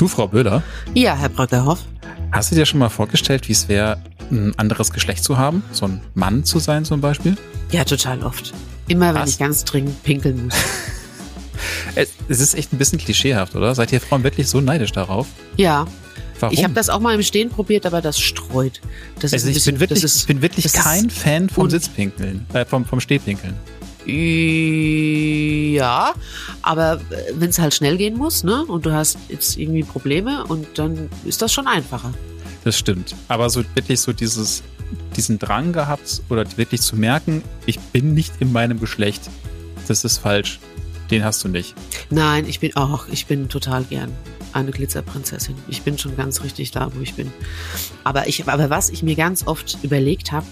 Du, 0.00 0.08
Frau 0.08 0.28
Böhler? 0.28 0.62
Ja, 0.94 1.14
Herr 1.14 1.28
Bröckerhoff. 1.28 1.80
Hast 2.32 2.50
du 2.50 2.54
dir 2.54 2.64
schon 2.64 2.80
mal 2.80 2.88
vorgestellt, 2.88 3.46
wie 3.48 3.52
es 3.52 3.68
wäre, 3.68 4.02
ein 4.30 4.58
anderes 4.58 4.92
Geschlecht 4.92 5.22
zu 5.22 5.36
haben? 5.36 5.62
So 5.72 5.84
ein 5.84 6.00
Mann 6.14 6.42
zu 6.42 6.58
sein 6.58 6.86
zum 6.86 7.02
Beispiel? 7.02 7.36
Ja, 7.70 7.84
total 7.84 8.22
oft. 8.22 8.54
Immer 8.88 9.12
wenn 9.12 9.20
Was? 9.20 9.32
ich 9.32 9.38
ganz 9.38 9.62
dringend 9.66 10.02
pinkeln 10.02 10.46
muss. 10.46 10.54
es 11.94 12.40
ist 12.40 12.54
echt 12.54 12.72
ein 12.72 12.78
bisschen 12.78 12.98
klischeehaft, 12.98 13.54
oder? 13.54 13.74
Seid 13.74 13.92
ihr 13.92 14.00
Frauen 14.00 14.24
wirklich 14.24 14.48
so 14.48 14.62
neidisch 14.62 14.92
darauf? 14.92 15.26
Ja. 15.58 15.86
Warum? 16.38 16.56
Ich 16.56 16.64
habe 16.64 16.72
das 16.72 16.88
auch 16.88 17.00
mal 17.00 17.14
im 17.14 17.22
Stehen 17.22 17.50
probiert, 17.50 17.84
aber 17.84 18.00
das 18.00 18.18
streut. 18.18 18.80
Das 19.18 19.34
also 19.34 19.48
ich 19.48 19.54
bisschen, 19.56 19.74
bin 19.74 19.80
wirklich, 19.80 20.02
ist, 20.02 20.26
bin 20.26 20.40
wirklich 20.40 20.72
kein 20.72 21.10
Fan 21.10 21.50
vom 21.50 21.68
Sitzpinkeln, 21.68 22.46
äh, 22.54 22.64
vom, 22.64 22.86
vom 22.86 23.00
Stehpinkeln. 23.00 23.54
Ja, 24.06 26.14
aber 26.62 27.00
äh, 27.10 27.32
wenn 27.34 27.50
es 27.50 27.58
halt 27.58 27.74
schnell 27.74 27.96
gehen 27.96 28.16
muss, 28.16 28.44
ne, 28.44 28.64
und 28.66 28.86
du 28.86 28.92
hast 28.92 29.18
jetzt 29.28 29.58
irgendwie 29.58 29.82
Probleme 29.82 30.44
und 30.46 30.78
dann 30.78 31.10
ist 31.24 31.42
das 31.42 31.52
schon 31.52 31.66
einfacher. 31.66 32.12
Das 32.64 32.78
stimmt. 32.78 33.14
Aber 33.28 33.50
so 33.50 33.62
wirklich 33.74 34.00
so 34.00 34.12
dieses, 34.12 34.62
diesen 35.16 35.38
Drang 35.38 35.72
gehabt 35.72 36.22
oder 36.28 36.44
wirklich 36.56 36.82
zu 36.82 36.96
merken, 36.96 37.42
ich 37.66 37.78
bin 37.78 38.14
nicht 38.14 38.34
in 38.40 38.52
meinem 38.52 38.80
Geschlecht, 38.80 39.22
das 39.88 40.04
ist 40.04 40.18
falsch. 40.18 40.60
Den 41.10 41.24
hast 41.24 41.42
du 41.42 41.48
nicht. 41.48 41.74
Nein, 42.10 42.46
ich 42.46 42.60
bin 42.60 42.76
auch, 42.76 43.08
ich 43.10 43.26
bin 43.26 43.48
total 43.48 43.82
gern 43.84 44.12
eine 44.52 44.70
Glitzerprinzessin. 44.70 45.56
Ich 45.68 45.82
bin 45.82 45.98
schon 45.98 46.16
ganz 46.16 46.42
richtig 46.42 46.70
da, 46.70 46.90
wo 46.94 47.00
ich 47.00 47.14
bin. 47.14 47.32
Aber 48.04 48.28
ich, 48.28 48.48
aber 48.48 48.70
was 48.70 48.90
ich 48.90 49.02
mir 49.02 49.16
ganz 49.16 49.46
oft 49.46 49.78
überlegt 49.82 50.32
habe, 50.32 50.46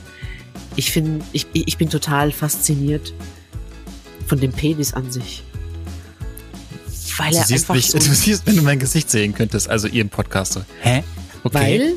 ich 0.76 0.90
finde, 0.90 1.24
ich, 1.32 1.46
ich 1.52 1.78
bin 1.78 1.90
total 1.90 2.32
fasziniert 2.32 3.12
von 4.28 4.38
dem 4.38 4.52
Penis 4.52 4.92
an 4.92 5.10
sich. 5.10 5.42
Weil 7.16 7.32
du 7.32 7.38
er 7.38 7.44
siehst 7.44 7.64
einfach 7.64 7.74
mich, 7.74 7.90
so 7.90 7.98
du 7.98 8.04
siehst, 8.04 8.46
wenn 8.46 8.56
du 8.56 8.62
mein 8.62 8.78
Gesicht 8.78 9.10
sehen 9.10 9.34
könntest, 9.34 9.68
also 9.68 9.88
ihr 9.88 10.02
im 10.02 10.08
Podcast 10.08 10.52
so, 10.52 10.60
hä? 10.82 11.02
Okay. 11.42 11.54
Weil, 11.54 11.94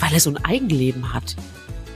weil 0.00 0.14
er 0.14 0.20
so 0.20 0.30
ein 0.30 0.42
Eigenleben 0.44 1.12
hat. 1.12 1.36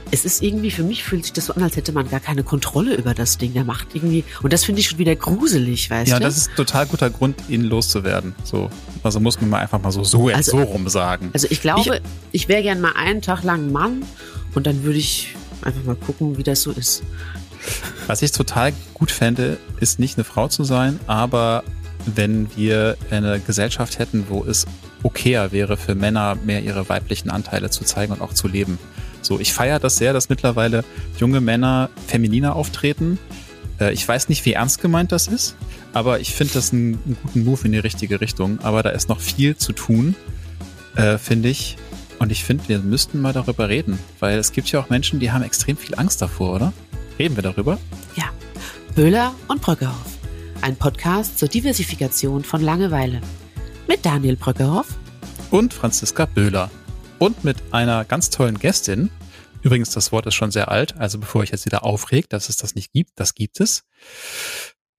Es 0.09 0.23
ist 0.23 0.41
irgendwie, 0.41 0.71
für 0.71 0.83
mich 0.83 1.03
fühlt 1.03 1.23
sich 1.23 1.33
das 1.33 1.47
so 1.47 1.53
an, 1.53 1.63
als 1.63 1.75
hätte 1.75 1.91
man 1.91 2.09
gar 2.09 2.21
keine 2.21 2.43
Kontrolle 2.43 2.95
über 2.95 3.13
das 3.13 3.37
Ding. 3.37 3.53
Der 3.53 3.65
macht 3.65 3.87
irgendwie, 3.93 4.23
und 4.41 4.53
das 4.53 4.63
finde 4.63 4.79
ich 4.79 4.87
schon 4.87 4.99
wieder 4.99 5.15
gruselig, 5.15 5.89
weißt 5.89 6.09
ja, 6.09 6.17
du? 6.17 6.23
Ja, 6.23 6.29
das 6.29 6.37
ist 6.37 6.55
total 6.55 6.85
guter 6.85 7.09
Grund, 7.09 7.35
ihn 7.49 7.63
loszuwerden. 7.63 8.33
So. 8.43 8.69
Also 9.03 9.19
muss 9.19 9.41
man 9.41 9.49
mal 9.49 9.59
einfach 9.59 9.81
mal 9.81 9.91
so, 9.91 10.03
so, 10.03 10.29
also, 10.29 10.51
so 10.51 10.63
rum 10.63 10.87
sagen. 10.87 11.29
Also 11.33 11.47
ich 11.49 11.61
glaube, 11.61 11.97
ich, 12.31 12.43
ich 12.43 12.47
wäre 12.47 12.61
gern 12.63 12.79
mal 12.79 12.93
einen 12.95 13.21
Tag 13.21 13.43
lang 13.43 13.71
Mann 13.71 14.03
und 14.55 14.65
dann 14.65 14.83
würde 14.83 14.99
ich 14.99 15.35
einfach 15.61 15.83
mal 15.83 15.95
gucken, 15.95 16.37
wie 16.37 16.43
das 16.43 16.61
so 16.61 16.71
ist. 16.71 17.03
Was 18.07 18.21
ich 18.21 18.31
total 18.31 18.73
gut 18.93 19.11
fände, 19.11 19.57
ist 19.79 19.99
nicht 19.99 20.17
eine 20.17 20.23
Frau 20.23 20.47
zu 20.47 20.63
sein, 20.63 20.99
aber 21.07 21.63
wenn 22.05 22.55
wir 22.55 22.97
eine 23.11 23.39
Gesellschaft 23.39 23.99
hätten, 23.99 24.25
wo 24.29 24.43
es 24.45 24.65
okayer 25.03 25.51
wäre 25.51 25.77
für 25.77 25.95
Männer, 25.95 26.35
mehr 26.43 26.61
ihre 26.61 26.87
weiblichen 26.89 27.29
Anteile 27.29 27.69
zu 27.69 27.83
zeigen 27.83 28.13
und 28.13 28.21
auch 28.21 28.33
zu 28.33 28.47
leben. 28.47 28.79
So, 29.21 29.39
ich 29.39 29.53
feiere 29.53 29.79
das 29.79 29.97
sehr, 29.97 30.13
dass 30.13 30.29
mittlerweile 30.29 30.83
junge 31.17 31.41
Männer 31.41 31.89
femininer 32.07 32.55
auftreten. 32.55 33.19
Äh, 33.79 33.93
ich 33.93 34.07
weiß 34.07 34.29
nicht, 34.29 34.45
wie 34.45 34.53
ernst 34.53 34.81
gemeint 34.81 35.11
das 35.11 35.27
ist, 35.27 35.55
aber 35.93 36.19
ich 36.19 36.33
finde 36.33 36.53
das 36.53 36.71
einen, 36.71 36.99
einen, 37.05 37.17
guten 37.21 37.43
Move 37.43 37.65
in 37.65 37.71
die 37.73 37.79
richtige 37.79 38.21
Richtung. 38.21 38.59
Aber 38.63 38.83
da 38.83 38.89
ist 38.89 39.09
noch 39.09 39.19
viel 39.19 39.57
zu 39.57 39.73
tun, 39.73 40.15
äh, 40.95 41.17
finde 41.17 41.49
ich. 41.49 41.77
Und 42.19 42.31
ich 42.31 42.43
finde, 42.43 42.67
wir 42.67 42.79
müssten 42.79 43.21
mal 43.21 43.33
darüber 43.33 43.69
reden, 43.69 43.99
weil 44.19 44.39
es 44.39 44.51
gibt 44.51 44.71
ja 44.71 44.79
auch 44.79 44.89
Menschen, 44.89 45.19
die 45.19 45.31
haben 45.31 45.43
extrem 45.43 45.77
viel 45.77 45.95
Angst 45.95 46.21
davor, 46.21 46.55
oder? 46.55 46.73
Reden 47.19 47.35
wir 47.35 47.43
darüber? 47.43 47.79
Ja. 48.15 48.25
Böhler 48.95 49.33
und 49.47 49.61
Bröckehoff. 49.61 50.17
Ein 50.61 50.75
Podcast 50.75 51.39
zur 51.39 51.47
Diversifikation 51.47 52.43
von 52.43 52.61
Langeweile. 52.61 53.21
Mit 53.87 54.05
Daniel 54.05 54.35
Bröckehoff 54.35 54.87
und 55.49 55.73
Franziska 55.73 56.25
Böhler. 56.25 56.69
Und 57.19 57.43
mit 57.43 57.57
einer 57.71 58.05
ganz 58.05 58.29
tollen 58.29 58.59
Gästin. 58.59 59.09
Übrigens, 59.63 59.89
das 59.89 60.11
Wort 60.11 60.27
ist 60.27 60.35
schon 60.35 60.51
sehr 60.51 60.69
alt, 60.69 60.95
also 60.97 61.17
bevor 61.17 61.41
ich 61.41 61.49
jetzt 61.49 61.65
wieder 61.65 61.83
aufreg, 61.83 62.29
dass 62.29 62.49
es 62.49 62.57
das 62.57 62.75
nicht 62.75 62.91
gibt, 62.91 63.11
das 63.15 63.33
gibt 63.33 63.59
es. 63.59 63.83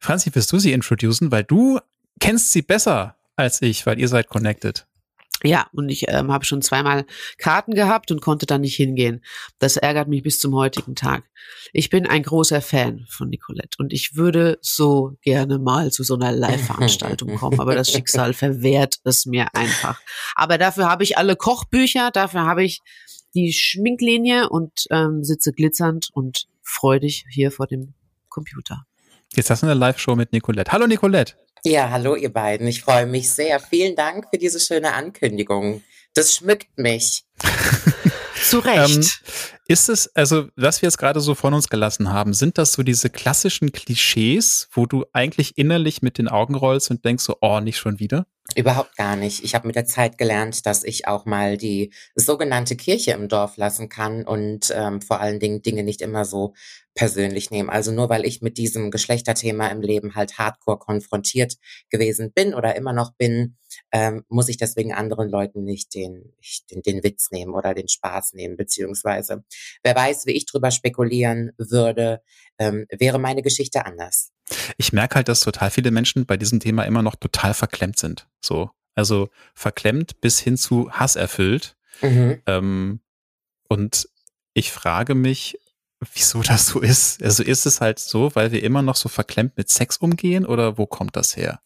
Franzi, 0.00 0.34
wirst 0.34 0.50
du 0.50 0.58
sie 0.58 0.72
introducen, 0.72 1.30
weil 1.30 1.44
du 1.44 1.78
kennst 2.18 2.50
sie 2.50 2.62
besser 2.62 3.14
als 3.36 3.62
ich, 3.62 3.86
weil 3.86 4.00
ihr 4.00 4.08
seid 4.08 4.28
connected. 4.28 4.87
Ja, 5.44 5.68
und 5.72 5.88
ich 5.88 6.08
ähm, 6.08 6.32
habe 6.32 6.44
schon 6.44 6.62
zweimal 6.62 7.06
Karten 7.36 7.74
gehabt 7.74 8.10
und 8.10 8.20
konnte 8.20 8.44
dann 8.44 8.62
nicht 8.62 8.74
hingehen. 8.74 9.24
Das 9.60 9.76
ärgert 9.76 10.08
mich 10.08 10.24
bis 10.24 10.40
zum 10.40 10.54
heutigen 10.54 10.96
Tag. 10.96 11.24
Ich 11.72 11.90
bin 11.90 12.06
ein 12.06 12.24
großer 12.24 12.60
Fan 12.60 13.06
von 13.08 13.28
Nicolette 13.28 13.76
und 13.78 13.92
ich 13.92 14.16
würde 14.16 14.58
so 14.62 15.16
gerne 15.22 15.58
mal 15.58 15.92
zu 15.92 16.02
so 16.02 16.14
einer 16.14 16.32
Live-Veranstaltung 16.32 17.36
kommen, 17.36 17.60
aber 17.60 17.76
das 17.76 17.92
Schicksal 17.92 18.32
verwehrt 18.34 18.96
es 19.04 19.26
mir 19.26 19.54
einfach. 19.54 20.00
Aber 20.34 20.58
dafür 20.58 20.90
habe 20.90 21.04
ich 21.04 21.16
alle 21.16 21.36
Kochbücher, 21.36 22.10
dafür 22.10 22.44
habe 22.44 22.64
ich 22.64 22.80
die 23.34 23.52
Schminklinie 23.52 24.48
und 24.48 24.86
ähm, 24.90 25.22
sitze 25.22 25.52
glitzernd 25.52 26.08
und 26.12 26.48
freudig 26.62 27.26
hier 27.30 27.52
vor 27.52 27.66
dem 27.68 27.94
Computer. 28.28 28.86
Jetzt 29.34 29.50
hast 29.50 29.62
du 29.62 29.66
eine 29.66 29.74
Live-Show 29.74 30.16
mit 30.16 30.32
Nicolette. 30.32 30.72
Hallo 30.72 30.86
Nicolette. 30.86 31.34
Ja, 31.64 31.90
hallo 31.90 32.14
ihr 32.14 32.32
beiden. 32.32 32.66
Ich 32.66 32.82
freue 32.82 33.06
mich 33.06 33.30
sehr. 33.30 33.60
Vielen 33.60 33.94
Dank 33.94 34.26
für 34.30 34.38
diese 34.38 34.58
schöne 34.60 34.94
Ankündigung. 34.94 35.82
Das 36.14 36.34
schmückt 36.34 36.78
mich. 36.78 37.24
Zu 38.42 38.60
Recht. 38.60 38.96
Ähm, 38.96 39.04
ist 39.66 39.88
es, 39.90 40.14
also, 40.16 40.48
was 40.56 40.80
wir 40.80 40.86
jetzt 40.86 40.96
gerade 40.96 41.20
so 41.20 41.34
von 41.34 41.52
uns 41.52 41.68
gelassen 41.68 42.10
haben, 42.10 42.32
sind 42.32 42.56
das 42.56 42.72
so 42.72 42.82
diese 42.82 43.10
klassischen 43.10 43.72
Klischees, 43.72 44.68
wo 44.72 44.86
du 44.86 45.04
eigentlich 45.12 45.58
innerlich 45.58 46.00
mit 46.00 46.16
den 46.16 46.28
Augen 46.28 46.54
rollst 46.54 46.90
und 46.90 47.04
denkst 47.04 47.24
so, 47.24 47.36
oh, 47.42 47.60
nicht 47.60 47.76
schon 47.76 47.98
wieder? 47.98 48.26
Überhaupt 48.54 48.96
gar 48.96 49.16
nicht. 49.16 49.44
Ich 49.44 49.54
habe 49.54 49.66
mit 49.66 49.76
der 49.76 49.84
Zeit 49.84 50.16
gelernt, 50.16 50.64
dass 50.64 50.84
ich 50.84 51.06
auch 51.06 51.26
mal 51.26 51.58
die 51.58 51.92
sogenannte 52.14 52.76
Kirche 52.76 53.10
im 53.10 53.28
Dorf 53.28 53.58
lassen 53.58 53.90
kann 53.90 54.24
und 54.24 54.72
ähm, 54.74 55.02
vor 55.02 55.20
allen 55.20 55.38
Dingen 55.38 55.60
Dinge 55.60 55.82
nicht 55.82 56.00
immer 56.00 56.24
so 56.24 56.54
persönlich 56.98 57.52
nehmen. 57.52 57.70
Also 57.70 57.92
nur 57.92 58.10
weil 58.10 58.26
ich 58.26 58.42
mit 58.42 58.58
diesem 58.58 58.90
Geschlechterthema 58.90 59.68
im 59.68 59.82
Leben 59.82 60.16
halt 60.16 60.36
hardcore 60.36 60.80
konfrontiert 60.80 61.54
gewesen 61.90 62.32
bin 62.32 62.54
oder 62.54 62.74
immer 62.74 62.92
noch 62.92 63.12
bin, 63.12 63.56
ähm, 63.92 64.24
muss 64.28 64.48
ich 64.48 64.56
deswegen 64.56 64.92
anderen 64.92 65.28
Leuten 65.30 65.62
nicht 65.62 65.94
den, 65.94 66.34
den, 66.72 66.82
den 66.82 67.04
Witz 67.04 67.30
nehmen 67.30 67.54
oder 67.54 67.72
den 67.72 67.86
Spaß 67.86 68.32
nehmen, 68.32 68.56
beziehungsweise 68.56 69.44
wer 69.84 69.94
weiß, 69.94 70.26
wie 70.26 70.32
ich 70.32 70.46
drüber 70.46 70.72
spekulieren 70.72 71.52
würde, 71.56 72.20
ähm, 72.58 72.84
wäre 72.90 73.20
meine 73.20 73.42
Geschichte 73.42 73.86
anders. 73.86 74.32
Ich 74.76 74.92
merke 74.92 75.14
halt, 75.14 75.28
dass 75.28 75.38
total 75.38 75.70
viele 75.70 75.92
Menschen 75.92 76.26
bei 76.26 76.36
diesem 76.36 76.58
Thema 76.58 76.82
immer 76.82 77.02
noch 77.02 77.14
total 77.14 77.54
verklemmt 77.54 78.00
sind. 78.00 78.26
So, 78.40 78.70
also 78.96 79.28
verklemmt 79.54 80.20
bis 80.20 80.40
hin 80.40 80.56
zu 80.56 80.90
Hass 80.90 81.14
erfüllt. 81.14 81.76
Mhm. 82.02 82.42
Ähm, 82.46 83.00
und 83.68 84.08
ich 84.52 84.72
frage 84.72 85.14
mich, 85.14 85.60
wieso 86.12 86.42
das 86.42 86.66
so 86.68 86.80
ist. 86.80 87.22
Also 87.22 87.42
ist 87.42 87.66
es 87.66 87.80
halt 87.80 87.98
so, 87.98 88.34
weil 88.34 88.52
wir 88.52 88.62
immer 88.62 88.82
noch 88.82 88.96
so 88.96 89.08
verklemmt 89.08 89.56
mit 89.56 89.68
Sex 89.68 89.96
umgehen 89.96 90.46
oder 90.46 90.78
wo 90.78 90.86
kommt 90.86 91.16
das 91.16 91.36
her? 91.36 91.60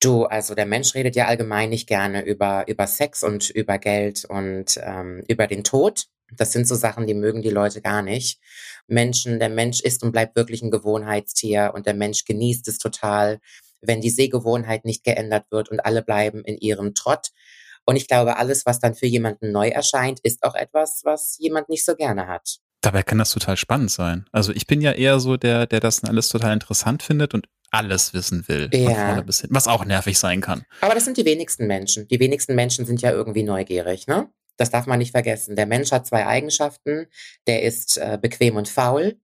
Du, 0.00 0.24
also 0.24 0.54
der 0.54 0.66
Mensch 0.66 0.94
redet 0.94 1.16
ja 1.16 1.26
allgemein 1.26 1.70
nicht 1.70 1.88
gerne 1.88 2.24
über, 2.24 2.68
über 2.68 2.86
Sex 2.86 3.22
und 3.22 3.48
über 3.50 3.78
Geld 3.78 4.24
und 4.26 4.78
ähm, 4.82 5.22
über 5.28 5.46
den 5.46 5.64
Tod. 5.64 6.06
Das 6.36 6.52
sind 6.52 6.66
so 6.66 6.74
Sachen, 6.74 7.06
die 7.06 7.14
mögen 7.14 7.42
die 7.42 7.50
Leute 7.50 7.80
gar 7.80 8.02
nicht. 8.02 8.40
Menschen, 8.86 9.38
der 9.38 9.48
Mensch 9.48 9.80
ist 9.80 10.02
und 10.02 10.12
bleibt 10.12 10.36
wirklich 10.36 10.62
ein 10.62 10.70
Gewohnheitstier 10.70 11.72
und 11.74 11.86
der 11.86 11.94
Mensch 11.94 12.24
genießt 12.24 12.68
es 12.68 12.78
total, 12.78 13.40
wenn 13.80 14.00
die 14.00 14.10
Sehgewohnheit 14.10 14.84
nicht 14.84 15.04
geändert 15.04 15.46
wird 15.50 15.70
und 15.70 15.80
alle 15.80 16.02
bleiben 16.02 16.44
in 16.44 16.58
ihrem 16.58 16.94
Trott. 16.94 17.28
Und 17.86 17.96
ich 17.96 18.08
glaube, 18.08 18.36
alles, 18.36 18.64
was 18.66 18.80
dann 18.80 18.94
für 18.94 19.06
jemanden 19.06 19.52
neu 19.52 19.68
erscheint, 19.68 20.20
ist 20.20 20.42
auch 20.42 20.54
etwas, 20.54 21.02
was 21.04 21.36
jemand 21.38 21.68
nicht 21.68 21.84
so 21.84 21.94
gerne 21.94 22.26
hat. 22.26 22.58
Dabei 22.84 23.02
kann 23.02 23.16
das 23.18 23.30
total 23.30 23.56
spannend 23.56 23.90
sein. 23.90 24.26
Also 24.30 24.52
ich 24.52 24.66
bin 24.66 24.82
ja 24.82 24.92
eher 24.92 25.18
so 25.18 25.36
der, 25.38 25.66
der 25.66 25.80
das 25.80 26.04
alles 26.04 26.28
total 26.28 26.52
interessant 26.52 27.02
findet 27.02 27.32
und 27.32 27.48
alles 27.70 28.12
wissen 28.12 28.46
will. 28.46 28.68
Ja. 28.72 29.16
Hin, 29.16 29.24
was 29.48 29.66
auch 29.66 29.84
nervig 29.84 30.18
sein 30.18 30.40
kann. 30.40 30.64
Aber 30.82 30.94
das 30.94 31.04
sind 31.06 31.16
die 31.16 31.24
wenigsten 31.24 31.66
Menschen. 31.66 32.06
Die 32.08 32.20
wenigsten 32.20 32.54
Menschen 32.54 32.84
sind 32.84 33.00
ja 33.00 33.10
irgendwie 33.10 33.42
neugierig, 33.42 34.06
ne? 34.06 34.28
Das 34.56 34.70
darf 34.70 34.86
man 34.86 34.98
nicht 34.98 35.10
vergessen. 35.12 35.56
Der 35.56 35.66
Mensch 35.66 35.90
hat 35.90 36.06
zwei 36.06 36.26
Eigenschaften. 36.26 37.06
Der 37.46 37.62
ist 37.62 37.96
äh, 37.96 38.18
bequem 38.20 38.56
und 38.56 38.68
faul 38.68 39.16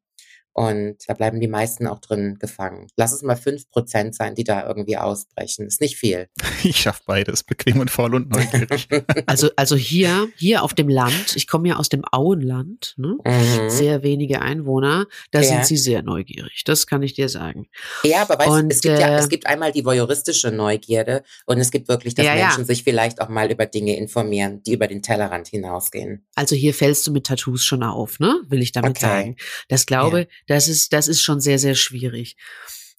und 0.52 0.96
da 1.06 1.14
bleiben 1.14 1.40
die 1.40 1.48
meisten 1.48 1.86
auch 1.86 2.00
drin 2.00 2.36
gefangen. 2.40 2.88
Lass 2.96 3.12
es 3.12 3.22
mal 3.22 3.36
fünf 3.36 3.70
Prozent 3.70 4.14
sein, 4.14 4.34
die 4.34 4.44
da 4.44 4.66
irgendwie 4.66 4.96
ausbrechen. 4.96 5.66
Ist 5.66 5.80
nicht 5.80 5.96
viel. 5.96 6.28
Ich 6.62 6.76
schaff 6.76 7.00
beides, 7.06 7.42
bequem 7.42 7.80
und 7.80 7.90
faul 7.90 8.14
und 8.14 8.30
neugierig. 8.30 8.86
also, 9.26 9.48
also 9.56 9.76
hier, 9.76 10.28
hier 10.36 10.62
auf 10.62 10.74
dem 10.74 10.90
Land, 10.90 11.34
ich 11.34 11.46
komme 11.46 11.70
ja 11.70 11.76
aus 11.76 11.88
dem 11.88 12.02
Auenland, 12.12 12.94
ne? 12.98 13.16
Mhm. 13.24 13.70
sehr 13.70 14.02
wenige 14.02 14.42
Einwohner, 14.42 15.06
da 15.30 15.40
ja. 15.40 15.48
sind 15.48 15.64
sie 15.64 15.78
sehr 15.78 16.02
neugierig. 16.02 16.64
Das 16.66 16.86
kann 16.86 17.02
ich 17.02 17.14
dir 17.14 17.30
sagen. 17.30 17.68
Ja, 18.04 18.22
aber 18.22 18.38
weißt 18.38 18.48
du, 18.48 18.68
es 18.68 18.82
gibt 18.82 18.98
ja, 18.98 19.16
es 19.16 19.24
äh, 19.24 19.28
gibt 19.28 19.46
einmal 19.46 19.72
die 19.72 19.86
voyeuristische 19.86 20.50
Neugierde 20.50 21.22
und 21.46 21.58
es 21.58 21.70
gibt 21.70 21.88
wirklich, 21.88 22.14
dass 22.14 22.26
ja, 22.26 22.34
Menschen 22.34 22.60
ja. 22.60 22.64
sich 22.66 22.84
vielleicht 22.84 23.22
auch 23.22 23.30
mal 23.30 23.50
über 23.50 23.64
Dinge 23.64 23.96
informieren, 23.96 24.62
die 24.62 24.74
über 24.74 24.86
den 24.86 25.02
Tellerrand 25.02 25.48
hinausgehen. 25.48 26.26
Also 26.34 26.54
hier 26.54 26.74
fällst 26.74 27.06
du 27.06 27.12
mit 27.12 27.24
Tattoos 27.24 27.64
schon 27.64 27.82
auf, 27.82 28.20
ne? 28.20 28.38
Will 28.48 28.60
ich 28.60 28.72
damit 28.72 28.98
okay. 28.98 29.00
sagen. 29.00 29.36
Das 29.68 29.86
glaube, 29.86 30.28
das 30.50 30.68
ist, 30.68 30.92
das 30.92 31.08
ist 31.08 31.22
schon 31.22 31.40
sehr, 31.40 31.58
sehr 31.58 31.74
schwierig. 31.74 32.36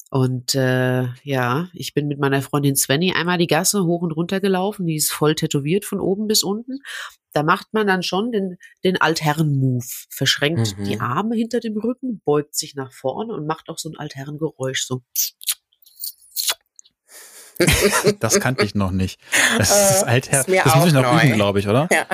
Und 0.10 0.56
äh, 0.56 1.04
ja, 1.24 1.70
ich 1.74 1.94
bin 1.94 2.08
mit 2.08 2.20
meiner 2.20 2.42
Freundin 2.42 2.76
Svenny 2.76 3.14
einmal 3.14 3.38
die 3.38 3.48
Gasse 3.48 3.86
hoch 3.86 4.02
und 4.02 4.12
runter 4.12 4.42
gelaufen. 4.42 4.86
Die 4.86 4.96
ist 4.96 5.12
voll 5.12 5.36
tätowiert 5.36 5.86
von 5.86 6.00
oben 6.02 6.28
bis 6.28 6.44
unten. 6.44 6.80
Da 7.34 7.44
macht 7.44 7.68
man 7.72 7.88
dann 7.88 8.04
schon 8.04 8.32
den, 8.34 8.58
den 8.84 9.00
Altherren-Move. 9.00 9.86
Verschränkt 10.10 10.78
Mhm. 10.78 10.84
die 10.84 11.00
Arme 11.00 11.36
hinter 11.38 11.62
dem 11.62 11.78
Rücken, 11.78 12.22
beugt 12.26 12.56
sich 12.56 12.76
nach 12.76 12.92
vorne 12.92 13.34
und 13.34 13.48
macht 13.48 13.70
auch 13.70 13.78
so 13.78 13.90
ein 13.90 13.98
Altherren-Geräusch. 13.98 14.84
So. 14.86 15.02
Das 18.20 18.40
kannte 18.40 18.66
ich 18.66 18.76
noch 18.76 18.92
nicht. 18.92 19.20
Das 19.58 19.70
ist 19.70 19.76
Äh, 19.76 19.92
das 19.94 20.04
Altherr. 20.04 20.40
ist 20.42 20.50
mir 20.50 20.62
Das 20.64 20.76
muss 20.76 20.88
ich 20.88 20.94
noch 20.94 21.04
neu. 21.04 21.24
üben, 21.24 21.36
glaube 21.36 21.60
ich, 21.60 21.68
oder? 21.68 21.88
Ja. 21.92 22.06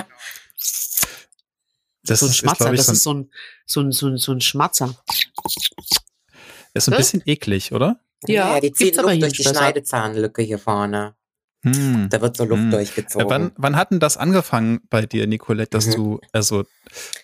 Das 2.07 2.19
so 2.21 2.25
ein 2.25 2.29
ist, 2.29 2.35
ist 2.35 2.39
Schmatzer, 2.39 2.73
ich, 2.73 2.77
das 2.85 2.87
so 2.87 2.91
ein, 2.91 2.95
ist 2.95 3.03
so 3.03 3.13
ein, 3.13 3.31
so 3.65 3.81
ein, 3.81 3.91
so 3.91 4.07
ein, 4.07 4.17
so 4.17 4.31
ein 4.33 4.41
Schmatzer. 4.41 4.95
ist 6.73 6.85
so 6.85 6.91
ein 6.91 6.97
bisschen 6.97 7.21
eklig, 7.25 7.71
oder? 7.71 7.99
Ja, 8.27 8.55
Ja, 8.55 8.59
die 8.59 8.71
ziehen 8.73 8.95
Luft 8.95 9.11
hier 9.11 9.19
durch 9.21 9.33
die 9.33 9.43
besser. 9.43 9.55
Schneidezahnlücke 9.55 10.41
hier 10.41 10.59
vorne. 10.59 11.15
Hm. 11.63 12.07
Da 12.09 12.21
wird 12.21 12.37
so 12.37 12.45
Luft 12.45 12.61
Hm. 12.63 12.71
durchgezogen. 12.71 13.27
Äh, 13.27 13.29
Wann, 13.29 13.51
wann 13.57 13.75
hat 13.75 13.91
denn 13.91 13.99
das 13.99 14.15
angefangen 14.17 14.81
bei 14.89 15.05
dir, 15.05 15.27
Nicolette, 15.27 15.71
dass 15.71 15.87
Mhm. 15.87 15.93
du, 15.95 16.21
also, 16.31 16.65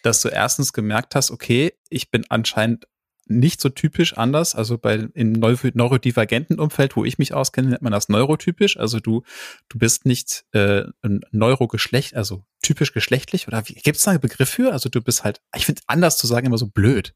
dass 0.02 0.22
du 0.22 0.30
erstens 0.30 0.74
gemerkt 0.74 1.16
hast, 1.16 1.32
okay, 1.32 1.74
ich 1.90 2.10
bin 2.12 2.26
anscheinend 2.30 2.88
nicht 3.26 3.62
so 3.62 3.70
typisch 3.70 4.18
anders, 4.18 4.56
also 4.56 4.78
bei 4.78 5.08
im 5.14 5.32
neu- 5.34 5.56
neurodivergenten 5.74 6.60
Umfeld, 6.60 6.96
wo 6.96 7.06
ich 7.06 7.18
mich 7.18 7.34
auskenne, 7.34 7.70
nennt 7.70 7.82
man 7.82 7.92
das 7.92 8.10
neurotypisch. 8.10 8.78
Also 8.78 9.00
du, 9.00 9.24
du 9.70 9.78
bist 9.78 10.06
nicht 10.06 10.46
äh, 10.52 10.84
ein 11.02 11.22
Neurogeschlecht, 11.32 12.16
also 12.16 12.44
typisch 12.62 12.94
geschlechtlich 12.94 13.48
oder 13.48 13.68
wie 13.68 13.74
gibt 13.74 13.98
es 13.98 14.04
da 14.04 14.12
einen 14.12 14.20
Begriff 14.20 14.50
für? 14.50 14.72
Also 14.72 14.90
du 14.90 15.02
bist 15.02 15.24
halt, 15.24 15.42
ich 15.56 15.66
finde 15.66 15.82
anders 15.88 16.18
zu 16.18 16.28
sagen 16.28 16.48
immer 16.48 16.58
so 16.58 16.68
blöd. 16.68 17.14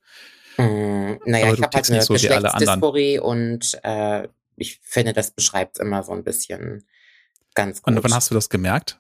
Mm, 0.57 1.15
naja, 1.25 1.45
Aber 1.45 1.53
ich 1.53 1.61
habe 1.61 1.75
halt 1.75 1.91
eine 1.91 2.01
so 2.01 2.15
wie 2.15 2.29
alle 2.29 2.53
anderen. 2.53 2.79
Geschlechtsdysphorie 2.81 3.19
und 3.19 3.79
äh, 3.83 4.27
ich 4.55 4.79
finde, 4.81 5.13
das 5.13 5.31
beschreibt 5.31 5.77
immer 5.79 6.03
so 6.03 6.13
ein 6.13 6.23
bisschen 6.23 6.87
ganz 7.53 7.81
gut. 7.81 7.93
Und 7.93 8.03
wann 8.03 8.13
hast 8.13 8.31
du 8.31 8.35
das 8.35 8.49
gemerkt? 8.49 8.99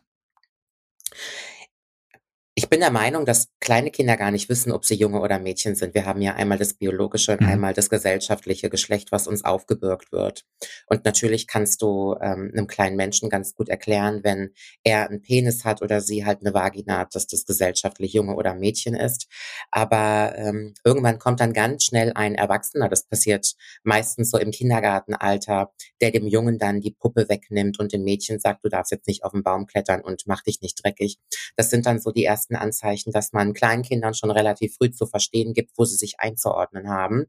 Ich 2.59 2.69
bin 2.69 2.79
der 2.79 2.89
Meinung, 2.89 3.23
dass 3.27 3.49
kleine 3.59 3.91
Kinder 3.91 4.17
gar 4.17 4.31
nicht 4.31 4.49
wissen, 4.49 4.71
ob 4.71 4.83
sie 4.83 4.95
Junge 4.95 5.19
oder 5.21 5.37
Mädchen 5.37 5.75
sind. 5.75 5.93
Wir 5.93 6.07
haben 6.07 6.23
ja 6.23 6.33
einmal 6.33 6.57
das 6.57 6.73
biologische 6.73 7.33
und 7.33 7.41
Mhm. 7.41 7.49
einmal 7.49 7.73
das 7.75 7.87
gesellschaftliche 7.87 8.71
Geschlecht, 8.71 9.11
was 9.11 9.27
uns 9.27 9.45
aufgebürgt 9.45 10.11
wird. 10.11 10.43
Und 10.87 11.05
natürlich 11.05 11.45
kannst 11.45 11.83
du 11.83 12.15
ähm, 12.19 12.49
einem 12.51 12.65
kleinen 12.65 12.95
Menschen 12.95 13.29
ganz 13.29 13.53
gut 13.53 13.69
erklären, 13.69 14.21
wenn 14.23 14.55
er 14.83 15.07
einen 15.07 15.21
Penis 15.21 15.65
hat 15.65 15.83
oder 15.83 16.01
sie 16.01 16.25
halt 16.25 16.39
eine 16.41 16.51
Vagina 16.55 16.97
hat, 16.97 17.13
dass 17.13 17.27
das 17.27 17.45
gesellschaftlich 17.45 18.13
Junge 18.13 18.35
oder 18.35 18.55
Mädchen 18.55 18.95
ist. 18.95 19.27
Aber 19.69 20.33
ähm, 20.35 20.73
irgendwann 20.83 21.19
kommt 21.19 21.39
dann 21.39 21.53
ganz 21.53 21.83
schnell 21.83 22.11
ein 22.15 22.33
Erwachsener, 22.33 22.89
das 22.89 23.05
passiert 23.05 23.53
meistens 23.83 24.31
so 24.31 24.39
im 24.39 24.49
Kindergartenalter, 24.49 25.71
der 26.01 26.09
dem 26.09 26.25
Jungen 26.25 26.57
dann 26.57 26.81
die 26.81 26.91
Puppe 26.91 27.29
wegnimmt 27.29 27.79
und 27.79 27.93
dem 27.93 28.03
Mädchen 28.03 28.39
sagt, 28.39 28.65
du 28.65 28.69
darfst 28.69 28.91
jetzt 28.91 29.07
nicht 29.07 29.23
auf 29.23 29.31
den 29.33 29.43
Baum 29.43 29.67
klettern 29.67 30.01
und 30.01 30.23
mach 30.25 30.41
dich 30.41 30.61
nicht 30.61 30.83
dreckig. 30.83 31.19
Das 31.55 31.69
sind 31.69 31.85
dann 31.85 31.99
so 31.99 32.11
die 32.11 32.25
ersten 32.25 32.46
Anzeichen, 32.55 33.11
dass 33.11 33.33
man 33.33 33.53
Kleinkindern 33.53 34.13
schon 34.13 34.31
relativ 34.31 34.75
früh 34.75 34.91
zu 34.91 35.05
verstehen 35.05 35.53
gibt, 35.53 35.71
wo 35.77 35.85
sie 35.85 35.95
sich 35.97 36.19
einzuordnen 36.19 36.89
haben. 36.89 37.25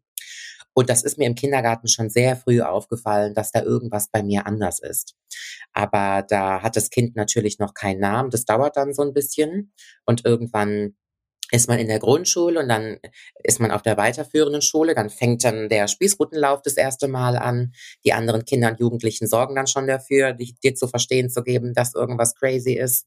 Und 0.74 0.90
das 0.90 1.02
ist 1.02 1.18
mir 1.18 1.26
im 1.26 1.34
Kindergarten 1.34 1.88
schon 1.88 2.08
sehr 2.08 2.36
früh 2.36 2.60
aufgefallen, 2.60 3.34
dass 3.34 3.50
da 3.50 3.62
irgendwas 3.62 4.08
bei 4.12 4.22
mir 4.22 4.46
anders 4.46 4.78
ist. 4.78 5.16
Aber 5.72 6.24
da 6.28 6.62
hat 6.62 6.76
das 6.76 6.90
Kind 6.90 7.16
natürlich 7.16 7.58
noch 7.58 7.74
keinen 7.74 8.00
Namen. 8.00 8.30
Das 8.30 8.44
dauert 8.44 8.76
dann 8.76 8.94
so 8.94 9.02
ein 9.02 9.12
bisschen. 9.12 9.72
Und 10.04 10.24
irgendwann 10.24 10.94
ist 11.50 11.68
man 11.68 11.78
in 11.78 11.88
der 11.88 11.98
Grundschule 11.98 12.60
und 12.60 12.68
dann 12.68 12.98
ist 13.42 13.60
man 13.60 13.70
auf 13.70 13.82
der 13.82 13.96
weiterführenden 13.96 14.60
Schule. 14.62 14.94
Dann 14.94 15.08
fängt 15.08 15.44
dann 15.44 15.68
der 15.68 15.88
Spießrutenlauf 15.88 16.60
das 16.62 16.76
erste 16.76 17.08
Mal 17.08 17.36
an. 17.36 17.72
Die 18.04 18.12
anderen 18.12 18.44
Kinder 18.44 18.70
und 18.70 18.80
Jugendlichen 18.80 19.26
sorgen 19.26 19.54
dann 19.54 19.66
schon 19.66 19.86
dafür, 19.86 20.34
dir 20.34 20.74
zu 20.74 20.88
verstehen 20.88 21.30
zu 21.30 21.42
geben, 21.42 21.72
dass 21.72 21.94
irgendwas 21.94 22.34
crazy 22.34 22.72
ist. 22.72 23.06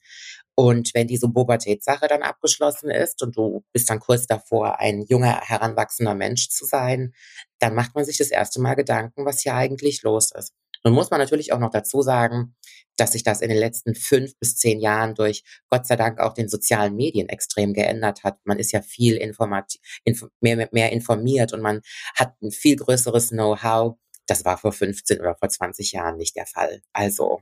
Und 0.56 0.94
wenn 0.94 1.08
diese 1.08 1.30
Pubertätssache 1.30 2.08
dann 2.08 2.24
abgeschlossen 2.24 2.90
ist 2.90 3.22
und 3.24 3.38
du 3.38 3.64
bist 3.72 3.90
dann 3.90 4.00
kurz 4.00 4.28
davor, 4.28 4.80
ein 4.80 5.04
junger, 5.04 5.40
heranwachsender 5.42 6.16
Mensch 6.16 6.50
zu 6.50 6.66
sein, 6.66 7.14
dann 7.60 7.76
macht 7.76 7.96
man 7.96 8.06
sich 8.06 8.18
das 8.18 8.32
erste 8.32 8.60
Mal 8.60 8.76
Gedanken, 8.76 9.26
was 9.26 9.42
hier 9.42 9.56
eigentlich 9.56 10.04
los 10.04 10.32
ist. 10.32 10.54
Nun 10.84 10.94
muss 10.94 11.12
man 11.12 11.20
natürlich 11.20 11.54
auch 11.54 11.60
noch 11.60 11.70
dazu 11.70 12.02
sagen, 12.02 12.56
dass 13.02 13.14
sich 13.14 13.24
das 13.24 13.42
in 13.42 13.50
den 13.50 13.58
letzten 13.58 13.96
fünf 13.96 14.38
bis 14.38 14.58
zehn 14.58 14.80
Jahren 14.80 15.16
durch 15.16 15.44
Gott 15.72 15.88
sei 15.88 15.96
Dank 15.96 16.20
auch 16.20 16.36
den 16.36 16.48
sozialen 16.48 16.96
Medien 16.96 17.30
extrem 17.30 17.74
geändert 17.74 18.24
hat. 18.24 18.38
Man 18.44 18.60
ist 18.60 18.72
ja 18.72 18.84
viel 18.84 19.16
informat 19.16 19.80
inf 20.04 20.28
mehr, 20.40 20.70
mehr 20.72 20.92
informiert 20.92 21.52
und 21.52 21.62
man 21.62 21.82
hat 22.16 22.40
ein 22.44 22.52
viel 22.52 22.76
größeres 22.76 23.30
Know-how. 23.30 23.98
Das 24.28 24.46
war 24.46 24.60
vor 24.60 24.72
15 24.72 25.20
oder 25.20 25.36
vor 25.36 25.50
20 25.50 25.94
Jahren 25.94 26.18
nicht 26.18 26.36
der 26.36 26.46
Fall. 26.46 26.84
Also, 26.94 27.42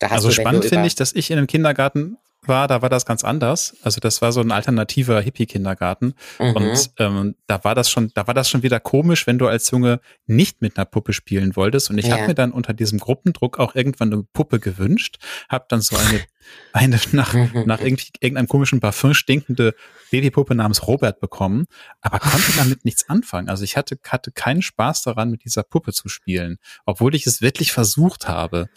da 0.00 0.10
hast 0.10 0.16
Also 0.16 0.32
spannend 0.32 0.64
finde 0.64 0.88
ich, 0.88 0.96
dass 0.96 1.12
ich 1.12 1.30
in 1.30 1.38
einem 1.38 1.46
Kindergarten 1.46 2.18
war, 2.48 2.66
da 2.68 2.82
war 2.82 2.88
das 2.88 3.06
ganz 3.06 3.24
anders. 3.24 3.76
Also 3.82 4.00
das 4.00 4.20
war 4.22 4.32
so 4.32 4.40
ein 4.40 4.50
alternativer 4.50 5.20
Hippie-Kindergarten. 5.20 6.14
Mhm. 6.38 6.56
Und 6.56 6.90
ähm, 6.98 7.34
da 7.46 7.62
war 7.64 7.74
das 7.74 7.90
schon, 7.90 8.10
da 8.14 8.26
war 8.26 8.34
das 8.34 8.48
schon 8.50 8.62
wieder 8.62 8.80
komisch, 8.80 9.26
wenn 9.26 9.38
du 9.38 9.46
als 9.46 9.70
Junge 9.70 10.00
nicht 10.26 10.60
mit 10.62 10.76
einer 10.76 10.84
Puppe 10.86 11.12
spielen 11.12 11.54
wolltest. 11.56 11.90
Und 11.90 11.98
ich 11.98 12.06
Ja. 12.06 12.16
habe 12.16 12.28
mir 12.28 12.34
dann 12.34 12.52
unter 12.52 12.72
diesem 12.72 12.98
Gruppendruck 12.98 13.58
auch 13.58 13.74
irgendwann 13.74 14.12
eine 14.12 14.22
Puppe 14.32 14.58
gewünscht, 14.60 15.18
habe 15.48 15.66
dann 15.68 15.80
so 15.80 15.96
eine, 15.96 16.20
eine 16.72 16.98
nach, 17.12 17.34
nach 17.66 17.80
irgendwie 17.80 18.08
irgendeinem 18.20 18.48
komischen 18.48 18.80
Parfüm 18.80 19.14
stinkende 19.14 19.74
Babypuppe 20.10 20.54
namens 20.54 20.86
Robert 20.86 21.20
bekommen, 21.20 21.66
aber 22.00 22.18
konnte 22.18 22.52
damit 22.56 22.84
nichts 22.84 23.08
anfangen. 23.08 23.48
Also 23.48 23.64
ich 23.64 23.76
hatte, 23.76 23.98
hatte 24.06 24.32
keinen 24.32 24.62
Spaß 24.62 25.02
daran, 25.02 25.30
mit 25.30 25.44
dieser 25.44 25.62
Puppe 25.62 25.92
zu 25.92 26.08
spielen, 26.08 26.56
obwohl 26.86 27.14
ich 27.14 27.26
es 27.26 27.42
wirklich 27.42 27.72
versucht 27.72 28.28
habe. 28.28 28.68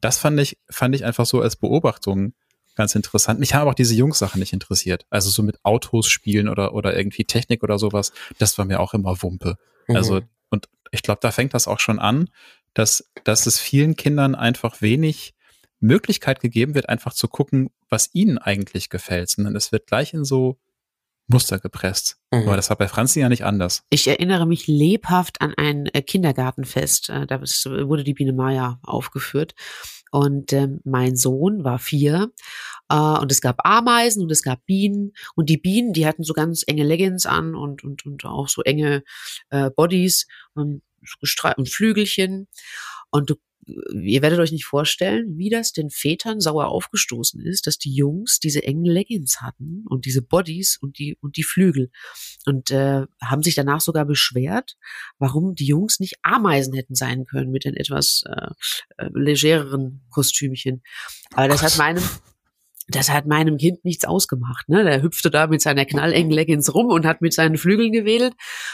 Das 0.00 0.18
fand 0.18 0.38
ich, 0.40 0.58
fand 0.70 0.94
ich 0.94 1.04
einfach 1.04 1.26
so 1.26 1.40
als 1.42 1.56
Beobachtung 1.56 2.32
ganz 2.78 2.94
interessant. 2.94 3.38
Mich 3.40 3.52
haben 3.52 3.68
auch 3.68 3.74
diese 3.74 3.94
Jungs-Sachen 3.94 4.38
nicht 4.38 4.54
interessiert. 4.54 5.04
Also 5.10 5.28
so 5.28 5.42
mit 5.42 5.62
Autos 5.64 6.06
spielen 6.08 6.48
oder, 6.48 6.72
oder 6.72 6.96
irgendwie 6.96 7.24
Technik 7.26 7.62
oder 7.62 7.78
sowas. 7.78 8.12
Das 8.38 8.56
war 8.56 8.64
mir 8.64 8.80
auch 8.80 8.94
immer 8.94 9.20
Wumpe. 9.22 9.56
Also, 9.88 10.20
Mhm. 10.20 10.28
und 10.48 10.68
ich 10.90 11.02
glaube, 11.02 11.18
da 11.20 11.30
fängt 11.30 11.52
das 11.52 11.68
auch 11.68 11.80
schon 11.80 11.98
an, 11.98 12.30
dass, 12.72 13.04
dass 13.24 13.44
es 13.46 13.58
vielen 13.58 13.96
Kindern 13.96 14.34
einfach 14.34 14.80
wenig 14.80 15.34
Möglichkeit 15.80 16.40
gegeben 16.40 16.74
wird, 16.74 16.88
einfach 16.88 17.12
zu 17.12 17.28
gucken, 17.28 17.70
was 17.88 18.10
ihnen 18.14 18.38
eigentlich 18.38 18.88
gefällt, 18.90 19.28
sondern 19.30 19.54
es 19.54 19.70
wird 19.72 19.86
gleich 19.86 20.12
in 20.14 20.24
so 20.24 20.58
Muster 21.28 21.58
gepresst. 21.58 22.16
Mhm. 22.32 22.44
Aber 22.44 22.56
das 22.56 22.70
war 22.70 22.76
bei 22.78 22.88
Franzi 22.88 23.20
ja 23.20 23.28
nicht 23.28 23.44
anders. 23.44 23.82
Ich 23.90 24.08
erinnere 24.08 24.46
mich 24.46 24.66
lebhaft 24.66 25.40
an 25.42 25.52
ein 25.56 25.86
äh, 25.86 26.00
Kindergartenfest. 26.02 27.10
Äh, 27.10 27.26
Da 27.26 27.40
wurde 27.40 28.02
die 28.02 28.14
Biene 28.14 28.32
Maya 28.32 28.80
aufgeführt. 28.82 29.54
Und 30.10 30.52
ähm, 30.52 30.80
mein 30.84 31.16
Sohn 31.16 31.64
war 31.64 31.78
vier. 31.78 32.32
Äh, 32.88 32.96
und 32.96 33.30
es 33.32 33.40
gab 33.40 33.66
Ameisen 33.66 34.22
und 34.22 34.32
es 34.32 34.42
gab 34.42 34.64
Bienen. 34.66 35.12
Und 35.34 35.48
die 35.48 35.58
Bienen, 35.58 35.92
die 35.92 36.06
hatten 36.06 36.24
so 36.24 36.32
ganz 36.32 36.64
enge 36.66 36.84
Leggings 36.84 37.26
an 37.26 37.54
und, 37.54 37.84
und, 37.84 38.06
und 38.06 38.24
auch 38.24 38.48
so 38.48 38.62
enge 38.62 39.02
äh, 39.50 39.70
Bodies 39.70 40.26
und, 40.54 40.82
und 41.56 41.68
Flügelchen. 41.68 42.48
Und 43.10 43.30
du, 43.30 43.34
ihr 43.92 44.22
werdet 44.22 44.38
euch 44.38 44.52
nicht 44.52 44.64
vorstellen, 44.64 45.36
wie 45.36 45.50
das 45.50 45.72
den 45.72 45.90
Vätern 45.90 46.40
sauer 46.40 46.68
aufgestoßen 46.68 47.40
ist, 47.44 47.66
dass 47.66 47.78
die 47.78 47.94
Jungs 47.94 48.40
diese 48.40 48.62
engen 48.62 48.84
Leggings 48.84 49.40
hatten 49.40 49.84
und 49.88 50.06
diese 50.06 50.22
Bodies 50.22 50.78
und 50.80 50.98
die, 50.98 51.16
und 51.20 51.36
die 51.36 51.42
Flügel 51.42 51.90
und 52.46 52.70
äh, 52.70 53.06
haben 53.22 53.42
sich 53.42 53.54
danach 53.54 53.80
sogar 53.80 54.06
beschwert, 54.06 54.76
warum 55.18 55.54
die 55.54 55.66
Jungs 55.66 56.00
nicht 56.00 56.16
Ameisen 56.22 56.74
hätten 56.74 56.94
sein 56.94 57.26
können 57.26 57.50
mit 57.50 57.64
den 57.64 57.76
etwas 57.76 58.24
äh, 58.26 58.48
äh, 58.96 59.10
legereren 59.12 60.02
Kostümchen. 60.10 60.82
Aber 61.34 61.48
das 61.48 61.60
Gott. 61.60 61.72
hat 61.72 61.78
meinem 61.78 62.04
das 62.90 63.10
hat 63.10 63.26
meinem 63.26 63.58
Kind 63.58 63.84
nichts 63.84 64.06
ausgemacht. 64.06 64.68
Ne? 64.68 64.82
Der 64.82 65.02
hüpfte 65.02 65.30
da 65.30 65.46
mit 65.46 65.60
seiner 65.60 65.84
knallengen 65.84 66.30
Leggings 66.30 66.74
rum 66.74 66.86
und 66.86 67.04
hat 67.04 67.20
mit 67.20 67.34
seinen 67.34 67.58
Flügeln 67.58 67.92
gewedelt. 67.92 68.32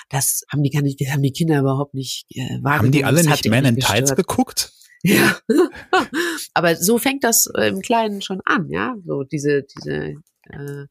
Das 0.08 0.44
haben 0.52 0.62
die 0.62 0.70
gar 0.70 0.82
nicht, 0.82 1.00
das 1.00 1.08
haben 1.08 1.22
die 1.22 1.32
Kinder 1.32 1.58
überhaupt 1.58 1.94
nicht 1.94 2.26
äh, 2.30 2.38
wahrgenommen. 2.62 2.78
Haben 2.78 2.92
die 2.92 3.04
alle 3.04 3.24
Das 3.24 3.26
nicht 3.26 3.50
Man 3.50 3.64
in 3.64 3.80
Tights 3.80 4.14
geguckt? 4.14 4.72
Ja. 5.04 5.36
Aber 6.54 6.76
so 6.76 6.98
fängt 6.98 7.24
das 7.24 7.46
äh, 7.54 7.68
im 7.68 7.82
Kleinen 7.82 8.22
schon 8.22 8.40
an, 8.44 8.68
ja. 8.70 8.96
So 9.06 9.22
diese, 9.22 9.62
diese, 9.62 10.14
äh, 10.50 10.86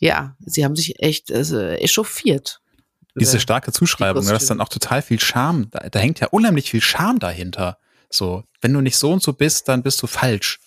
ja, 0.00 0.36
sie 0.40 0.64
haben 0.64 0.74
sich 0.74 1.00
echt 1.00 1.30
äh, 1.30 1.76
echauffiert. 1.76 2.60
Diese 3.18 3.40
starke 3.40 3.72
Zuschreibung, 3.72 4.24
ne, 4.24 4.32
das 4.32 4.42
ist 4.42 4.50
dann 4.50 4.60
auch 4.60 4.68
total 4.68 5.00
viel 5.00 5.20
Scham. 5.20 5.70
Da, 5.70 5.88
da 5.88 5.98
hängt 5.98 6.20
ja 6.20 6.28
unheimlich 6.28 6.70
viel 6.70 6.82
Scham 6.82 7.18
dahinter. 7.18 7.78
So, 8.10 8.44
wenn 8.60 8.72
du 8.72 8.80
nicht 8.80 8.96
so 8.96 9.12
und 9.12 9.22
so 9.22 9.32
bist, 9.32 9.68
dann 9.68 9.82
bist 9.82 10.02
du 10.02 10.06
falsch. 10.06 10.58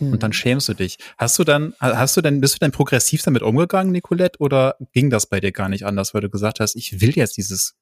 Und 0.00 0.22
dann 0.22 0.30
Hm. 0.30 0.34
schämst 0.34 0.68
du 0.68 0.74
dich. 0.74 0.98
Hast 1.16 1.38
du 1.38 1.44
dann, 1.44 1.74
hast 1.80 2.16
du 2.16 2.20
denn, 2.20 2.40
bist 2.40 2.54
du 2.54 2.58
denn 2.58 2.72
progressiv 2.72 3.22
damit 3.22 3.42
umgegangen, 3.42 3.90
Nicolette, 3.90 4.38
oder 4.38 4.76
ging 4.92 5.10
das 5.10 5.26
bei 5.26 5.40
dir 5.40 5.50
gar 5.50 5.68
nicht 5.68 5.84
anders, 5.84 6.14
weil 6.14 6.20
du 6.20 6.30
gesagt 6.30 6.60
hast, 6.60 6.76
ich 6.76 7.00
will 7.00 7.10
jetzt 7.16 7.36
dieses, 7.36 7.74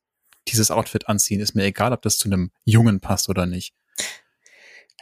dieses 0.49 0.71
Outfit 0.71 1.09
anziehen, 1.09 1.41
ist 1.41 1.55
mir 1.55 1.65
egal, 1.65 1.93
ob 1.93 2.03
das 2.03 2.19
zu 2.19 2.29
einem 2.29 2.51
Jungen 2.65 3.01
passt 3.01 3.29
oder 3.29 3.47
nicht. 3.47 3.75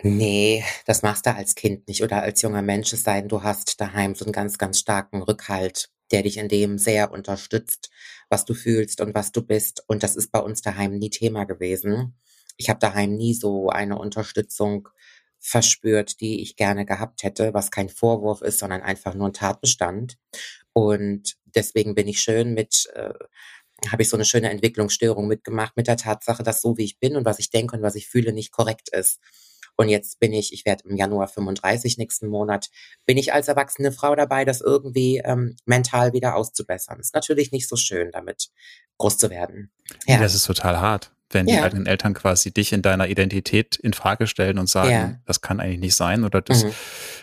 Nee, 0.02 0.64
das 0.86 1.02
machst 1.02 1.26
du 1.26 1.34
als 1.34 1.54
Kind 1.54 1.86
nicht 1.88 2.02
oder 2.02 2.22
als 2.22 2.42
junger 2.42 2.62
Mensch, 2.62 2.92
es 2.92 3.04
sei 3.04 3.20
denn, 3.20 3.28
du 3.28 3.42
hast 3.42 3.80
daheim 3.80 4.14
so 4.14 4.24
einen 4.24 4.32
ganz, 4.32 4.58
ganz 4.58 4.78
starken 4.78 5.22
Rückhalt, 5.22 5.90
der 6.10 6.22
dich 6.22 6.36
in 6.36 6.48
dem 6.48 6.78
sehr 6.78 7.12
unterstützt, 7.12 7.90
was 8.28 8.44
du 8.44 8.54
fühlst 8.54 9.00
und 9.00 9.14
was 9.14 9.32
du 9.32 9.42
bist. 9.42 9.84
Und 9.86 10.02
das 10.02 10.16
ist 10.16 10.32
bei 10.32 10.40
uns 10.40 10.62
daheim 10.62 10.98
nie 10.98 11.10
Thema 11.10 11.44
gewesen. 11.44 12.16
Ich 12.56 12.68
habe 12.68 12.80
daheim 12.80 13.14
nie 13.14 13.34
so 13.34 13.68
eine 13.68 13.98
Unterstützung 13.98 14.88
verspürt, 15.38 16.20
die 16.20 16.40
ich 16.42 16.56
gerne 16.56 16.86
gehabt 16.86 17.22
hätte, 17.22 17.54
was 17.54 17.70
kein 17.70 17.88
Vorwurf 17.88 18.40
ist, 18.42 18.58
sondern 18.58 18.82
einfach 18.82 19.14
nur 19.14 19.28
ein 19.28 19.32
Tatbestand. 19.32 20.16
Und 20.72 21.36
deswegen 21.44 21.94
bin 21.94 22.08
ich 22.08 22.20
schön 22.20 22.54
mit, 22.54 22.90
äh, 22.94 23.12
habe 23.90 24.02
ich 24.02 24.08
so 24.08 24.16
eine 24.16 24.24
schöne 24.24 24.50
Entwicklungsstörung 24.50 25.26
mitgemacht 25.26 25.76
mit 25.76 25.86
der 25.86 25.96
Tatsache, 25.96 26.42
dass 26.42 26.62
so 26.62 26.76
wie 26.76 26.84
ich 26.84 26.98
bin 26.98 27.16
und 27.16 27.24
was 27.24 27.38
ich 27.38 27.50
denke 27.50 27.76
und 27.76 27.82
was 27.82 27.94
ich 27.94 28.08
fühle 28.08 28.32
nicht 28.32 28.52
korrekt 28.52 28.88
ist. 28.90 29.20
Und 29.76 29.88
jetzt 29.88 30.20
bin 30.20 30.32
ich, 30.32 30.52
ich 30.52 30.64
werde 30.64 30.88
im 30.88 30.96
Januar 30.96 31.26
35 31.26 31.98
nächsten 31.98 32.28
Monat, 32.28 32.68
bin 33.06 33.18
ich 33.18 33.32
als 33.32 33.48
erwachsene 33.48 33.90
Frau 33.90 34.14
dabei, 34.14 34.44
das 34.44 34.60
irgendwie 34.60 35.20
ähm, 35.24 35.56
mental 35.64 36.12
wieder 36.12 36.36
auszubessern. 36.36 37.00
Ist 37.00 37.14
natürlich 37.14 37.50
nicht 37.50 37.68
so 37.68 37.76
schön, 37.76 38.12
damit 38.12 38.50
groß 38.98 39.18
zu 39.18 39.30
werden. 39.30 39.72
Ja. 40.06 40.18
Das 40.18 40.34
ist 40.34 40.46
total 40.46 40.80
hart 40.80 41.14
wenn 41.30 41.48
ja. 41.48 41.56
die 41.56 41.62
eigenen 41.62 41.86
Eltern 41.86 42.14
quasi 42.14 42.52
dich 42.52 42.72
in 42.72 42.82
deiner 42.82 43.08
Identität 43.08 43.76
in 43.76 43.92
Frage 43.92 44.26
stellen 44.26 44.58
und 44.58 44.68
sagen, 44.68 44.90
ja. 44.90 45.14
das 45.26 45.40
kann 45.40 45.60
eigentlich 45.60 45.80
nicht 45.80 45.96
sein 45.96 46.24
oder 46.24 46.40
das. 46.40 46.64
Mhm. 46.64 46.72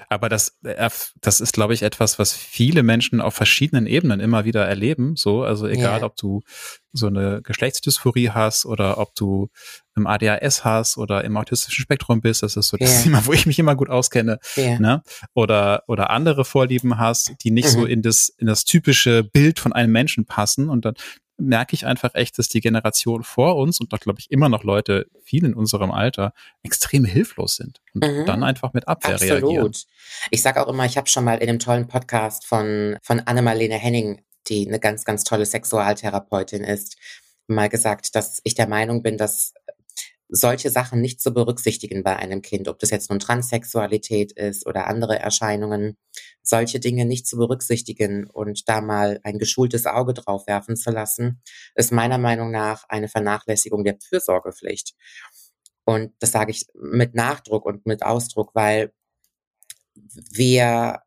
Aber 0.09 0.27
das, 0.27 0.57
äh, 0.63 0.89
das 1.21 1.39
ist, 1.39 1.53
glaube 1.53 1.73
ich, 1.73 1.83
etwas, 1.83 2.19
was 2.19 2.33
viele 2.33 2.83
Menschen 2.83 3.21
auf 3.21 3.33
verschiedenen 3.33 3.87
Ebenen 3.87 4.19
immer 4.19 4.43
wieder 4.43 4.65
erleben. 4.65 5.15
So, 5.15 5.43
also 5.43 5.67
egal, 5.67 6.01
ja. 6.01 6.05
ob 6.05 6.17
du 6.17 6.41
so 6.93 7.07
eine 7.07 7.41
Geschlechtsdysphorie 7.41 8.31
hast 8.31 8.65
oder 8.65 8.97
ob 8.97 9.15
du 9.15 9.49
im 9.95 10.07
ADHS 10.07 10.65
hast 10.65 10.97
oder 10.97 11.23
im 11.23 11.37
autistischen 11.37 11.83
Spektrum 11.83 12.21
bist, 12.21 12.43
das 12.43 12.57
ist 12.57 12.67
so 12.67 12.77
das 12.77 13.03
Thema, 13.03 13.25
wo 13.25 13.33
ich 13.33 13.45
mich 13.45 13.59
immer 13.59 13.75
gut 13.75 13.89
auskenne, 13.89 14.39
ne? 14.57 15.01
Oder 15.33 15.83
oder 15.87 16.09
andere 16.09 16.43
Vorlieben 16.43 16.97
hast, 16.97 17.31
die 17.43 17.51
nicht 17.51 17.69
mhm. 17.69 17.81
so 17.81 17.85
in 17.85 18.01
das 18.01 18.29
in 18.37 18.47
das 18.47 18.65
typische 18.65 19.23
Bild 19.23 19.59
von 19.59 19.73
einem 19.73 19.91
Menschen 19.91 20.25
passen 20.25 20.69
und 20.69 20.85
dann 20.85 20.95
merke 21.41 21.75
ich 21.75 21.85
einfach 21.85 22.13
echt, 22.13 22.37
dass 22.37 22.49
die 22.49 22.61
Generation 22.61 23.23
vor 23.23 23.57
uns 23.57 23.79
und 23.79 23.91
da 23.91 23.97
glaube 23.97 24.19
ich 24.19 24.31
immer 24.31 24.49
noch 24.49 24.63
Leute, 24.63 25.07
viel 25.23 25.45
in 25.45 25.53
unserem 25.53 25.91
Alter, 25.91 26.33
extrem 26.63 27.05
hilflos 27.05 27.55
sind 27.55 27.81
und 27.93 28.03
mhm. 28.03 28.25
dann 28.25 28.43
einfach 28.43 28.73
mit 28.73 28.87
Abwehr 28.87 29.15
Absolut. 29.15 29.43
reagieren. 29.43 29.71
Ich 30.29 30.41
sage 30.41 30.61
auch 30.61 30.69
immer, 30.69 30.85
ich 30.85 30.97
habe 30.97 31.07
schon 31.07 31.23
mal 31.23 31.37
in 31.37 31.49
einem 31.49 31.59
tollen 31.59 31.87
Podcast 31.87 32.45
von, 32.45 32.97
von 33.01 33.19
Anne-Marlene 33.19 33.75
Henning, 33.75 34.21
die 34.47 34.67
eine 34.67 34.79
ganz, 34.79 35.05
ganz 35.05 35.23
tolle 35.23 35.45
Sexualtherapeutin 35.45 36.63
ist, 36.63 36.97
mal 37.47 37.69
gesagt, 37.69 38.15
dass 38.15 38.39
ich 38.43 38.55
der 38.55 38.67
Meinung 38.67 39.03
bin, 39.03 39.17
dass 39.17 39.53
solche 40.33 40.69
Sachen 40.69 41.01
nicht 41.01 41.21
zu 41.21 41.33
berücksichtigen 41.33 42.03
bei 42.03 42.15
einem 42.15 42.41
Kind, 42.41 42.69
ob 42.69 42.79
das 42.79 42.89
jetzt 42.89 43.09
nun 43.09 43.19
Transsexualität 43.19 44.31
ist 44.31 44.65
oder 44.65 44.87
andere 44.87 45.19
Erscheinungen, 45.19 45.97
solche 46.41 46.79
Dinge 46.79 47.05
nicht 47.05 47.27
zu 47.27 47.35
berücksichtigen 47.37 48.27
und 48.27 48.67
da 48.69 48.79
mal 48.79 49.19
ein 49.23 49.39
geschultes 49.39 49.85
Auge 49.85 50.13
drauf 50.13 50.47
werfen 50.47 50.77
zu 50.77 50.89
lassen, 50.89 51.41
ist 51.75 51.91
meiner 51.91 52.17
Meinung 52.17 52.49
nach 52.49 52.85
eine 52.87 53.09
Vernachlässigung 53.09 53.83
der 53.83 53.97
Fürsorgepflicht. 53.99 54.95
Und 55.83 56.13
das 56.19 56.31
sage 56.31 56.51
ich 56.51 56.65
mit 56.73 57.13
Nachdruck 57.13 57.65
und 57.65 57.85
mit 57.85 58.03
Ausdruck, 58.03 58.51
weil 58.55 58.93
wir 59.93 61.01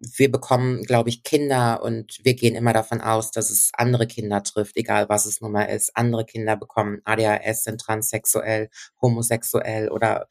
wir 0.00 0.32
bekommen, 0.32 0.82
glaube 0.84 1.10
ich, 1.10 1.22
Kinder 1.22 1.82
und 1.82 2.18
wir 2.24 2.34
gehen 2.34 2.54
immer 2.54 2.72
davon 2.72 3.00
aus, 3.00 3.30
dass 3.30 3.50
es 3.50 3.70
andere 3.74 4.06
Kinder 4.06 4.42
trifft, 4.42 4.76
egal 4.76 5.08
was 5.10 5.26
es 5.26 5.40
nun 5.40 5.52
mal 5.52 5.64
ist. 5.64 5.96
Andere 5.96 6.24
Kinder 6.24 6.56
bekommen 6.56 7.02
ADHS, 7.04 7.64
sind 7.64 7.80
transsexuell, 7.80 8.70
homosexuell 9.00 9.90
oder 9.90 10.26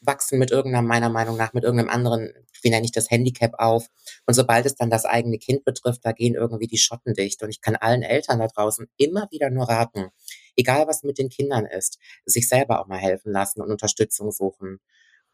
wachsen 0.00 0.38
mit 0.38 0.50
irgendeiner, 0.50 0.86
meiner 0.86 1.08
Meinung 1.08 1.36
nach, 1.36 1.52
mit 1.52 1.62
irgendeinem 1.62 1.90
anderen, 1.90 2.32
wie 2.62 2.70
nenne 2.70 2.84
ich 2.84 2.92
das, 2.92 3.10
Handicap 3.10 3.54
auf. 3.58 3.86
Und 4.26 4.34
sobald 4.34 4.66
es 4.66 4.74
dann 4.74 4.90
das 4.90 5.04
eigene 5.04 5.38
Kind 5.38 5.64
betrifft, 5.64 6.04
da 6.04 6.10
gehen 6.12 6.34
irgendwie 6.34 6.66
die 6.66 6.78
Schotten 6.78 7.14
dicht. 7.14 7.42
Und 7.42 7.50
ich 7.50 7.60
kann 7.60 7.76
allen 7.76 8.02
Eltern 8.02 8.40
da 8.40 8.48
draußen 8.48 8.88
immer 8.96 9.28
wieder 9.30 9.50
nur 9.50 9.68
raten, 9.68 10.08
egal 10.56 10.88
was 10.88 11.04
mit 11.04 11.18
den 11.18 11.28
Kindern 11.28 11.66
ist, 11.66 11.98
sich 12.24 12.48
selber 12.48 12.80
auch 12.80 12.88
mal 12.88 12.98
helfen 12.98 13.32
lassen 13.32 13.62
und 13.62 13.70
Unterstützung 13.70 14.32
suchen. 14.32 14.80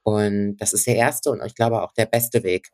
Und 0.03 0.59
das 0.59 0.75
ist 0.75 0.87
der 0.87 0.97
erste 0.97 1.31
und 1.31 1.43
ich 1.45 1.55
glaube 1.55 1.83
auch 1.83 1.93
der 1.93 2.07
beste 2.07 2.43
Weg. 2.43 2.71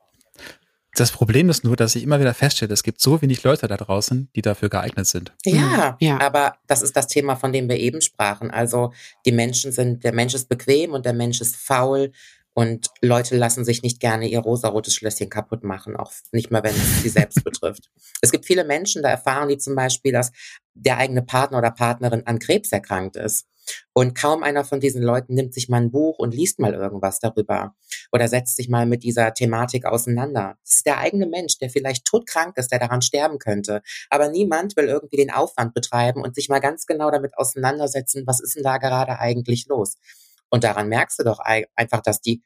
Das 0.96 1.12
Problem 1.12 1.48
ist 1.48 1.64
nur, 1.64 1.76
dass 1.76 1.94
ich 1.94 2.02
immer 2.02 2.18
wieder 2.18 2.34
feststelle, 2.34 2.74
es 2.74 2.82
gibt 2.82 3.00
so 3.00 3.22
wenig 3.22 3.42
Leute 3.44 3.68
da 3.68 3.76
draußen, 3.76 4.28
die 4.34 4.42
dafür 4.42 4.68
geeignet 4.68 5.06
sind. 5.06 5.32
Ja, 5.44 5.96
mhm. 6.00 6.06
ja, 6.06 6.20
aber 6.20 6.56
das 6.66 6.82
ist 6.82 6.96
das 6.96 7.06
Thema, 7.06 7.36
von 7.36 7.52
dem 7.52 7.68
wir 7.68 7.78
eben 7.78 8.00
sprachen. 8.00 8.50
Also 8.50 8.92
die 9.24 9.32
Menschen 9.32 9.72
sind, 9.72 10.02
der 10.02 10.12
Mensch 10.12 10.34
ist 10.34 10.48
bequem 10.48 10.92
und 10.92 11.06
der 11.06 11.12
Mensch 11.12 11.40
ist 11.40 11.56
faul 11.56 12.12
und 12.54 12.88
Leute 13.00 13.36
lassen 13.36 13.64
sich 13.64 13.82
nicht 13.82 14.00
gerne 14.00 14.26
ihr 14.26 14.40
rosarotes 14.40 14.94
Schlösschen 14.94 15.30
kaputt 15.30 15.62
machen, 15.62 15.96
auch 15.96 16.12
nicht 16.32 16.50
mal, 16.50 16.62
wenn 16.64 16.74
es 16.74 17.02
sie 17.02 17.08
selbst 17.08 17.44
betrifft. 17.44 17.90
Es 18.20 18.32
gibt 18.32 18.44
viele 18.44 18.64
Menschen, 18.64 19.02
da 19.02 19.10
erfahren 19.10 19.48
die 19.48 19.58
zum 19.58 19.76
Beispiel, 19.76 20.12
dass 20.12 20.32
der 20.74 20.98
eigene 20.98 21.22
Partner 21.22 21.58
oder 21.58 21.70
Partnerin 21.70 22.26
an 22.26 22.40
Krebs 22.40 22.72
erkrankt 22.72 23.16
ist. 23.16 23.46
Und 23.92 24.14
kaum 24.14 24.42
einer 24.42 24.64
von 24.64 24.80
diesen 24.80 25.02
Leuten 25.02 25.34
nimmt 25.34 25.54
sich 25.54 25.68
mal 25.68 25.80
ein 25.80 25.90
Buch 25.90 26.18
und 26.18 26.34
liest 26.34 26.58
mal 26.58 26.74
irgendwas 26.74 27.18
darüber 27.20 27.74
oder 28.12 28.28
setzt 28.28 28.56
sich 28.56 28.68
mal 28.68 28.86
mit 28.86 29.02
dieser 29.02 29.34
Thematik 29.34 29.84
auseinander. 29.84 30.56
Das 30.64 30.76
ist 30.76 30.86
der 30.86 30.98
eigene 30.98 31.26
Mensch, 31.26 31.58
der 31.58 31.70
vielleicht 31.70 32.04
todkrank 32.04 32.56
ist, 32.56 32.70
der 32.72 32.78
daran 32.78 33.02
sterben 33.02 33.38
könnte. 33.38 33.82
Aber 34.08 34.28
niemand 34.28 34.76
will 34.76 34.86
irgendwie 34.86 35.16
den 35.16 35.30
Aufwand 35.30 35.74
betreiben 35.74 36.22
und 36.22 36.34
sich 36.34 36.48
mal 36.48 36.60
ganz 36.60 36.86
genau 36.86 37.10
damit 37.10 37.36
auseinandersetzen, 37.36 38.24
was 38.26 38.40
ist 38.40 38.56
denn 38.56 38.62
da 38.62 38.78
gerade 38.78 39.18
eigentlich 39.18 39.66
los. 39.66 39.96
Und 40.50 40.64
daran 40.64 40.88
merkst 40.88 41.18
du 41.18 41.24
doch 41.24 41.38
einfach, 41.38 42.02
dass 42.02 42.20
die 42.20 42.42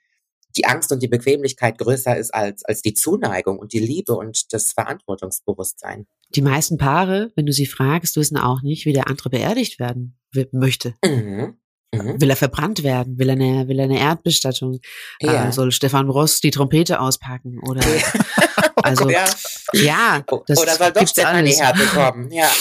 die 0.56 0.66
Angst 0.66 0.92
und 0.92 1.02
die 1.02 1.09
Bequemlichkeit 1.09 1.78
größer 1.78 2.16
ist 2.16 2.33
als, 2.33 2.64
als 2.64 2.83
die 2.83 2.94
Zuneigung 2.94 3.59
und 3.59 3.73
die 3.73 3.80
Liebe 3.80 4.14
und 4.14 4.52
das 4.52 4.73
Verantwortungsbewusstsein. 4.73 6.06
Die 6.35 6.43
meisten 6.43 6.79
Paare, 6.79 7.33
wenn 7.37 7.47
du 7.47 7.53
sie 7.53 7.67
fragst, 7.67 8.17
wissen 8.17 8.37
auch 8.37 8.62
nicht, 8.62 8.87
wie 8.87 8.93
der 8.93 9.09
andere 9.09 9.31
beerdigt 9.31 9.79
werden 9.79 10.19
möchte. 10.53 10.95
Mhm. 11.05 11.57
Mhm. 11.95 12.21
Will 12.21 12.31
er 12.31 12.37
verbrannt 12.37 12.83
werden? 12.83 13.19
Will 13.19 13.29
er 13.29 13.35
eine, 13.35 13.69
will 13.69 13.79
er 13.79 13.85
eine 13.85 14.00
Erdbestattung? 14.00 14.81
Ja. 15.21 15.49
Äh, 15.49 15.53
soll 15.53 15.71
Stefan 15.73 16.09
Ross 16.09 16.41
die 16.41 16.50
Trompete 16.50 17.00
auspacken? 17.00 17.61
Oder 17.61 17.83
also 18.83 19.09
ja, 19.09 19.25
ja 19.73 20.25
das 20.47 20.59
oder 20.59 20.75
soll 20.75 20.93
doch 20.93 21.07
Stefan 21.07 21.45
die 21.45 21.53
Härte 21.53 21.87
kommen? 21.87 22.31
Ja. 22.31 22.50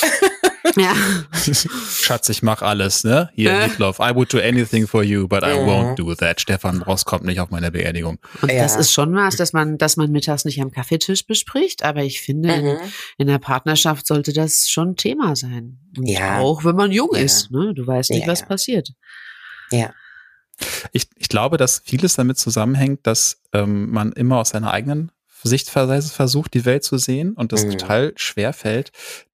Ja. 0.78 0.94
Schatz, 2.02 2.30
ich 2.30 2.42
mach 2.42 2.62
alles, 2.62 3.04
ne? 3.04 3.30
Hier, 3.36 3.52
äh. 3.52 3.68
Meatloaf, 3.68 4.00
I 4.00 4.16
would 4.16 4.34
do 4.34 4.40
anything 4.40 4.88
for 4.88 5.04
you, 5.04 5.28
but 5.28 5.44
I 5.44 5.54
won't 5.54 5.96
do 5.96 6.16
that. 6.16 6.40
Stefan 6.40 6.82
Ross 6.82 7.06
kommt 7.06 7.26
nicht 7.26 7.40
auf 7.40 7.50
meine 7.50 7.72
Beerdigung. 7.72 8.20
Und 8.42 8.52
ja. 8.52 8.64
das 8.64 8.76
ist 8.76 8.94
schon 8.94 9.14
was, 9.14 9.36
dass 9.36 9.54
man, 9.54 9.78
dass 9.78 9.98
man 9.98 10.12
mittags 10.12 10.46
nicht 10.46 10.62
am 10.62 10.72
Kaffeetisch 10.72 11.26
bespricht, 11.26 11.84
aber 11.84 12.04
ich 12.04 12.22
finde, 12.22 12.50
mhm. 12.50 12.68
in, 12.68 12.78
in 13.18 13.28
der 13.28 13.40
Partnerschaft 13.40 14.08
sollte 14.08 14.32
das 14.32 14.70
schon 14.70 14.96
Thema 14.96 15.36
sein. 15.36 15.80
Und 15.98 16.08
ja. 16.08 16.40
Auch 16.40 16.64
wenn 16.64 16.76
man 16.76 16.92
jung 16.92 17.10
ja. 17.14 17.20
ist, 17.20 17.52
ne? 17.52 17.74
Du 17.74 17.86
weißt 17.86 18.12
nicht, 18.12 18.28
was 18.28 18.46
passiert. 18.46 18.94
Ja. 19.72 19.94
Ich, 20.92 21.08
ich 21.18 21.30
glaube, 21.30 21.58
dass 21.58 21.82
vieles 21.84 22.16
damit 22.16 22.38
zusammenhängt, 22.38 23.06
dass 23.06 23.42
ähm, 23.54 23.92
man 23.92 24.12
immer 24.14 24.38
aus 24.38 24.50
seiner 24.50 24.72
eigenen 24.72 25.12
Sichtweise 25.48 26.14
versucht, 26.14 26.54
die 26.54 26.66
Welt 26.66 26.84
zu 26.84 26.98
sehen 26.98 27.34
und 27.34 27.54
es 27.54 27.66
mhm. 27.66 27.72
total 27.72 28.14
schwer 28.16 28.54
fällt, 28.54 28.92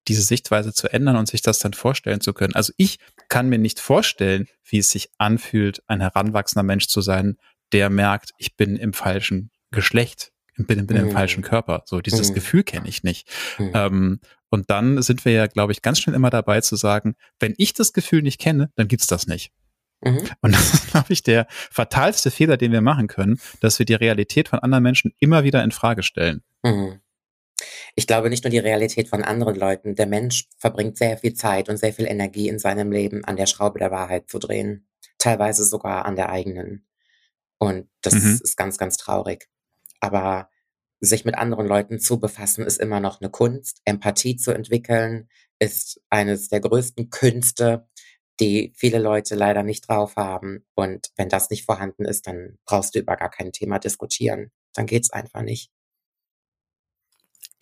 diese 0.08 0.22
Sichtweise 0.22 0.72
zu 0.72 0.92
ändern 0.92 1.16
und 1.16 1.28
sich 1.28 1.42
das 1.42 1.58
dann 1.58 1.72
vorstellen 1.72 2.20
zu 2.20 2.32
können. 2.32 2.54
Also 2.54 2.72
ich 2.76 2.98
kann 3.28 3.48
mir 3.48 3.58
nicht 3.58 3.80
vorstellen, 3.80 4.46
wie 4.64 4.78
es 4.78 4.90
sich 4.90 5.10
anfühlt, 5.18 5.82
ein 5.86 6.00
heranwachsender 6.00 6.64
Mensch 6.64 6.88
zu 6.88 7.00
sein, 7.00 7.36
der 7.72 7.90
merkt, 7.90 8.32
ich 8.38 8.56
bin 8.56 8.76
im 8.76 8.92
falschen 8.92 9.50
Geschlecht, 9.70 10.32
bin, 10.56 10.86
bin 10.86 10.96
mhm. 10.96 11.08
im 11.08 11.12
falschen 11.12 11.42
Körper. 11.42 11.82
So 11.86 12.00
dieses 12.00 12.30
mhm. 12.30 12.34
Gefühl 12.34 12.64
kenne 12.64 12.88
ich 12.88 13.02
nicht. 13.02 13.28
Mhm. 13.58 13.72
Ähm, 13.74 14.20
und 14.50 14.68
dann 14.68 15.00
sind 15.02 15.24
wir 15.24 15.32
ja, 15.32 15.46
glaube 15.46 15.72
ich, 15.72 15.80
ganz 15.80 16.00
schnell 16.00 16.16
immer 16.16 16.30
dabei 16.30 16.60
zu 16.60 16.76
sagen, 16.76 17.14
wenn 17.38 17.54
ich 17.56 17.72
das 17.72 17.92
Gefühl 17.92 18.22
nicht 18.22 18.40
kenne, 18.40 18.70
dann 18.74 18.88
gibt's 18.88 19.06
das 19.06 19.26
nicht. 19.26 19.52
Mhm. 20.02 20.28
Und 20.40 20.54
das 20.54 20.74
ist, 20.74 20.90
glaube 20.90 21.12
ich, 21.12 21.22
der 21.22 21.46
fatalste 21.48 22.30
Fehler, 22.30 22.56
den 22.56 22.72
wir 22.72 22.80
machen 22.80 23.06
können, 23.06 23.40
dass 23.60 23.78
wir 23.78 23.86
die 23.86 23.94
Realität 23.94 24.48
von 24.48 24.58
anderen 24.58 24.82
Menschen 24.82 25.12
immer 25.18 25.44
wieder 25.44 25.62
in 25.62 25.72
Frage 25.72 26.02
stellen. 26.02 26.42
Mhm. 26.62 27.00
Ich 27.94 28.06
glaube 28.06 28.30
nicht 28.30 28.44
nur 28.44 28.50
die 28.50 28.58
Realität 28.58 29.08
von 29.08 29.24
anderen 29.24 29.56
Leuten. 29.56 29.94
Der 29.94 30.06
Mensch 30.06 30.48
verbringt 30.56 30.96
sehr 30.96 31.18
viel 31.18 31.34
Zeit 31.34 31.68
und 31.68 31.76
sehr 31.76 31.92
viel 31.92 32.06
Energie 32.06 32.48
in 32.48 32.58
seinem 32.58 32.90
Leben, 32.90 33.24
an 33.24 33.36
der 33.36 33.46
Schraube 33.46 33.78
der 33.78 33.90
Wahrheit 33.90 34.30
zu 34.30 34.38
drehen. 34.38 34.86
Teilweise 35.18 35.64
sogar 35.64 36.06
an 36.06 36.16
der 36.16 36.30
eigenen. 36.30 36.86
Und 37.58 37.88
das 38.00 38.14
mhm. 38.14 38.40
ist 38.42 38.56
ganz, 38.56 38.78
ganz 38.78 38.96
traurig. 38.96 39.48
Aber 40.00 40.48
sich 41.00 41.24
mit 41.24 41.34
anderen 41.34 41.66
Leuten 41.66 41.98
zu 41.98 42.20
befassen, 42.20 42.64
ist 42.64 42.80
immer 42.80 43.00
noch 43.00 43.20
eine 43.20 43.30
Kunst. 43.30 43.80
Empathie 43.84 44.36
zu 44.36 44.52
entwickeln, 44.52 45.28
ist 45.58 46.00
eines 46.08 46.48
der 46.48 46.60
größten 46.60 47.10
Künste, 47.10 47.86
die 48.40 48.72
viele 48.74 48.98
Leute 48.98 49.34
leider 49.34 49.62
nicht 49.62 49.88
drauf 49.88 50.16
haben. 50.16 50.64
Und 50.74 51.08
wenn 51.16 51.28
das 51.28 51.50
nicht 51.50 51.64
vorhanden 51.64 52.04
ist, 52.04 52.26
dann 52.26 52.58
brauchst 52.64 52.94
du 52.94 53.00
über 53.00 53.16
gar 53.16 53.30
kein 53.30 53.52
Thema 53.52 53.78
diskutieren. 53.78 54.50
Dann 54.74 54.86
geht's 54.86 55.10
einfach 55.10 55.42
nicht. 55.42 55.70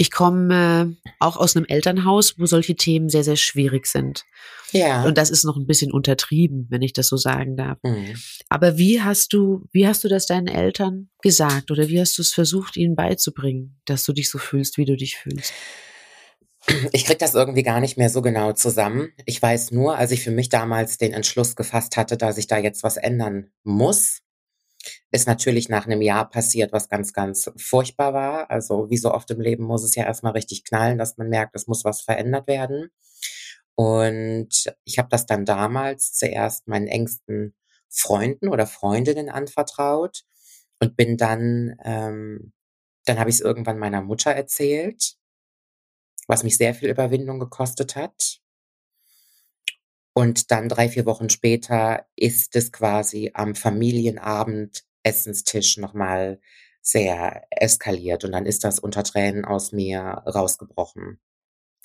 Ich 0.00 0.12
komme 0.12 0.96
äh, 1.02 1.10
auch 1.18 1.36
aus 1.36 1.56
einem 1.56 1.66
Elternhaus, 1.66 2.38
wo 2.38 2.46
solche 2.46 2.76
Themen 2.76 3.08
sehr, 3.08 3.24
sehr 3.24 3.34
schwierig 3.34 3.88
sind. 3.88 4.24
Ja. 4.70 5.02
Und 5.04 5.18
das 5.18 5.28
ist 5.28 5.44
noch 5.44 5.56
ein 5.56 5.66
bisschen 5.66 5.90
untertrieben, 5.90 6.68
wenn 6.70 6.82
ich 6.82 6.92
das 6.92 7.08
so 7.08 7.16
sagen 7.16 7.56
darf. 7.56 7.78
Mhm. 7.82 8.14
Aber 8.48 8.78
wie 8.78 9.02
hast 9.02 9.32
du, 9.32 9.66
wie 9.72 9.88
hast 9.88 10.04
du 10.04 10.08
das 10.08 10.26
deinen 10.26 10.46
Eltern 10.46 11.10
gesagt 11.20 11.72
oder 11.72 11.88
wie 11.88 12.00
hast 12.00 12.16
du 12.16 12.22
es 12.22 12.32
versucht, 12.32 12.76
ihnen 12.76 12.94
beizubringen, 12.94 13.80
dass 13.86 14.04
du 14.04 14.12
dich 14.12 14.30
so 14.30 14.38
fühlst, 14.38 14.76
wie 14.76 14.84
du 14.84 14.96
dich 14.96 15.16
fühlst? 15.16 15.52
Ich 16.92 17.04
krieg 17.04 17.18
das 17.18 17.34
irgendwie 17.34 17.62
gar 17.62 17.80
nicht 17.80 17.96
mehr 17.96 18.10
so 18.10 18.22
genau 18.22 18.52
zusammen. 18.52 19.12
Ich 19.26 19.40
weiß 19.40 19.70
nur, 19.72 19.96
als 19.96 20.10
ich 20.10 20.22
für 20.22 20.30
mich 20.30 20.48
damals 20.48 20.98
den 20.98 21.12
Entschluss 21.12 21.56
gefasst 21.56 21.96
hatte, 21.96 22.16
dass 22.16 22.38
ich 22.38 22.46
da 22.46 22.58
jetzt 22.58 22.82
was 22.82 22.96
ändern 22.96 23.50
muss, 23.64 24.20
ist 25.10 25.26
natürlich 25.26 25.68
nach 25.68 25.86
einem 25.86 26.02
Jahr 26.02 26.28
passiert, 26.28 26.72
was 26.72 26.88
ganz, 26.88 27.12
ganz 27.12 27.50
furchtbar 27.56 28.14
war. 28.14 28.50
Also 28.50 28.90
wie 28.90 28.96
so 28.98 29.12
oft 29.12 29.30
im 29.30 29.40
Leben 29.40 29.64
muss 29.64 29.82
es 29.84 29.94
ja 29.94 30.04
erstmal 30.04 30.32
richtig 30.32 30.64
knallen, 30.64 30.98
dass 30.98 31.16
man 31.16 31.28
merkt, 31.28 31.54
es 31.56 31.66
muss 31.66 31.84
was 31.84 32.00
verändert 32.02 32.46
werden. 32.46 32.90
Und 33.74 34.74
ich 34.84 34.98
habe 34.98 35.08
das 35.10 35.26
dann 35.26 35.44
damals 35.44 36.12
zuerst 36.14 36.68
meinen 36.68 36.88
engsten 36.88 37.54
Freunden 37.88 38.48
oder 38.48 38.66
Freundinnen 38.66 39.28
anvertraut 39.30 40.24
und 40.80 40.96
bin 40.96 41.16
dann, 41.16 41.76
ähm, 41.84 42.52
dann 43.06 43.18
habe 43.18 43.30
ich 43.30 43.36
es 43.36 43.40
irgendwann 43.42 43.78
meiner 43.78 44.02
Mutter 44.02 44.32
erzählt, 44.32 45.17
was 46.28 46.44
mich 46.44 46.56
sehr 46.56 46.74
viel 46.74 46.90
Überwindung 46.90 47.40
gekostet 47.40 47.96
hat. 47.96 48.40
Und 50.14 50.50
dann 50.50 50.68
drei, 50.68 50.88
vier 50.88 51.06
Wochen 51.06 51.30
später 51.30 52.06
ist 52.16 52.54
es 52.54 52.70
quasi 52.70 53.32
am 53.34 53.54
Familienabend 53.54 54.84
Essenstisch 55.02 55.76
nochmal 55.78 56.40
sehr 56.82 57.46
eskaliert 57.50 58.24
und 58.24 58.32
dann 58.32 58.46
ist 58.46 58.64
das 58.64 58.78
unter 58.78 59.04
Tränen 59.04 59.44
aus 59.44 59.72
mir 59.72 60.00
rausgebrochen. 60.00 61.20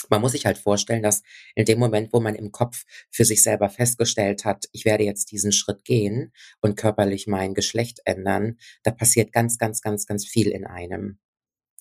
Man 0.09 0.21
muss 0.21 0.33
sich 0.33 0.45
halt 0.45 0.57
vorstellen, 0.57 1.03
dass 1.03 1.23
in 1.55 1.65
dem 1.65 1.79
Moment, 1.79 2.11
wo 2.13 2.19
man 2.19 2.35
im 2.35 2.51
Kopf 2.51 2.85
für 3.11 3.25
sich 3.25 3.41
selber 3.43 3.69
festgestellt 3.69 4.45
hat, 4.45 4.65
ich 4.71 4.85
werde 4.85 5.03
jetzt 5.03 5.31
diesen 5.31 5.51
Schritt 5.51 5.85
gehen 5.85 6.33
und 6.61 6.75
körperlich 6.75 7.27
mein 7.27 7.53
Geschlecht 7.53 8.01
ändern, 8.05 8.57
da 8.83 8.91
passiert 8.91 9.31
ganz, 9.31 9.57
ganz, 9.57 9.81
ganz, 9.81 10.05
ganz 10.05 10.25
viel 10.25 10.49
in 10.49 10.65
einem. 10.65 11.19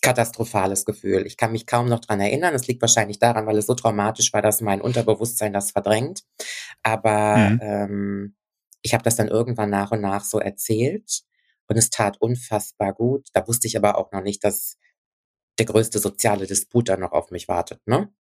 Katastrophales 0.02 0.84
Gefühl. 0.84 1.26
Ich 1.26 1.36
kann 1.36 1.52
mich 1.52 1.66
kaum 1.66 1.88
noch 1.88 2.00
dran 2.00 2.20
erinnern. 2.20 2.54
Es 2.54 2.66
liegt 2.66 2.82
wahrscheinlich 2.82 3.18
daran, 3.18 3.46
weil 3.46 3.56
es 3.56 3.66
so 3.66 3.74
traumatisch 3.74 4.32
war, 4.32 4.42
dass 4.42 4.60
mein 4.60 4.80
Unterbewusstsein 4.80 5.52
das 5.52 5.70
verdrängt. 5.70 6.24
Aber 6.82 7.36
mhm. 7.36 7.60
ähm, 7.62 8.34
ich 8.82 8.94
habe 8.94 9.04
das 9.04 9.16
dann 9.16 9.28
irgendwann 9.28 9.70
nach 9.70 9.92
und 9.92 10.00
nach 10.00 10.24
so 10.24 10.40
erzählt 10.40 11.22
und 11.68 11.76
es 11.76 11.88
tat 11.88 12.20
unfassbar 12.20 12.92
gut. 12.92 13.28
Da 13.32 13.46
wusste 13.46 13.68
ich 13.68 13.76
aber 13.76 13.96
auch 13.96 14.12
noch 14.12 14.22
nicht, 14.22 14.44
dass 14.44 14.76
der 15.58 15.66
größte 15.66 15.98
soziale 15.98 16.46
Disput 16.46 16.88
dann 16.88 17.00
noch 17.00 17.12
auf 17.12 17.30
mich 17.30 17.48
wartet. 17.48 17.80
Ne? 17.86 18.12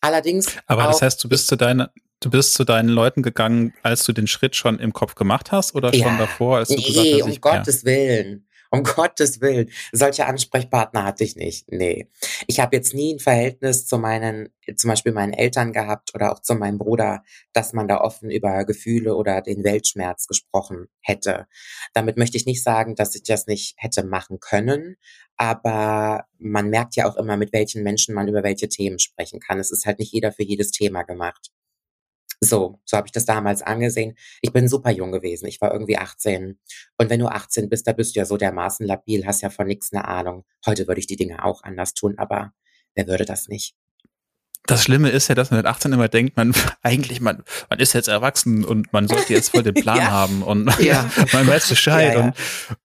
Allerdings. 0.00 0.56
Aber 0.66 0.84
das 0.84 1.02
heißt, 1.02 1.22
du 1.24 1.28
bist 1.28 1.46
zu 1.46 1.56
deinen, 1.56 1.88
du 2.20 2.30
bist 2.30 2.54
zu 2.54 2.64
deinen 2.64 2.88
Leuten 2.88 3.22
gegangen, 3.22 3.74
als 3.82 4.04
du 4.04 4.12
den 4.12 4.26
Schritt 4.26 4.56
schon 4.56 4.78
im 4.78 4.92
Kopf 4.92 5.14
gemacht 5.14 5.52
hast 5.52 5.74
oder 5.74 5.92
schon 5.92 6.00
ja, 6.00 6.18
davor, 6.18 6.58
als 6.58 6.68
du 6.68 6.76
nee, 6.76 6.82
gesagt 6.82 7.06
hast, 7.06 7.22
um 7.22 7.30
ich, 7.30 7.40
Gottes 7.40 7.82
ja. 7.82 7.86
Willen. 7.86 8.46
Um 8.72 8.84
Gottes 8.84 9.40
Willen. 9.40 9.70
Solche 9.90 10.26
Ansprechpartner 10.26 11.04
hatte 11.04 11.24
ich 11.24 11.34
nicht. 11.34 11.70
Nee. 11.72 12.08
Ich 12.46 12.60
habe 12.60 12.76
jetzt 12.76 12.94
nie 12.94 13.14
ein 13.14 13.18
Verhältnis 13.18 13.86
zu 13.86 13.98
meinen, 13.98 14.50
zum 14.76 14.90
Beispiel 14.90 15.12
meinen 15.12 15.32
Eltern 15.32 15.72
gehabt 15.72 16.14
oder 16.14 16.32
auch 16.32 16.38
zu 16.40 16.54
meinem 16.54 16.78
Bruder, 16.78 17.24
dass 17.52 17.72
man 17.72 17.88
da 17.88 18.00
offen 18.00 18.30
über 18.30 18.64
Gefühle 18.64 19.16
oder 19.16 19.42
den 19.42 19.64
Weltschmerz 19.64 20.28
gesprochen 20.28 20.86
hätte. 21.00 21.48
Damit 21.94 22.16
möchte 22.16 22.36
ich 22.36 22.46
nicht 22.46 22.62
sagen, 22.62 22.94
dass 22.94 23.16
ich 23.16 23.24
das 23.24 23.48
nicht 23.48 23.74
hätte 23.76 24.04
machen 24.04 24.38
können, 24.38 24.96
aber 25.36 26.26
man 26.38 26.70
merkt 26.70 26.94
ja 26.94 27.08
auch 27.08 27.16
immer, 27.16 27.36
mit 27.36 27.52
welchen 27.52 27.82
Menschen 27.82 28.14
man 28.14 28.28
über 28.28 28.44
welche 28.44 28.68
Themen 28.68 29.00
sprechen 29.00 29.40
kann. 29.40 29.58
Es 29.58 29.72
ist 29.72 29.84
halt 29.84 29.98
nicht 29.98 30.12
jeder 30.12 30.30
für 30.32 30.44
jedes 30.44 30.70
Thema 30.70 31.02
gemacht. 31.02 31.50
So, 32.40 32.80
so 32.86 32.96
habe 32.96 33.06
ich 33.06 33.12
das 33.12 33.26
damals 33.26 33.60
angesehen. 33.60 34.16
Ich 34.40 34.52
bin 34.52 34.66
super 34.66 34.90
jung 34.90 35.12
gewesen. 35.12 35.46
Ich 35.46 35.60
war 35.60 35.72
irgendwie 35.72 35.98
18. 35.98 36.58
Und 36.96 37.10
wenn 37.10 37.20
du 37.20 37.28
18 37.28 37.68
bist, 37.68 37.86
da 37.86 37.92
bist 37.92 38.16
du 38.16 38.20
ja 38.20 38.24
so 38.24 38.38
dermaßen 38.38 38.86
labil, 38.86 39.26
hast 39.26 39.42
ja 39.42 39.50
von 39.50 39.66
nichts 39.66 39.92
eine 39.92 40.06
Ahnung. 40.06 40.44
Heute 40.64 40.88
würde 40.88 41.00
ich 41.00 41.06
die 41.06 41.16
Dinge 41.16 41.44
auch 41.44 41.62
anders 41.62 41.92
tun, 41.92 42.14
aber 42.16 42.52
wer 42.94 43.06
würde 43.06 43.26
das 43.26 43.48
nicht? 43.48 43.74
Das 44.66 44.84
Schlimme 44.84 45.10
ist 45.10 45.28
ja, 45.28 45.34
dass 45.34 45.50
man 45.50 45.58
mit 45.58 45.66
18 45.66 45.92
immer 45.92 46.08
denkt, 46.08 46.36
man 46.36 46.54
eigentlich, 46.82 47.20
man, 47.20 47.42
man 47.68 47.78
ist 47.78 47.92
jetzt 47.92 48.08
erwachsen 48.08 48.64
und 48.64 48.92
man 48.92 49.08
sollte 49.08 49.32
jetzt 49.32 49.50
voll 49.50 49.62
den 49.62 49.74
Plan 49.82 49.98
ja. 49.98 50.10
haben 50.10 50.42
und 50.42 50.70
ja. 50.80 51.10
man 51.32 51.46
weiß 51.46 51.68
Bescheid 51.68 52.14
ja, 52.14 52.20
und, 52.20 52.34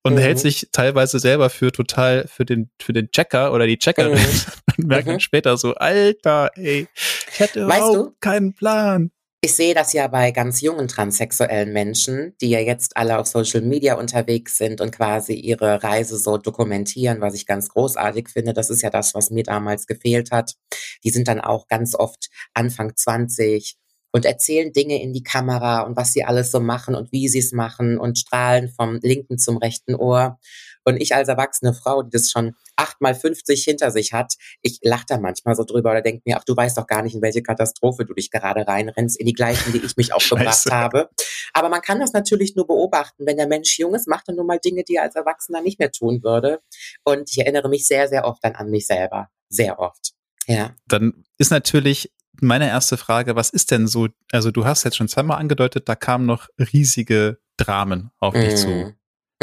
und 0.04 0.14
mhm. 0.16 0.20
hält 0.20 0.40
sich 0.40 0.70
teilweise 0.72 1.20
selber 1.20 1.50
für 1.50 1.72
total, 1.72 2.28
für 2.28 2.46
den, 2.46 2.70
für 2.82 2.94
den 2.94 3.12
Checker 3.12 3.54
oder 3.54 3.68
die 3.68 3.78
Checkerin 3.78 4.14
mhm. 4.14 4.76
und 4.78 4.88
merkt 4.88 5.08
mhm. 5.08 5.12
dann 5.12 5.20
später 5.20 5.58
so, 5.58 5.76
Alter, 5.76 6.52
ey, 6.56 6.88
ich 7.32 7.40
hätte 7.40 7.68
weißt 7.68 7.78
überhaupt 7.78 7.98
du? 7.98 8.16
keinen 8.20 8.54
Plan. 8.54 9.12
Ich 9.46 9.56
sehe 9.56 9.76
das 9.76 9.94
ja 9.94 10.08
bei 10.08 10.32
ganz 10.32 10.62
jungen 10.62 10.88
transsexuellen 10.88 11.72
Menschen, 11.72 12.34
die 12.42 12.50
ja 12.50 12.60
jetzt 12.62 12.98
alle 12.98 13.20
auf 13.20 13.28
Social 13.28 13.62
Media 13.62 13.94
unterwegs 13.94 14.58
sind 14.58 14.82
und 14.82 14.90
quasi 14.90 15.34
ihre 15.34 15.84
Reise 15.84 16.18
so 16.18 16.40
dokumentieren, 16.40 17.22
was 17.22 17.36
ich 17.36 17.46
ganz 17.46 17.70
großartig 17.70 18.30
finde. 18.30 18.54
Das 18.54 18.72
ist 18.72 18.82
ja 18.82 18.90
das, 18.90 19.14
was 19.14 19.30
mir 19.30 19.44
damals 19.44 19.86
gefehlt 19.86 20.32
hat. 20.32 20.56
Die 21.04 21.12
sind 21.12 21.28
dann 21.28 21.42
auch 21.42 21.68
ganz 21.68 21.94
oft 21.94 22.32
Anfang 22.56 22.96
20 22.96 23.78
und 24.16 24.24
erzählen 24.24 24.72
Dinge 24.72 25.02
in 25.02 25.12
die 25.12 25.24
Kamera 25.24 25.82
und 25.82 25.98
was 25.98 26.14
sie 26.14 26.24
alles 26.24 26.50
so 26.50 26.62
machen 26.62 26.96
und 26.96 27.12
wie 27.12 27.28
sie 27.28 27.40
es 27.40 27.52
machen 27.52 28.00
und 28.00 28.18
strahlen 28.18 28.70
vom 28.70 28.98
linken 29.02 29.38
zum 29.38 29.58
rechten 29.58 29.94
Ohr. 29.94 30.40
Und 30.86 31.02
ich 31.02 31.14
als 31.14 31.28
erwachsene 31.28 31.74
Frau, 31.74 32.02
die 32.02 32.12
das 32.12 32.32
schon 32.32 32.56
acht 32.78 33.02
mal 33.02 33.14
50 33.14 33.62
hinter 33.66 33.92
sich 33.92 34.14
hat, 34.14 34.36
ich 34.62 34.80
lache 34.84 35.04
da 35.10 35.18
manchmal 35.18 35.54
so 35.58 35.66
drüber 35.66 35.92
oder 35.92 36.02
denke 36.02 36.22
mir, 36.24 36.38
ach, 36.38 36.46
du 36.46 36.56
weißt 36.56 36.78
doch 36.78 36.88
gar 36.88 37.02
nicht, 37.02 37.14
in 37.14 37.22
welche 37.22 37.44
Katastrophe 37.44 38.06
du 38.06 38.14
dich 38.14 38.32
gerade 38.32 38.66
reinrennst, 38.66 39.20
in 39.20 39.26
die 39.26 39.34
gleichen, 39.34 39.74
die 39.74 39.86
ich 39.86 39.98
mich 39.98 40.14
auch 40.14 40.24
gebracht 40.30 40.66
habe. 40.72 41.10
Aber 41.52 41.68
man 41.68 41.82
kann 41.82 42.00
das 42.00 42.14
natürlich 42.14 42.56
nur 42.56 42.68
beobachten. 42.68 43.26
Wenn 43.26 43.36
der 43.36 43.48
Mensch 43.48 43.78
jung 43.78 43.96
ist, 43.96 44.08
macht 44.08 44.30
er 44.30 44.36
nun 44.36 44.48
mal 44.48 44.60
Dinge, 44.60 44.86
die 44.86 44.96
er 44.96 45.04
als 45.04 45.16
Erwachsener 45.16 45.60
nicht 45.60 45.78
mehr 45.78 45.92
tun 45.92 46.24
würde. 46.24 46.62
Und 47.04 47.30
ich 47.30 47.40
erinnere 47.40 47.68
mich 47.68 47.86
sehr, 47.86 48.08
sehr 48.08 48.24
oft 48.24 48.42
dann 48.46 48.56
an 48.56 48.70
mich 48.70 48.88
selber. 48.88 49.28
Sehr 49.50 49.78
oft. 49.78 50.14
Ja. 50.48 50.74
Dann 50.88 51.26
ist 51.38 51.52
natürlich 51.52 52.14
meine 52.42 52.68
erste 52.68 52.98
Frage, 52.98 53.36
was 53.36 53.50
ist 53.50 53.72
denn 53.72 53.88
so, 53.88 54.08
also 54.32 54.52
du 54.52 54.66
hast 54.66 54.84
jetzt 54.84 54.98
schon 54.98 55.08
zweimal 55.08 55.40
angedeutet, 55.40 55.88
da 55.90 55.96
kamen 55.96 56.26
noch 56.26 56.48
riesige 56.58 57.40
Dramen 57.58 58.12
auf 58.20 58.34
dich 58.34 58.54
mm. 58.54 58.58
zu. 58.58 58.94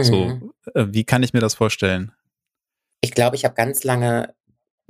So, 0.00 0.24
mhm. 0.26 0.52
äh, 0.74 0.86
wie 0.90 1.04
kann 1.04 1.22
ich 1.22 1.32
mir 1.32 1.40
das 1.40 1.54
vorstellen? 1.54 2.12
Ich 3.00 3.12
glaube, 3.12 3.36
ich 3.36 3.44
habe 3.44 3.54
ganz 3.54 3.84
lange 3.84 4.34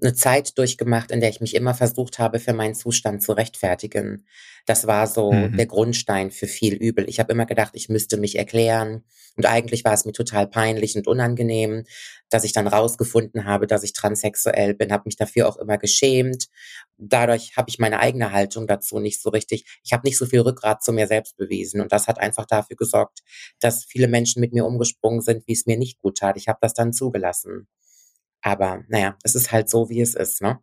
eine 0.03 0.15
Zeit 0.15 0.59
durchgemacht, 0.59 1.11
in 1.11 1.21
der 1.21 1.31
ich 1.31 1.41
mich 1.41 1.55
immer 1.55 1.75
versucht 1.75 2.19
habe, 2.19 2.38
für 2.38 2.53
meinen 2.53 2.75
Zustand 2.75 3.23
zu 3.23 3.33
rechtfertigen. 3.33 4.27
Das 4.67 4.87
war 4.87 5.07
so 5.07 5.33
mhm. 5.33 5.57
der 5.57 5.67
Grundstein 5.67 6.31
für 6.31 6.47
viel 6.47 6.75
Übel. 6.75 7.09
Ich 7.09 7.19
habe 7.19 7.33
immer 7.33 7.47
gedacht, 7.47 7.73
ich 7.75 7.88
müsste 7.88 8.17
mich 8.17 8.38
erklären. 8.38 9.05
Und 9.37 9.47
eigentlich 9.47 9.85
war 9.85 9.95
es 9.95 10.05
mir 10.05 10.12
total 10.12 10.47
peinlich 10.47 10.95
und 10.97 11.07
unangenehm, 11.07 11.85
dass 12.29 12.45
ich 12.45 12.53
dann 12.53 12.67
rausgefunden 12.67 13.45
habe, 13.45 13.67
dass 13.67 13.83
ich 13.83 13.93
transsexuell 13.93 14.75
bin, 14.75 14.93
habe 14.93 15.05
mich 15.07 15.17
dafür 15.17 15.49
auch 15.49 15.57
immer 15.57 15.79
geschämt. 15.79 16.49
Dadurch 16.99 17.57
habe 17.57 17.71
ich 17.71 17.79
meine 17.79 17.99
eigene 17.99 18.33
Haltung 18.33 18.67
dazu 18.67 18.99
nicht 18.99 19.21
so 19.23 19.31
richtig. 19.31 19.81
Ich 19.83 19.93
habe 19.93 20.07
nicht 20.07 20.19
so 20.19 20.27
viel 20.27 20.41
Rückgrat 20.41 20.83
zu 20.83 20.93
mir 20.93 21.07
selbst 21.07 21.37
bewiesen. 21.37 21.81
Und 21.81 21.93
das 21.93 22.09
hat 22.09 22.21
einfach 22.21 22.47
dafür 22.47 22.77
gesorgt, 22.77 23.21
dass 23.59 23.85
viele 23.85 24.09
Menschen 24.09 24.41
mit 24.41 24.53
mir 24.53 24.67
umgesprungen 24.67 25.23
sind, 25.23 25.47
wie 25.47 25.53
es 25.53 25.67
mir 25.67 25.79
nicht 25.79 25.99
gut 26.01 26.19
tat. 26.19 26.37
Ich 26.37 26.49
habe 26.49 26.59
das 26.61 26.75
dann 26.75 26.93
zugelassen. 26.93 27.69
Aber 28.42 28.85
naja, 28.88 29.16
es 29.22 29.35
ist 29.35 29.52
halt 29.52 29.70
so, 29.70 29.88
wie 29.88 30.00
es 30.00 30.14
ist, 30.14 30.42
ne? 30.42 30.61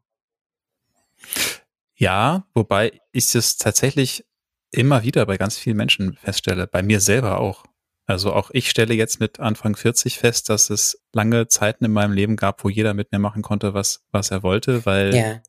Ja, 1.96 2.46
wobei 2.54 3.00
ich 3.12 3.34
es 3.36 3.58
tatsächlich 3.58 4.26
immer 4.72 5.04
wieder 5.04 5.26
bei 5.26 5.38
ganz 5.38 5.58
vielen 5.58 5.78
Menschen 5.78 6.14
feststelle, 6.14 6.68
bei 6.68 6.84
mir 6.84 7.00
selber 7.00 7.40
auch. 7.40 7.66
Also 8.06 8.34
auch 8.34 8.50
ich 8.54 8.70
stelle 8.70 8.94
jetzt 8.94 9.20
mit 9.20 9.40
Anfang 9.40 9.76
40 9.76 10.18
fest, 10.18 10.50
dass 10.50 10.70
es 10.70 11.04
lange 11.14 11.48
Zeiten 11.48 11.86
in 11.86 11.92
meinem 11.92 12.14
Leben 12.14 12.36
gab, 12.36 12.64
wo 12.64 12.70
jeder 12.70 12.94
mit 12.94 13.12
mir 13.12 13.20
machen 13.20 13.42
konnte, 13.42 13.74
was, 13.74 14.04
was 14.12 14.32
er 14.32 14.44
wollte, 14.44 14.86
weil 14.86 15.16
ja 15.16 15.42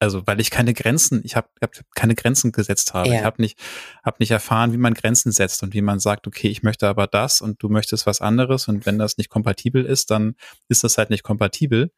also 0.00 0.26
weil 0.26 0.40
ich 0.40 0.50
keine 0.50 0.74
Grenzen, 0.74 1.22
ich 1.24 1.36
habe 1.36 1.48
hab 1.60 1.72
keine 1.94 2.14
Grenzen 2.14 2.52
gesetzt 2.52 2.94
habe. 2.94 3.08
Ja. 3.08 3.16
Ich 3.16 3.24
habe 3.24 3.42
nicht, 3.42 3.58
hab 4.02 4.20
nicht 4.20 4.30
erfahren, 4.30 4.72
wie 4.72 4.78
man 4.78 4.94
Grenzen 4.94 5.32
setzt 5.32 5.62
und 5.62 5.74
wie 5.74 5.82
man 5.82 5.98
sagt, 5.98 6.26
okay, 6.26 6.48
ich 6.48 6.62
möchte 6.62 6.88
aber 6.88 7.06
das 7.06 7.40
und 7.40 7.62
du 7.62 7.68
möchtest 7.68 8.06
was 8.06 8.20
anderes 8.20 8.68
und 8.68 8.86
wenn 8.86 8.98
das 8.98 9.18
nicht 9.18 9.28
kompatibel 9.28 9.84
ist, 9.84 10.10
dann 10.10 10.34
ist 10.68 10.84
das 10.84 10.98
halt 10.98 11.10
nicht 11.10 11.22
kompatibel, 11.22 11.90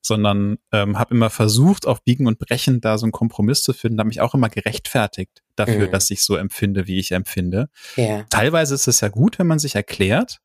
sondern 0.00 0.58
ähm, 0.72 0.98
habe 0.98 1.14
immer 1.14 1.30
versucht, 1.30 1.86
auf 1.86 2.02
Biegen 2.04 2.26
und 2.26 2.38
Brechen 2.38 2.80
da 2.80 2.98
so 2.98 3.06
einen 3.06 3.12
Kompromiss 3.12 3.62
zu 3.62 3.72
finden, 3.72 3.98
habe 3.98 4.08
mich 4.08 4.20
auch 4.20 4.34
immer 4.34 4.48
gerechtfertigt 4.48 5.42
dafür, 5.56 5.88
mhm. 5.88 5.92
dass 5.92 6.10
ich 6.10 6.22
so 6.22 6.36
empfinde, 6.36 6.86
wie 6.86 6.98
ich 6.98 7.12
empfinde. 7.12 7.68
Ja. 7.96 8.24
Teilweise 8.30 8.74
ist 8.74 8.86
es 8.86 9.00
ja 9.00 9.08
gut, 9.08 9.38
wenn 9.38 9.46
man 9.46 9.58
sich 9.58 9.74
erklärt, 9.74 10.40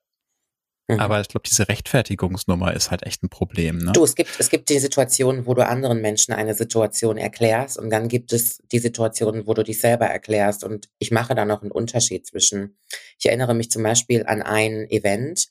Mhm. 0.90 1.00
Aber 1.00 1.22
ich 1.22 1.28
glaube, 1.28 1.48
diese 1.48 1.70
Rechtfertigungsnummer 1.70 2.74
ist 2.74 2.90
halt 2.90 3.04
echt 3.06 3.24
ein 3.24 3.30
Problem. 3.30 3.78
Ne? 3.78 3.92
Du, 3.92 4.04
es 4.04 4.16
gibt, 4.16 4.32
es 4.40 4.50
gibt 4.50 4.70
die 4.70 4.80
Situationen, 4.80 5.46
wo 5.46 5.54
du 5.54 5.66
anderen 5.66 6.02
Menschen 6.02 6.34
eine 6.34 6.56
Situation 6.56 7.18
erklärst 7.18 7.78
und 7.78 7.92
dann 7.92 8.08
gibt 8.08 8.34
es 8.34 8.58
die 8.72 8.80
Situationen, 8.80 9.46
wo 9.46 9.54
du 9.54 9.64
dich 9.64 9.80
selber 9.80 10.08
erklärst. 10.08 10.64
Und 10.64 10.90
ich 10.98 11.12
mache 11.12 11.36
da 11.36 11.46
noch 11.46 11.62
einen 11.62 11.72
Unterschied 11.72 12.26
zwischen. 12.26 12.78
Ich 13.20 13.28
erinnere 13.28 13.54
mich 13.54 13.70
zum 13.70 13.84
Beispiel 13.84 14.26
an 14.26 14.42
ein 14.42 14.90
Event. 14.90 15.50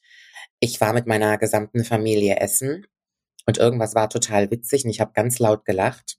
Ich 0.58 0.80
war 0.80 0.92
mit 0.92 1.06
meiner 1.06 1.38
gesamten 1.38 1.84
Familie 1.84 2.40
essen 2.40 2.88
Und 3.46 3.58
irgendwas 3.58 3.94
war 3.94 4.10
total 4.10 4.50
witzig 4.50 4.84
und 4.84 4.90
ich 4.90 5.00
habe 5.00 5.12
ganz 5.14 5.38
laut 5.38 5.64
gelacht. 5.64 6.18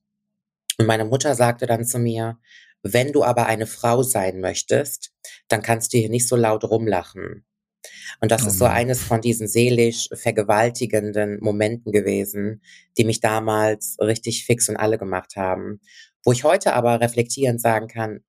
Und 0.78 0.86
meine 0.86 1.04
Mutter 1.04 1.36
sagte 1.36 1.68
dann 1.68 1.84
zu 1.84 2.00
mir, 2.00 2.40
wenn 2.84 3.12
du 3.12 3.26
aber 3.26 3.48
eine 3.48 3.68
Frau 3.68 4.02
sein 4.02 4.40
möchtest, 4.40 5.12
dann 5.50 5.62
kannst 5.62 5.94
du 5.94 5.98
hier 5.98 6.10
nicht 6.10 6.30
so 6.30 6.38
laut 6.38 6.64
rumlachen. 6.64 7.44
Und 8.22 8.32
das 8.32 8.44
oh 8.44 8.48
ist 8.48 8.58
so 8.58 8.66
eines 8.66 9.02
von 9.02 9.22
diesen 9.22 9.48
seelisch 9.48 10.10
vergewaltigenden 10.14 11.40
Momenten 11.42 11.92
gewesen, 11.92 12.62
die 12.98 13.06
mich 13.06 13.20
damals 13.20 13.98
richtig 14.00 14.46
fix 14.46 14.70
und 14.70 14.78
alle 14.78 14.98
gemacht 14.98 15.36
haben. 15.36 15.80
Wo 16.24 16.32
ich 16.32 16.44
heute 16.44 16.74
aber 16.74 17.02
reflektierend 17.02 17.62
sagen 17.62 17.88
kann, 17.88 18.22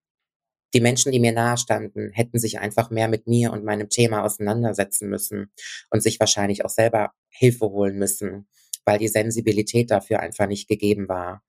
die 0.74 0.80
Menschen, 0.80 1.12
die 1.12 1.20
mir 1.20 1.32
nahestanden, 1.32 2.12
hätten 2.12 2.38
sich 2.38 2.60
einfach 2.60 2.90
mehr 2.90 3.08
mit 3.08 3.26
mir 3.26 3.52
und 3.52 3.64
meinem 3.64 3.88
Thema 3.88 4.22
auseinandersetzen 4.22 5.08
müssen 5.08 5.50
und 5.90 6.02
sich 6.02 6.20
wahrscheinlich 6.20 6.64
auch 6.64 6.70
selber 6.70 7.10
Hilfe 7.28 7.66
holen 7.66 7.98
müssen, 7.98 8.48
weil 8.84 8.98
die 8.98 9.08
Sensibilität 9.08 9.90
dafür 9.90 10.20
einfach 10.20 10.46
nicht 10.46 10.68
gegeben 10.68 11.08
war. 11.08 11.42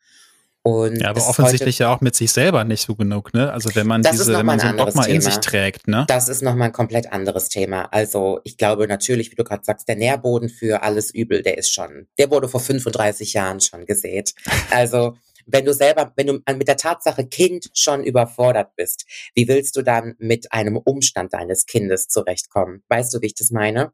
Und 0.64 1.02
ja, 1.02 1.10
aber 1.10 1.28
offensichtlich 1.28 1.80
ja 1.80 1.92
auch 1.92 2.02
mit 2.02 2.16
sich 2.16 2.32
selber 2.32 2.64
nicht 2.64 2.86
so 2.86 2.96
genug, 2.96 3.34
ne? 3.34 3.52
Also 3.52 3.74
wenn 3.74 3.88
man 3.88 4.04
diese, 4.04 4.32
wenn 4.32 4.46
man 4.46 4.60
so 4.60 4.68
ein 4.68 4.78
Dogma 4.78 5.06
in 5.06 5.20
sich 5.20 5.38
trägt, 5.38 5.88
ne? 5.88 6.06
Das 6.08 6.30
ist 6.30 6.44
nochmal 6.44 6.68
ein 6.68 6.74
komplett 6.74 7.12
anderes 7.12 7.50
Thema. 7.50 7.86
Also 7.86 8.40
ich 8.44 8.58
glaube 8.58 8.88
natürlich, 8.88 9.32
wie 9.32 9.36
du 9.36 9.44
gerade 9.44 9.64
sagst, 9.66 9.88
der 9.88 9.96
Nährboden 9.96 10.50
für 10.50 10.84
alles 10.84 11.12
Übel, 11.12 11.42
der 11.42 11.58
ist 11.58 11.74
schon, 11.74 12.08
der 12.20 12.30
wurde 12.30 12.48
vor 12.48 12.60
35 12.60 13.34
Jahren 13.34 13.60
schon 13.60 13.88
gesät. 13.88 14.36
Also 14.70 15.16
wenn 15.48 15.66
du 15.66 15.74
selber, 15.74 16.14
wenn 16.16 16.28
du 16.28 16.40
mit 16.56 16.68
der 16.68 16.78
Tatsache 16.78 17.26
Kind 17.26 17.70
schon 17.74 18.04
überfordert 18.04 18.76
bist, 18.76 19.06
wie 19.34 19.48
willst 19.48 19.76
du 19.76 19.82
dann 19.82 20.14
mit 20.20 20.52
einem 20.54 20.78
Umstand 20.78 21.34
deines 21.34 21.66
Kindes 21.66 22.08
zurechtkommen? 22.08 22.84
Weißt 22.88 23.14
du, 23.14 23.22
wie 23.22 23.28
ich 23.28 23.36
das 23.36 23.50
meine? 23.50 23.92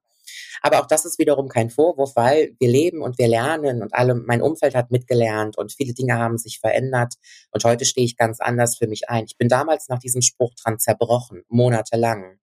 Aber 0.62 0.82
auch 0.82 0.88
das 0.88 1.06
ist 1.06 1.20
wiederum 1.20 1.48
kein 1.48 1.70
Vorwurf, 1.70 2.16
weil 2.16 2.56
wir 2.60 2.70
leben 2.70 3.02
und 3.02 3.18
wir 3.18 3.28
lernen 3.28 3.82
und 3.82 3.94
alle, 3.94 4.16
mein 4.16 4.42
Umfeld 4.42 4.76
hat 4.76 4.92
mitgelernt 4.92 5.58
und 5.58 5.72
viele 5.74 5.94
Dinge 5.94 6.16
haben 6.16 6.38
sich 6.38 6.60
verändert 6.60 7.16
und 7.52 7.64
heute 7.64 7.86
stehe 7.86 8.06
ich 8.06 8.18
ganz 8.18 8.40
anders 8.40 8.78
für 8.78 8.88
mich 8.88 9.10
ein. 9.10 9.26
Ich 9.26 9.38
bin 9.38 9.50
damals 9.50 9.88
nach 9.90 10.00
diesem 10.00 10.22
Spruch 10.22 10.54
dran 10.56 10.80
zerbrochen, 10.80 11.44
monatelang. 11.48 12.40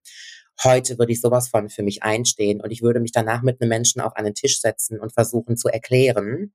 Heute 0.63 0.99
würde 0.99 1.13
ich 1.13 1.21
sowas 1.21 1.49
von 1.49 1.69
für 1.69 1.83
mich 1.83 2.05
einstehen 2.05 2.61
und 2.61 2.71
ich 2.71 2.81
würde 2.81 3.01
mich 3.01 3.11
danach 3.11 3.43
mit 3.43 3.61
einem 3.61 3.69
Menschen 3.69 4.01
auf 4.01 4.15
einen 4.15 4.35
Tisch 4.35 4.61
setzen 4.61 5.01
und 5.01 5.13
versuchen 5.13 5.57
zu 5.57 5.69
erklären, 5.69 6.53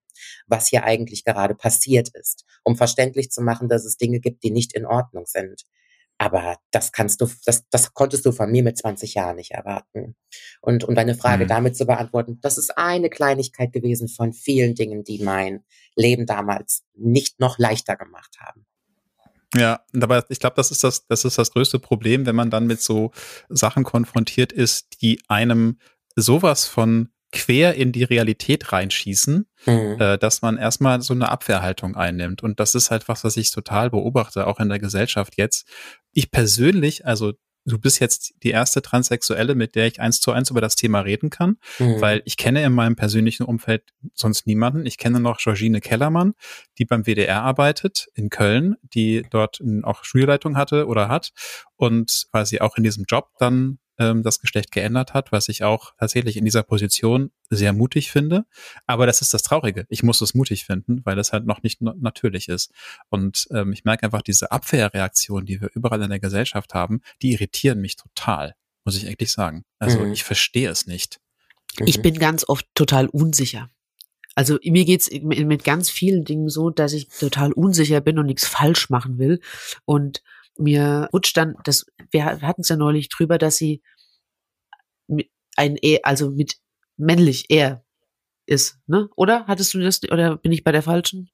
was 0.48 0.68
hier 0.68 0.86
eigentlich 0.86 1.26
gerade 1.26 1.54
passiert 1.54 2.10
ist, 2.14 2.46
um 2.64 2.78
verständlich 2.78 3.30
zu 3.30 3.42
machen, 3.42 3.68
dass 3.68 3.84
es 3.84 3.98
Dinge 3.98 4.22
gibt, 4.22 4.44
die 4.44 4.52
nicht 4.52 4.74
in 4.74 4.86
Ordnung 4.86 5.26
sind. 5.26 5.66
Aber 6.22 6.58
das 6.72 6.92
kannst 6.92 7.22
du, 7.22 7.30
das, 7.46 7.64
das 7.70 7.94
konntest 7.94 8.26
du 8.26 8.34
von 8.34 8.52
mir 8.52 8.62
mit 8.62 8.78
20 8.78 9.14
Jahren 9.14 9.38
nicht 9.38 9.52
erwarten. 9.52 10.18
Und 10.60 10.84
um 10.84 10.94
deine 10.94 11.16
Frage 11.16 11.46
mhm. 11.46 11.48
damit 11.48 11.78
zu 11.78 11.86
beantworten, 11.86 12.40
das 12.42 12.58
ist 12.58 12.78
eine 12.78 13.10
Kleinigkeit 13.10 13.72
gewesen 13.72 14.10
von 14.10 14.34
vielen 14.34 14.76
Dingen, 14.76 15.06
die 15.06 15.24
mein 15.24 15.64
Leben 15.96 16.26
damals 16.26 16.84
nicht 16.94 17.40
noch 17.40 17.58
leichter 17.58 17.96
gemacht 17.96 18.36
haben. 18.42 18.66
Ja, 19.56 19.80
aber 20.00 20.26
ich 20.30 20.40
glaube, 20.40 20.58
das 20.58 20.72
ist 20.72 20.84
das, 20.84 21.08
das 21.08 21.24
ist 21.24 21.38
das 21.38 21.52
größte 21.52 21.80
Problem, 21.80 22.26
wenn 22.26 22.36
man 22.36 22.52
dann 22.52 22.68
mit 22.68 22.82
so 22.82 23.12
Sachen 23.48 23.86
konfrontiert 23.86 24.52
ist, 24.52 25.02
die 25.02 25.22
einem 25.30 25.80
sowas 26.18 26.66
von 26.66 27.10
quer 27.32 27.76
in 27.76 27.92
die 27.92 28.04
Realität 28.04 28.72
reinschießen, 28.72 29.46
mhm. 29.66 29.98
äh, 30.00 30.18
dass 30.18 30.42
man 30.42 30.58
erstmal 30.58 31.02
so 31.02 31.14
eine 31.14 31.30
Abwehrhaltung 31.30 31.96
einnimmt. 31.96 32.44
Und 32.44 32.60
das 32.60 32.76
ist 32.76 32.92
halt 32.92 33.08
was, 33.08 33.24
was 33.24 33.38
ich 33.38 33.52
total 33.52 33.90
beobachte, 33.90 34.48
auch 34.48 34.60
in 34.60 34.70
der 34.70 34.80
Gesellschaft 34.80 35.38
jetzt. 35.38 35.68
Ich 36.12 36.32
persönlich, 36.32 37.06
also 37.06 37.34
du 37.66 37.78
bist 37.78 38.00
jetzt 38.00 38.34
die 38.44 38.50
erste 38.50 38.82
Transsexuelle, 38.82 39.56
mit 39.56 39.76
der 39.76 39.88
ich 39.88 40.00
eins 40.00 40.22
zu 40.22 40.32
eins 40.32 40.50
über 40.50 40.62
das 40.62 40.76
Thema 40.76 41.02
reden 41.02 41.30
kann, 41.30 41.58
mhm. 41.78 42.02
weil 42.02 42.22
ich 42.26 42.38
kenne 42.38 42.64
in 42.64 42.74
meinem 42.74 42.96
persönlichen 42.96 43.44
Umfeld 43.44 43.84
sonst 44.14 44.48
niemanden. 44.48 44.86
Ich 44.86 44.98
kenne 44.98 45.20
noch 45.20 45.38
Georgine 45.38 45.82
Kellermann, 45.82 46.34
die 46.78 46.86
beim 46.86 47.06
WDR 47.06 47.44
arbeitet 47.44 48.08
in 48.16 48.30
Köln, 48.30 48.76
die 48.82 49.24
dort 49.30 49.62
auch 49.84 50.04
Schulleitung 50.04 50.58
hatte 50.58 50.88
oder 50.88 51.10
hat 51.10 51.32
und 51.76 52.28
weil 52.32 52.46
sie 52.46 52.62
auch 52.62 52.76
in 52.78 52.84
diesem 52.84 53.06
Job 53.08 53.30
dann 53.38 53.78
ähm, 54.00 54.24
das 54.24 54.40
Geschlecht 54.40 54.72
geändert 54.72 55.14
hat, 55.14 55.32
was 55.32 55.50
ich 55.50 55.64
auch 55.64 55.94
tatsächlich 56.00 56.38
in 56.38 56.46
dieser 56.46 56.64
Position 56.64 57.32
sehr 57.50 57.74
mutig 57.74 58.12
finde. 58.12 58.46
Aber 58.88 59.06
das 59.06 59.22
ist 59.22 59.34
das 59.34 59.44
Traurige. 59.44 59.86
Ich 59.90 60.02
muss 60.02 60.22
es 60.22 60.34
mutig 60.34 60.66
finden, 60.66 61.02
weil 61.06 61.20
es 61.20 61.34
halt 61.34 61.46
noch 61.46 61.62
nicht 61.62 61.82
natürlich 61.82 62.48
ist. 62.48 62.72
Und 63.10 63.48
ähm, 63.52 63.74
ich 63.74 63.84
merke 63.84 64.04
einfach 64.04 64.22
diese 64.22 64.52
Abwehrreaktionen, 64.52 65.46
die 65.46 65.62
wir 65.62 65.70
überall 65.74 66.02
in 66.02 66.10
der 66.10 66.20
Gesellschaft 66.20 66.74
haben, 66.74 67.02
die 67.22 67.34
irritieren 67.34 67.82
mich 67.82 67.98
total, 67.98 68.56
muss 68.86 68.98
ich 68.98 69.08
eigentlich 69.08 69.32
sagen. 69.32 69.66
Also 69.78 70.00
mhm. 70.00 70.14
ich 70.14 70.24
verstehe 70.24 70.70
es 70.70 70.88
nicht. 70.88 71.20
Ich 71.86 71.98
mhm. 71.98 72.04
bin 72.04 72.20
ganz 72.20 72.48
oft 72.48 72.66
total 72.74 73.08
unsicher. 73.08 73.70
Also 74.36 74.58
mir 74.64 74.86
geht's 74.86 75.10
mit 75.12 75.66
ganz 75.66 75.90
vielen 75.90 76.24
Dingen 76.24 76.48
so, 76.48 76.70
dass 76.70 76.94
ich 76.94 77.10
total 77.10 77.52
unsicher 77.52 78.00
bin 78.00 78.20
und 78.20 78.28
nichts 78.28 78.48
falsch 78.48 78.90
machen 78.90 79.18
will. 79.18 79.42
Und 79.84 80.24
mir 80.60 81.10
rutscht 81.14 81.38
dann, 81.38 81.56
das, 81.64 81.86
wir 82.12 82.26
hatten 82.26 82.62
es 82.62 82.70
ja 82.70 82.76
neulich 82.76 83.10
drüber, 83.10 83.38
dass 83.38 83.58
sie 83.58 83.82
mit 85.08 85.30
ein 85.56 85.78
E, 85.82 86.00
also 86.04 86.30
mit 86.30 86.58
männlich 86.98 87.46
er 87.50 87.84
ist, 88.46 88.80
ne? 88.88 89.10
Oder? 89.16 89.46
Hattest 89.48 89.74
du 89.74 89.80
das, 89.80 90.02
oder 90.10 90.38
bin 90.38 90.52
ich 90.52 90.64
bei 90.64 90.72
der 90.72 90.84
falschen? 90.84 91.30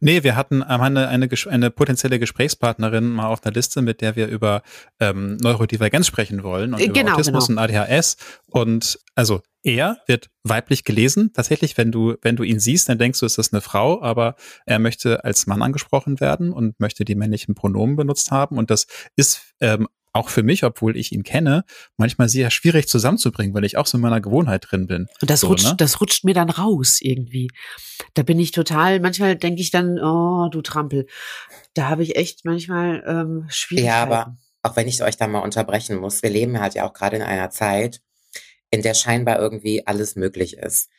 Nee, 0.00 0.22
wir 0.22 0.36
hatten 0.36 0.62
ähm, 0.68 0.80
eine, 0.80 1.08
eine, 1.08 1.28
eine 1.48 1.70
potenzielle 1.70 2.18
Gesprächspartnerin 2.18 3.08
mal 3.08 3.26
auf 3.26 3.40
der 3.40 3.52
Liste, 3.52 3.82
mit 3.82 4.00
der 4.00 4.16
wir 4.16 4.28
über 4.28 4.62
ähm, 4.98 5.36
Neurodivergenz 5.38 6.06
sprechen 6.06 6.42
wollen 6.42 6.74
und 6.74 6.80
genau, 6.80 7.00
über 7.00 7.14
Autismus 7.14 7.48
genau. 7.48 7.62
und 7.62 7.70
ADHS. 7.70 8.16
Und 8.46 8.98
also 9.14 9.42
er 9.62 9.98
wird 10.06 10.30
weiblich 10.42 10.84
gelesen. 10.84 11.32
Tatsächlich, 11.34 11.76
wenn 11.76 11.92
du, 11.92 12.16
wenn 12.22 12.36
du 12.36 12.42
ihn 12.42 12.60
siehst, 12.60 12.88
dann 12.88 12.98
denkst 12.98 13.20
du, 13.20 13.26
ist 13.26 13.38
das 13.38 13.52
eine 13.52 13.60
Frau, 13.60 14.02
aber 14.02 14.36
er 14.66 14.78
möchte 14.78 15.24
als 15.24 15.46
Mann 15.46 15.62
angesprochen 15.62 16.20
werden 16.20 16.52
und 16.52 16.78
möchte 16.80 17.04
die 17.04 17.14
männlichen 17.14 17.54
Pronomen 17.54 17.96
benutzt 17.96 18.30
haben. 18.30 18.56
Und 18.58 18.70
das 18.70 18.86
ist 19.16 19.54
ähm, 19.60 19.86
auch 20.12 20.28
für 20.28 20.42
mich, 20.42 20.64
obwohl 20.64 20.96
ich 20.96 21.12
ihn 21.12 21.22
kenne, 21.22 21.64
manchmal 21.96 22.28
sehr 22.28 22.50
schwierig 22.50 22.88
zusammenzubringen, 22.88 23.54
weil 23.54 23.64
ich 23.64 23.76
auch 23.76 23.86
so 23.86 23.96
in 23.96 24.02
meiner 24.02 24.20
Gewohnheit 24.20 24.66
drin 24.68 24.86
bin. 24.86 25.06
Und 25.20 25.30
das 25.30 25.40
so, 25.40 25.48
rutscht, 25.48 25.66
ne? 25.66 25.74
das 25.76 26.00
rutscht 26.00 26.24
mir 26.24 26.34
dann 26.34 26.50
raus 26.50 26.98
irgendwie. 27.00 27.48
Da 28.14 28.22
bin 28.22 28.38
ich 28.38 28.50
total, 28.50 29.00
manchmal 29.00 29.36
denke 29.36 29.60
ich 29.60 29.70
dann, 29.70 29.98
oh, 29.98 30.48
du 30.50 30.62
Trampel. 30.62 31.06
Da 31.74 31.88
habe 31.88 32.02
ich 32.02 32.16
echt 32.16 32.44
manchmal 32.44 33.04
ähm, 33.06 33.46
Schwierigkeiten. 33.48 33.86
Ja, 33.86 34.02
aber 34.02 34.36
auch 34.62 34.76
wenn 34.76 34.88
ich 34.88 35.02
euch 35.02 35.16
da 35.16 35.26
mal 35.26 35.40
unterbrechen 35.40 35.98
muss, 35.98 36.22
wir 36.22 36.30
leben 36.30 36.60
halt 36.60 36.74
ja 36.74 36.84
auch 36.88 36.92
gerade 36.92 37.16
in 37.16 37.22
einer 37.22 37.50
Zeit, 37.50 38.00
in 38.70 38.82
der 38.82 38.94
scheinbar 38.94 39.38
irgendwie 39.38 39.86
alles 39.86 40.16
möglich 40.16 40.56
ist. 40.56 40.90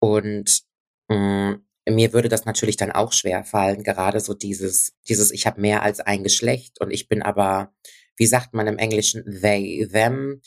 Und 0.00 0.62
mh, 1.08 1.52
mm, 1.86 1.94
mir 1.94 2.12
würde 2.12 2.28
das 2.28 2.44
natürlich 2.44 2.76
dann 2.76 2.92
auch 2.92 3.12
schwer 3.12 3.44
fallen, 3.44 3.82
gerade 3.82 4.20
so 4.20 4.34
dieses, 4.34 4.92
dieses, 5.08 5.30
ich 5.30 5.46
habe 5.46 5.60
mehr 5.60 5.82
als 5.82 6.00
ein 6.00 6.22
Geschlecht 6.22 6.80
und 6.80 6.90
ich 6.90 7.08
bin 7.08 7.22
aber 7.22 7.72
wie 8.18 8.26
sagt 8.26 8.52
man 8.52 8.66
im 8.66 8.78
Englischen, 8.78 9.24
they, 9.40 9.88
them. 9.90 10.42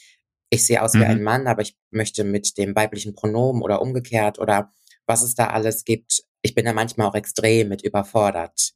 Ich 0.49 0.65
sehe 0.65 0.83
aus 0.83 0.93
mhm. 0.93 0.99
wie 0.99 1.05
ein 1.05 1.17
mhm. 1.17 1.23
Mann, 1.23 1.47
aber 1.47 1.61
ich 1.61 1.77
möchte 1.89 2.23
mit 2.23 2.57
dem 2.57 2.75
weiblichen 2.75 3.15
Pronomen 3.15 3.63
oder 3.63 3.81
umgekehrt 3.81 4.37
oder 4.37 4.71
was 5.07 5.23
es 5.23 5.33
da 5.33 5.47
alles 5.47 5.85
gibt. 5.85 6.23
Ich 6.41 6.53
bin 6.53 6.65
da 6.65 6.73
manchmal 6.73 7.07
auch 7.07 7.15
extrem 7.15 7.69
mit 7.69 7.81
überfordert. 7.81 8.73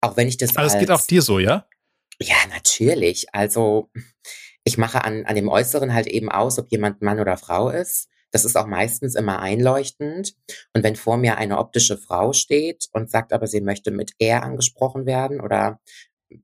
Auch 0.00 0.16
wenn 0.16 0.28
ich 0.28 0.36
das. 0.36 0.56
Aber 0.56 0.66
es 0.66 0.78
geht 0.78 0.90
auch 0.90 1.04
dir 1.04 1.22
so, 1.22 1.40
ja? 1.40 1.66
Ja, 2.20 2.36
natürlich. 2.50 3.34
Also 3.34 3.90
ich 4.68 4.76
mache 4.76 5.02
an, 5.02 5.24
an 5.24 5.34
dem 5.34 5.48
Äußeren 5.48 5.94
halt 5.94 6.06
eben 6.06 6.30
aus, 6.30 6.58
ob 6.58 6.70
jemand 6.70 7.00
Mann 7.00 7.20
oder 7.20 7.38
Frau 7.38 7.70
ist. 7.70 8.08
Das 8.30 8.44
ist 8.44 8.54
auch 8.54 8.66
meistens 8.66 9.14
immer 9.14 9.40
einleuchtend. 9.40 10.34
Und 10.74 10.82
wenn 10.82 10.94
vor 10.94 11.16
mir 11.16 11.38
eine 11.38 11.56
optische 11.56 11.96
Frau 11.96 12.34
steht 12.34 12.88
und 12.92 13.10
sagt 13.10 13.32
aber, 13.32 13.46
sie 13.46 13.62
möchte 13.62 13.90
mit 13.90 14.12
er 14.18 14.42
angesprochen 14.42 15.06
werden 15.06 15.40
oder 15.40 15.80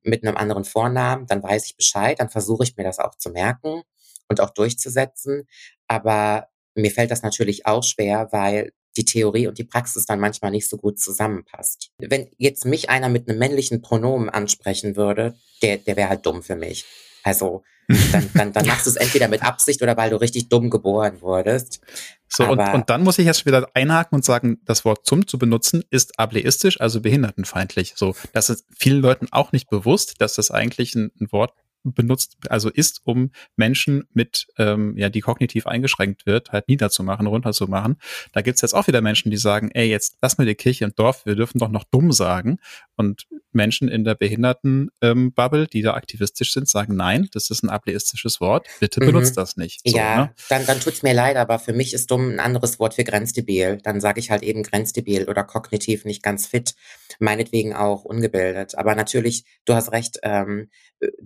mit 0.02 0.26
einem 0.26 0.38
anderen 0.38 0.64
Vornamen, 0.64 1.26
dann 1.26 1.42
weiß 1.42 1.66
ich 1.66 1.76
Bescheid, 1.76 2.18
dann 2.18 2.30
versuche 2.30 2.64
ich 2.64 2.78
mir 2.78 2.84
das 2.84 2.98
auch 2.98 3.14
zu 3.16 3.28
merken 3.28 3.82
und 4.28 4.40
auch 4.40 4.50
durchzusetzen. 4.50 5.46
Aber 5.86 6.48
mir 6.74 6.90
fällt 6.90 7.10
das 7.10 7.22
natürlich 7.22 7.66
auch 7.66 7.84
schwer, 7.84 8.28
weil 8.30 8.72
die 8.96 9.04
Theorie 9.04 9.48
und 9.48 9.58
die 9.58 9.64
Praxis 9.64 10.06
dann 10.06 10.18
manchmal 10.18 10.50
nicht 10.50 10.70
so 10.70 10.78
gut 10.78 10.98
zusammenpasst. 10.98 11.90
Wenn 11.98 12.30
jetzt 12.38 12.64
mich 12.64 12.88
einer 12.88 13.10
mit 13.10 13.28
einem 13.28 13.38
männlichen 13.38 13.82
Pronomen 13.82 14.30
ansprechen 14.30 14.96
würde, 14.96 15.36
der, 15.60 15.76
der 15.76 15.96
wäre 15.96 16.08
halt 16.08 16.24
dumm 16.24 16.42
für 16.42 16.56
mich. 16.56 16.86
Also 17.24 17.64
dann, 18.12 18.30
dann, 18.32 18.52
dann 18.52 18.66
machst 18.66 18.86
du 18.86 18.90
es 18.90 18.96
entweder 18.96 19.28
mit 19.28 19.42
Absicht 19.42 19.82
oder 19.82 19.96
weil 19.96 20.10
du 20.10 20.16
richtig 20.16 20.48
dumm 20.48 20.70
geboren 20.70 21.20
wurdest. 21.20 21.80
So, 22.28 22.48
und, 22.48 22.58
und 22.58 22.88
dann 22.88 23.02
muss 23.02 23.18
ich 23.18 23.26
jetzt 23.26 23.44
wieder 23.44 23.68
einhaken 23.74 24.16
und 24.16 24.24
sagen, 24.24 24.58
das 24.64 24.84
Wort 24.84 25.06
zum 25.06 25.26
zu 25.26 25.38
benutzen 25.38 25.84
ist 25.90 26.18
ableistisch, 26.18 26.80
also 26.80 27.00
behindertenfeindlich. 27.00 27.92
So, 27.96 28.14
das 28.32 28.48
ist 28.48 28.64
vielen 28.76 29.02
Leuten 29.02 29.28
auch 29.30 29.52
nicht 29.52 29.68
bewusst, 29.68 30.20
dass 30.20 30.34
das 30.34 30.50
eigentlich 30.50 30.94
ein, 30.94 31.12
ein 31.20 31.30
Wort 31.30 31.52
benutzt, 31.84 32.38
also 32.48 32.70
ist, 32.70 33.02
um 33.04 33.30
Menschen 33.56 34.04
mit, 34.14 34.46
ähm, 34.58 34.96
ja, 34.96 35.10
die 35.10 35.20
kognitiv 35.20 35.66
eingeschränkt 35.66 36.26
wird, 36.26 36.50
halt 36.50 36.68
niederzumachen, 36.68 37.26
runterzumachen. 37.26 37.98
Da 38.32 38.40
gibt's 38.40 38.62
jetzt 38.62 38.74
auch 38.74 38.86
wieder 38.86 39.02
Menschen, 39.02 39.30
die 39.30 39.36
sagen, 39.36 39.70
ey, 39.72 39.88
jetzt 39.88 40.16
lass 40.22 40.38
mal 40.38 40.46
die 40.46 40.54
Kirche 40.54 40.84
im 40.84 40.94
Dorf, 40.94 41.26
wir 41.26 41.36
dürfen 41.36 41.58
doch 41.58 41.68
noch 41.68 41.84
dumm 41.84 42.10
sagen. 42.10 42.58
Und 42.96 43.26
Menschen 43.52 43.88
in 43.88 44.04
der 44.04 44.14
Behinderten-Bubble, 44.14 45.62
ähm, 45.62 45.68
die 45.72 45.82
da 45.82 45.94
aktivistisch 45.94 46.52
sind, 46.52 46.68
sagen, 46.68 46.96
nein, 46.96 47.28
das 47.32 47.50
ist 47.50 47.62
ein 47.62 47.70
ableistisches 47.70 48.40
Wort, 48.40 48.68
bitte 48.80 49.00
mhm. 49.00 49.06
benutzt 49.06 49.36
das 49.36 49.56
nicht. 49.56 49.80
So, 49.84 49.96
ja, 49.96 50.16
ne? 50.16 50.34
dann, 50.48 50.66
dann 50.66 50.80
tut's 50.80 51.02
mir 51.02 51.14
leid, 51.14 51.36
aber 51.36 51.58
für 51.58 51.72
mich 51.72 51.94
ist 51.94 52.10
dumm 52.10 52.30
ein 52.30 52.40
anderes 52.40 52.78
Wort 52.78 52.94
für 52.94 53.04
grenzdebil. 53.04 53.78
Dann 53.82 54.00
sage 54.00 54.20
ich 54.20 54.30
halt 54.30 54.42
eben 54.42 54.62
grenzdebil 54.62 55.28
oder 55.28 55.44
kognitiv 55.44 56.04
nicht 56.04 56.22
ganz 56.22 56.46
fit, 56.46 56.74
meinetwegen 57.18 57.74
auch 57.74 58.04
ungebildet. 58.04 58.76
Aber 58.76 58.94
natürlich, 58.94 59.44
du 59.64 59.74
hast 59.74 59.92
recht, 59.92 60.18
ähm, 60.22 60.70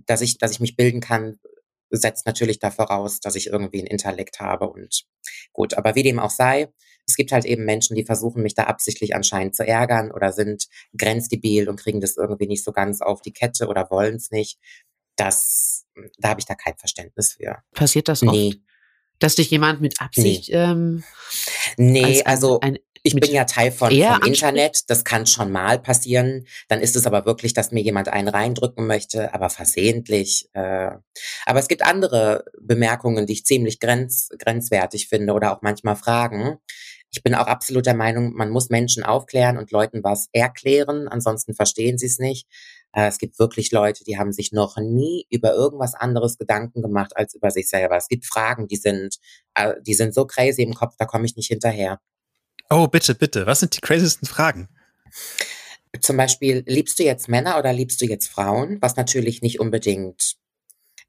dass 0.05 0.21
ich, 0.21 0.37
dass 0.37 0.51
ich 0.51 0.59
mich 0.59 0.75
bilden 0.75 1.01
kann, 1.01 1.39
setzt 1.91 2.25
natürlich 2.25 2.59
da 2.59 2.71
voraus, 2.71 3.19
dass 3.19 3.35
ich 3.35 3.47
irgendwie 3.47 3.81
ein 3.81 3.87
Intellekt 3.87 4.39
habe 4.39 4.69
und 4.69 5.05
gut, 5.53 5.73
aber 5.73 5.95
wie 5.95 6.03
dem 6.03 6.19
auch 6.19 6.29
sei, 6.29 6.69
es 7.09 7.15
gibt 7.15 7.31
halt 7.31 7.45
eben 7.45 7.65
Menschen, 7.65 7.95
die 7.95 8.05
versuchen, 8.05 8.43
mich 8.43 8.53
da 8.53 8.65
absichtlich 8.65 9.15
anscheinend 9.15 9.55
zu 9.55 9.65
ärgern 9.65 10.11
oder 10.11 10.31
sind 10.31 10.67
grenzdebil 10.95 11.67
und 11.67 11.79
kriegen 11.79 12.01
das 12.01 12.17
irgendwie 12.17 12.47
nicht 12.47 12.63
so 12.63 12.71
ganz 12.71 13.01
auf 13.01 13.21
die 13.21 13.33
Kette 13.33 13.67
oder 13.67 13.89
wollen 13.89 14.15
es 14.15 14.29
nicht. 14.29 14.59
Das, 15.15 15.85
da 16.17 16.29
habe 16.29 16.39
ich 16.39 16.45
da 16.45 16.55
kein 16.55 16.77
Verständnis 16.77 17.33
für. 17.33 17.57
Passiert 17.73 18.07
das 18.07 18.21
oft? 18.23 18.31
Nee. 18.31 18.61
Dass 19.17 19.35
dich 19.35 19.49
jemand 19.49 19.81
mit 19.81 19.99
Absicht. 19.99 20.49
Nee, 20.49 20.55
ähm, 20.55 21.03
nee 21.77 22.23
also 22.23 22.61
ein, 22.61 22.77
ich 23.03 23.15
bin 23.15 23.31
ja 23.31 23.45
Teil 23.45 23.71
von, 23.71 23.89
vom 23.91 24.23
Internet. 24.23 24.89
Das 24.89 25.03
kann 25.03 25.25
schon 25.25 25.51
mal 25.51 25.79
passieren. 25.79 26.45
Dann 26.67 26.81
ist 26.81 26.95
es 26.95 27.05
aber 27.05 27.25
wirklich, 27.25 27.53
dass 27.53 27.71
mir 27.71 27.81
jemand 27.81 28.09
einen 28.09 28.27
reindrücken 28.27 28.87
möchte, 28.87 29.33
aber 29.33 29.49
versehentlich. 29.49 30.49
Äh. 30.53 30.91
Aber 31.45 31.59
es 31.59 31.67
gibt 31.67 31.83
andere 31.83 32.45
Bemerkungen, 32.61 33.25
die 33.25 33.33
ich 33.33 33.45
ziemlich 33.45 33.79
grenz, 33.79 34.29
grenzwertig 34.37 35.07
finde 35.07 35.33
oder 35.33 35.55
auch 35.55 35.61
manchmal 35.61 35.95
Fragen. 35.95 36.57
Ich 37.11 37.23
bin 37.23 37.33
auch 37.33 37.47
absolut 37.47 37.85
der 37.85 37.95
Meinung, 37.95 38.33
man 38.33 38.49
muss 38.49 38.69
Menschen 38.69 39.03
aufklären 39.03 39.57
und 39.57 39.71
Leuten 39.71 40.03
was 40.03 40.27
erklären, 40.31 41.07
ansonsten 41.07 41.53
verstehen 41.53 41.97
sie 41.97 42.05
es 42.05 42.19
nicht. 42.19 42.47
Äh, 42.93 43.07
es 43.07 43.17
gibt 43.17 43.39
wirklich 43.39 43.71
Leute, 43.71 44.03
die 44.03 44.17
haben 44.17 44.31
sich 44.31 44.51
noch 44.51 44.77
nie 44.77 45.25
über 45.29 45.53
irgendwas 45.53 45.95
anderes 45.95 46.37
Gedanken 46.37 46.81
gemacht 46.81 47.15
als 47.15 47.33
über 47.33 47.51
sich 47.51 47.67
selber. 47.69 47.97
Es 47.97 48.07
gibt 48.07 48.25
Fragen, 48.25 48.67
die 48.67 48.77
sind, 48.77 49.17
äh, 49.55 49.73
die 49.81 49.93
sind 49.93 50.13
so 50.13 50.25
crazy 50.25 50.61
im 50.61 50.73
Kopf, 50.73 50.95
da 50.97 51.05
komme 51.05 51.25
ich 51.25 51.35
nicht 51.35 51.47
hinterher. 51.47 51.99
Oh, 52.69 52.87
bitte, 52.87 53.15
bitte. 53.15 53.45
Was 53.47 53.61
sind 53.61 53.75
die 53.75 53.81
craziesten 53.81 54.27
Fragen? 54.27 54.69
Zum 56.01 56.17
Beispiel, 56.17 56.63
liebst 56.67 56.99
du 56.99 57.03
jetzt 57.03 57.27
Männer 57.27 57.57
oder 57.57 57.73
liebst 57.73 57.99
du 58.01 58.05
jetzt 58.05 58.27
Frauen? 58.27 58.77
Was 58.81 58.95
natürlich 58.95 59.41
nicht 59.41 59.59
unbedingt 59.59 60.35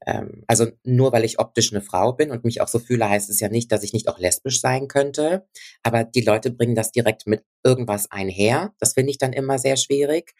ähm, 0.05 0.43
also 0.47 0.67
nur 0.83 1.11
weil 1.11 1.25
ich 1.25 1.39
optisch 1.39 1.71
eine 1.71 1.81
Frau 1.81 2.13
bin 2.13 2.31
und 2.31 2.43
mich 2.43 2.61
auch 2.61 2.67
so 2.67 2.79
fühle, 2.79 3.09
heißt 3.09 3.29
es 3.29 3.39
ja 3.39 3.49
nicht, 3.49 3.71
dass 3.71 3.83
ich 3.83 3.93
nicht 3.93 4.07
auch 4.07 4.19
lesbisch 4.19 4.59
sein 4.59 4.87
könnte. 4.87 5.47
Aber 5.83 6.03
die 6.03 6.21
Leute 6.21 6.51
bringen 6.51 6.75
das 6.75 6.91
direkt 6.91 7.27
mit 7.27 7.43
irgendwas 7.63 8.09
einher. 8.11 8.73
Das 8.79 8.93
finde 8.93 9.11
ich 9.11 9.17
dann 9.17 9.33
immer 9.33 9.59
sehr 9.59 9.77
schwierig. 9.77 10.33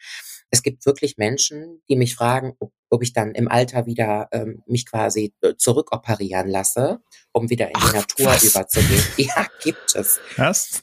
Es 0.50 0.62
gibt 0.62 0.84
wirklich 0.84 1.16
Menschen, 1.16 1.80
die 1.88 1.96
mich 1.96 2.14
fragen, 2.14 2.54
ob, 2.58 2.72
ob 2.90 3.02
ich 3.02 3.14
dann 3.14 3.34
im 3.34 3.48
Alter 3.48 3.86
wieder 3.86 4.28
ähm, 4.32 4.62
mich 4.66 4.84
quasi 4.84 5.32
äh, 5.40 5.54
zurückoperieren 5.56 6.48
lasse, 6.48 7.00
um 7.32 7.48
wieder 7.48 7.68
in 7.68 7.74
Ach, 7.76 7.90
die 7.90 7.96
Natur 7.96 8.26
was? 8.26 8.44
überzugehen. 8.44 9.02
Ja, 9.16 9.46
gibt 9.62 9.94
es. 9.94 10.20
Was? 10.36 10.82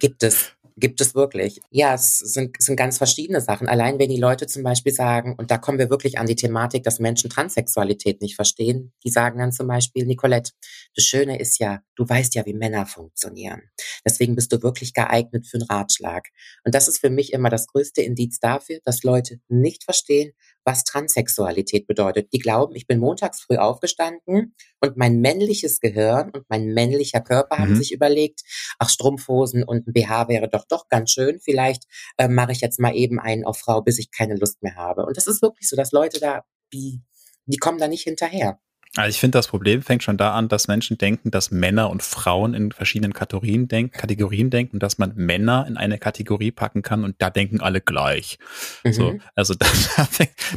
Gibt 0.00 0.24
es. 0.24 0.52
Gibt 0.80 1.00
es 1.00 1.16
wirklich. 1.16 1.60
Ja, 1.70 1.94
es 1.94 2.18
sind, 2.18 2.56
es 2.56 2.66
sind 2.66 2.76
ganz 2.76 2.98
verschiedene 2.98 3.40
Sachen. 3.40 3.66
Allein 3.68 3.98
wenn 3.98 4.10
die 4.10 4.20
Leute 4.20 4.46
zum 4.46 4.62
Beispiel 4.62 4.92
sagen, 4.92 5.34
und 5.36 5.50
da 5.50 5.58
kommen 5.58 5.78
wir 5.78 5.90
wirklich 5.90 6.18
an 6.18 6.26
die 6.26 6.36
Thematik, 6.36 6.84
dass 6.84 7.00
Menschen 7.00 7.30
Transsexualität 7.30 8.22
nicht 8.22 8.36
verstehen, 8.36 8.92
die 9.04 9.10
sagen 9.10 9.40
dann 9.40 9.50
zum 9.50 9.66
Beispiel, 9.66 10.06
Nicolette, 10.06 10.52
das 10.94 11.04
Schöne 11.04 11.40
ist 11.40 11.58
ja, 11.58 11.80
du 11.96 12.08
weißt 12.08 12.36
ja, 12.36 12.46
wie 12.46 12.54
Männer 12.54 12.86
funktionieren. 12.86 13.62
Deswegen 14.04 14.36
bist 14.36 14.52
du 14.52 14.62
wirklich 14.62 14.94
geeignet 14.94 15.48
für 15.48 15.56
einen 15.56 15.66
Ratschlag. 15.66 16.28
Und 16.64 16.76
das 16.76 16.86
ist 16.86 17.00
für 17.00 17.10
mich 17.10 17.32
immer 17.32 17.50
das 17.50 17.66
größte 17.66 18.02
Indiz 18.02 18.38
dafür, 18.38 18.78
dass 18.84 19.02
Leute 19.02 19.40
nicht 19.48 19.82
verstehen, 19.82 20.32
was 20.68 20.84
Transsexualität 20.84 21.86
bedeutet. 21.86 22.30
Die 22.34 22.38
glauben, 22.38 22.76
ich 22.76 22.86
bin 22.86 22.98
montags 22.98 23.40
früh 23.40 23.56
aufgestanden 23.56 24.54
und 24.80 24.96
mein 24.98 25.18
männliches 25.20 25.80
Gehirn 25.80 26.30
und 26.30 26.44
mein 26.50 26.66
männlicher 26.74 27.22
Körper 27.22 27.56
mhm. 27.56 27.60
haben 27.60 27.76
sich 27.76 27.90
überlegt, 27.90 28.42
ach, 28.78 28.90
Strumpfhosen 28.90 29.64
und 29.64 29.88
ein 29.88 29.94
BH 29.94 30.28
wäre 30.28 30.46
doch 30.46 30.66
doch 30.68 30.88
ganz 30.90 31.10
schön. 31.10 31.40
Vielleicht 31.40 31.84
äh, 32.18 32.28
mache 32.28 32.52
ich 32.52 32.60
jetzt 32.60 32.78
mal 32.78 32.94
eben 32.94 33.18
einen 33.18 33.46
auf 33.46 33.58
Frau, 33.58 33.80
bis 33.80 33.98
ich 33.98 34.10
keine 34.10 34.36
Lust 34.36 34.62
mehr 34.62 34.74
habe. 34.74 35.06
Und 35.06 35.16
das 35.16 35.26
ist 35.26 35.40
wirklich 35.40 35.70
so, 35.70 35.74
dass 35.74 35.92
Leute 35.92 36.20
da, 36.20 36.44
die, 36.74 37.00
die 37.46 37.56
kommen 37.56 37.78
da 37.78 37.88
nicht 37.88 38.02
hinterher. 38.02 38.60
Also 38.96 39.10
ich 39.10 39.20
finde, 39.20 39.38
das 39.38 39.48
Problem 39.48 39.82
fängt 39.82 40.02
schon 40.02 40.16
da 40.16 40.32
an, 40.32 40.48
dass 40.48 40.66
Menschen 40.66 40.98
denken, 40.98 41.30
dass 41.30 41.50
Männer 41.50 41.90
und 41.90 42.02
Frauen 42.02 42.54
in 42.54 42.72
verschiedenen 42.72 43.12
Kategorien, 43.12 43.68
denk 43.68 43.92
Kategorien 43.92 44.50
denken, 44.50 44.78
dass 44.78 44.98
man 44.98 45.12
Männer 45.14 45.66
in 45.68 45.76
eine 45.76 45.98
Kategorie 45.98 46.50
packen 46.50 46.82
kann 46.82 47.04
und 47.04 47.16
da 47.18 47.30
denken 47.30 47.60
alle 47.60 47.80
gleich. 47.80 48.38
Mhm. 48.84 48.92
So, 48.92 49.18
also 49.34 49.54
das, 49.58 49.90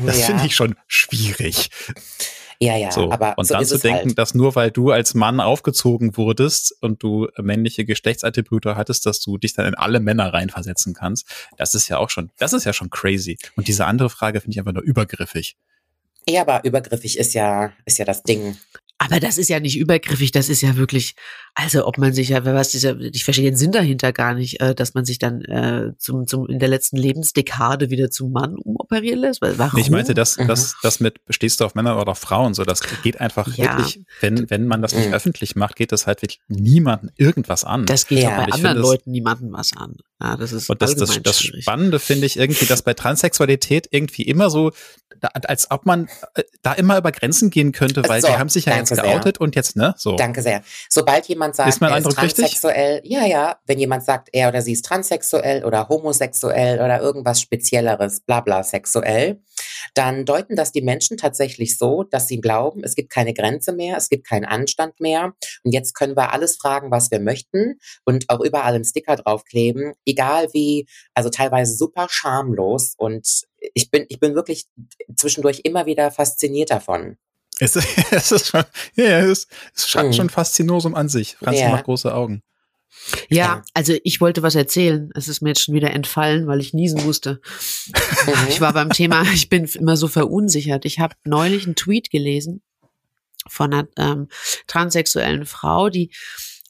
das 0.06 0.20
ja. 0.20 0.26
finde 0.26 0.46
ich 0.46 0.56
schon 0.56 0.76
schwierig. 0.88 1.70
Ja, 2.62 2.78
ja, 2.78 2.91
so. 2.91 3.12
aber 3.12 3.34
und 3.38 3.46
so 3.46 3.56
dann 3.56 3.65
zu 3.65 3.80
denken, 3.80 4.10
halt. 4.10 4.20
dass 4.20 4.36
nur 4.36 4.54
weil 4.54 4.70
du 4.70 4.91
als 4.91 5.15
Mann 5.15 5.39
aufgezogen 5.39 6.15
wurdest 6.15 6.76
und 6.80 7.02
du 7.02 7.28
männliche 7.41 7.86
Geschlechtsattribute 7.86 8.65
hattest, 8.65 9.08
dass 9.08 9.20
du 9.20 9.39
dich 9.39 9.56
dann 9.56 9.65
in 9.65 9.74
alle 9.74 10.00
Männer 10.00 10.32
reinversetzen 10.32 10.94
kannst, 10.94 11.28
das 11.58 11.74
ist 11.74 11.88
ja 11.88 11.98
auch 11.98 12.12
schon, 12.12 12.30
das 12.38 12.54
ist 12.54 12.65
ja 12.65 12.72
schon 12.72 12.91
crazy. 12.91 13.39
Und 13.56 13.67
diese 13.67 13.88
andere 13.88 14.12
Frage 14.12 14.41
finde 14.41 14.54
ich 14.54 14.60
einfach 14.60 14.74
nur 14.74 14.84
übergriffig. 14.84 15.58
Ja, 16.28 16.42
aber 16.42 16.64
übergriffig 16.64 17.18
ist 17.18 17.34
ja, 17.34 17.74
ist 17.86 17.98
ja 17.98 18.06
das 18.06 18.24
Ding. 18.24 18.58
Aber 19.04 19.20
das 19.20 19.40
ist 19.40 19.50
ja 19.50 19.60
nicht 19.60 19.80
übergriffig, 19.80 20.32
das 20.32 20.48
ist 20.48 20.62
ja 20.62 20.76
wirklich, 20.76 21.16
also 21.56 21.88
ob 21.88 21.98
man 21.98 22.14
sich 22.14 22.30
ja, 22.30 22.46
was 22.46 22.76
ist 22.76 22.84
ja, 22.84 22.96
ich 23.00 23.24
verstehe 23.24 23.50
den 23.50 23.58
Sinn 23.58 23.72
dahinter 23.72 24.14
gar 24.14 24.36
nicht, 24.36 24.62
äh, 24.62 24.76
dass 24.76 24.94
man 24.94 25.06
sich 25.06 25.18
dann 25.18 25.42
äh, 25.42 25.94
zum, 25.98 26.28
zum 26.28 26.48
in 26.48 26.60
der 26.60 26.70
letzten 26.70 26.98
Lebensdekade 26.98 27.90
wieder 27.90 28.12
zum 28.12 28.32
Mann 28.32 28.58
umoperieren 28.58 29.22
lässt. 29.22 29.42
Warum? 29.42 29.80
Ich 29.80 29.90
meinte, 29.90 30.14
dass 30.14 30.38
mhm. 30.38 30.48
das, 30.48 30.76
das 30.84 31.00
mit 31.00 31.20
stehst 31.32 31.60
du 31.60 31.66
auf 31.66 31.74
Männer 31.74 32.00
oder 32.00 32.12
auf 32.12 32.20
Frauen, 32.20 32.54
so 32.54 32.64
das 32.64 32.82
geht 33.02 33.20
einfach 33.20 33.48
ja. 33.58 33.76
wirklich, 33.76 34.04
wenn, 34.20 34.48
wenn 34.52 34.68
man 34.68 34.84
das 34.84 34.94
nicht 34.94 35.08
mhm. 35.08 35.16
öffentlich 35.16 35.56
macht, 35.56 35.78
geht 35.78 35.92
das 35.92 36.06
halt 36.06 36.22
wirklich 36.22 36.42
niemanden 36.48 37.10
irgendwas 37.18 37.64
an. 37.64 37.88
Das 37.88 38.06
geht 38.06 38.20
ja. 38.20 38.34
auch 38.34 38.46
bei 38.46 38.52
anderen 38.52 38.78
Leuten 38.78 39.10
niemanden 39.10 39.52
was 39.52 39.76
an. 39.76 39.96
Ja, 40.22 40.38
das 40.38 40.52
ist 40.52 40.70
und 40.70 40.80
das, 40.84 40.96
das, 40.96 41.20
das 41.24 41.42
Spannende 41.42 41.98
finde 41.98 42.28
ich 42.28 42.38
irgendwie, 42.38 42.68
dass 42.68 42.84
bei 42.84 42.94
Transsexualität 42.94 43.88
irgendwie 43.90 44.22
immer 44.22 44.52
so, 44.52 44.72
als 45.22 45.70
ob 45.72 45.86
man 45.86 46.10
äh, 46.36 46.44
da 46.62 46.74
immer 46.74 46.98
über 46.98 47.12
Grenzen 47.12 47.50
gehen 47.50 47.72
könnte, 47.72 48.08
weil 48.08 48.22
so, 48.22 48.28
sie 48.28 48.38
haben 48.38 48.50
sich 48.50 48.66
ja 48.66 48.78
jetzt 48.78 48.90
geoutet 48.90 49.38
sehr. 49.38 49.42
und 49.42 49.56
jetzt, 49.56 49.76
ne? 49.76 49.94
So. 49.98 50.16
Danke 50.16 50.42
sehr. 50.42 50.64
Sobald 50.90 51.28
jemand 51.28 51.56
sagt, 51.56 51.70
ist, 51.70 51.82
er 51.82 51.98
ist 51.98 52.12
transsexuell, 52.12 52.96
richtig? 52.96 53.12
ja, 53.12 53.26
ja, 53.26 53.58
wenn 53.66 53.80
jemand 53.80 54.04
sagt, 54.04 54.30
er 54.32 54.50
oder 54.50 54.62
sie 54.62 54.74
ist 54.74 54.86
transsexuell 54.86 55.66
oder 55.66 55.90
homosexuell 55.90 56.82
oder 56.82 57.00
irgendwas 57.02 57.42
Spezielleres, 57.42 58.22
bla 58.22 58.42
bla 58.42 58.64
sexuell, 58.64 59.42
dann 59.94 60.26
deuten 60.26 60.56
das 60.56 60.72
die 60.72 60.82
Menschen 60.82 61.18
tatsächlich 61.18 61.78
so, 61.78 62.04
dass 62.04 62.28
sie 62.28 62.42
glauben, 62.42 62.84
es 62.84 62.96
gibt 62.96 63.10
keine 63.10 63.34
Grenze 63.34 63.74
mehr, 63.74 63.98
es 63.98 64.10
gibt 64.10 64.28
keinen 64.28 64.46
Anstand 64.46 65.00
mehr 65.00 65.34
und 65.64 65.72
jetzt 65.72 65.94
können 65.94 66.16
wir 66.16 66.34
alles 66.34 66.58
fragen, 66.58 66.92
was 66.92 67.12
wir 67.12 67.20
möchten 67.20 67.80
und 68.06 68.30
auch 68.30 68.40
überall 68.40 68.76
einen 68.76 68.86
Sticker 68.86 69.16
draufkleben, 69.16 69.94
egal 70.06 70.48
wie, 70.54 70.88
also 71.14 71.30
teilweise 71.30 71.76
super 71.76 72.08
schamlos 72.10 72.94
und 72.98 73.46
ich 73.74 73.91
bin, 73.91 74.06
ich 74.10 74.19
bin 74.19 74.36
wirklich 74.36 74.65
zwischendurch 75.15 75.62
immer 75.63 75.86
wieder 75.86 76.12
fasziniert 76.12 76.71
davon. 76.71 77.17
Es, 77.60 77.76
es 78.12 78.32
ist 78.32 78.47
schon, 78.47 78.63
ja, 78.95 79.19
es, 79.19 79.47
es 79.76 79.93
hat 79.95 80.08
mhm. 80.08 80.13
schon 80.13 80.30
Faszinosum 80.30 80.95
an 80.95 81.10
sich. 81.10 81.36
Franzi 81.36 81.62
ja. 81.62 81.69
macht 81.69 81.86
große 81.86 82.13
Augen. 82.13 82.43
Ja, 83.30 83.63
also 83.74 83.93
ich 84.04 84.21
wollte 84.21 84.43
was 84.43 84.56
erzählen. 84.56 85.10
Es 85.15 85.28
ist 85.28 85.41
mir 85.41 85.50
jetzt 85.50 85.63
schon 85.63 85.76
wieder 85.76 85.91
entfallen, 85.91 86.47
weil 86.47 86.60
ich 86.60 86.74
niesen 86.74 87.04
musste. 87.04 87.39
Mhm. 87.88 88.34
Ich 88.50 88.62
war 88.62 88.74
beim 88.74 88.89
Thema, 88.89 89.24
ich 89.34 89.50
bin 89.50 89.65
immer 89.65 89.97
so 89.97 90.08
verunsichert. 90.08 90.86
Ich 90.86 91.00
habe 91.00 91.15
neulich 91.24 91.65
einen 91.65 91.76
Tweet 91.76 92.10
gelesen 92.10 92.62
von 93.47 93.74
einer 93.74 93.88
ähm, 93.97 94.28
transsexuellen 94.67 95.45
Frau, 95.45 95.89
die 95.89 96.12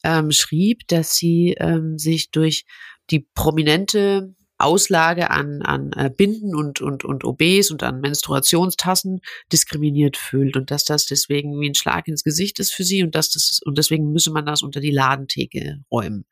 ähm, 0.04 0.32
schrieb, 0.32 0.88
dass 0.88 1.15
sie 1.15 1.56
ähm, 1.60 1.97
sich 1.97 2.32
durch 2.32 2.65
die 3.10 3.27
prominente 3.34 4.34
Auslage 4.63 5.30
an, 5.30 5.62
an 5.62 5.91
äh, 5.93 6.10
Binden 6.10 6.56
und, 6.56 6.82
und, 6.82 7.04
und 7.04 7.24
OBs 7.24 7.71
und 7.71 7.84
an 7.84 8.02
Menstruationstassen 8.02 9.21
diskriminiert 9.52 10.17
fühlt 10.17 10.56
und 10.58 10.71
dass 10.71 10.86
das 10.86 11.06
deswegen 11.06 11.60
wie 11.60 11.69
ein 11.69 11.76
Schlag 11.76 12.08
ins 12.08 12.24
Gesicht 12.24 12.60
ist 12.60 12.74
für 12.74 12.84
sie 12.84 13.04
und 13.04 13.15
dass 13.15 13.30
das 13.30 13.60
und 13.63 13.78
deswegen 13.78 14.12
müsse 14.12 14.32
man 14.32 14.45
das 14.45 14.63
unter 14.63 14.80
die 14.80 14.91
Ladentheke 14.91 15.84
räumen. 15.91 16.26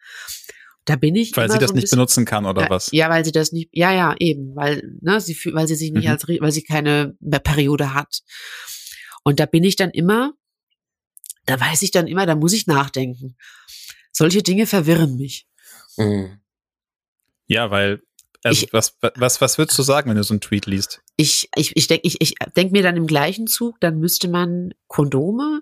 Da 0.86 0.96
bin 0.96 1.16
ich. 1.16 1.36
Weil 1.38 1.52
sie 1.52 1.60
das 1.60 1.70
so 1.70 1.76
nicht 1.76 1.84
bisschen, 1.84 1.98
benutzen 1.98 2.26
kann 2.26 2.46
oder 2.46 2.64
ja, 2.64 2.70
was? 2.70 2.90
Ja, 2.92 3.10
weil 3.10 3.24
sie 3.24 3.32
das 3.32 3.52
nicht, 3.52 3.70
ja, 3.72 3.94
ja, 3.94 4.16
eben, 4.18 4.56
weil, 4.56 4.82
ne, 5.02 5.22
sie, 5.22 5.38
weil 5.54 5.68
sie 5.68 5.76
sich 5.76 5.92
nicht 5.92 6.06
mhm. 6.06 6.12
als, 6.12 6.28
weil 6.28 6.52
sie 6.52 6.64
keine 6.64 7.16
Periode 7.44 7.94
hat. 7.94 8.22
Und 9.24 9.40
da 9.40 9.46
bin 9.46 9.64
ich 9.64 9.76
dann 9.76 9.92
immer, 9.92 10.34
da 11.46 11.60
weiß 11.60 11.84
ich 11.84 11.92
dann 11.92 12.08
immer, 12.08 12.26
da 12.26 12.36
muss 12.36 12.54
ich 12.54 12.66
nachdenken. 12.66 13.36
Solche 14.12 14.42
Dinge 14.42 14.66
verwirren 14.66 15.16
mich. 15.16 15.48
Mhm. 15.98 16.40
Ja, 17.46 17.70
weil 17.72 18.02
also 18.44 18.66
ich, 18.66 18.74
was, 18.74 18.98
was, 19.16 19.42
was 19.42 19.58
würdest 19.58 19.78
du 19.78 19.84
sagen, 19.84 20.10
wenn 20.10 20.18
du 20.18 20.24
so 20.24 20.34
einen 20.34 20.42
Tweet 20.42 20.66
liest? 20.66 21.02
Ich, 21.18 21.50
ich, 21.56 21.76
ich 21.76 21.88
denke 21.88 22.08
ich, 22.08 22.22
ich 22.22 22.36
denk 22.56 22.72
mir 22.72 22.84
dann 22.84 22.98
im 22.98 23.08
gleichen 23.08 23.48
Zug, 23.48 23.80
dann 23.80 24.00
müsste 24.00 24.30
man 24.30 24.74
Kondome 24.88 25.62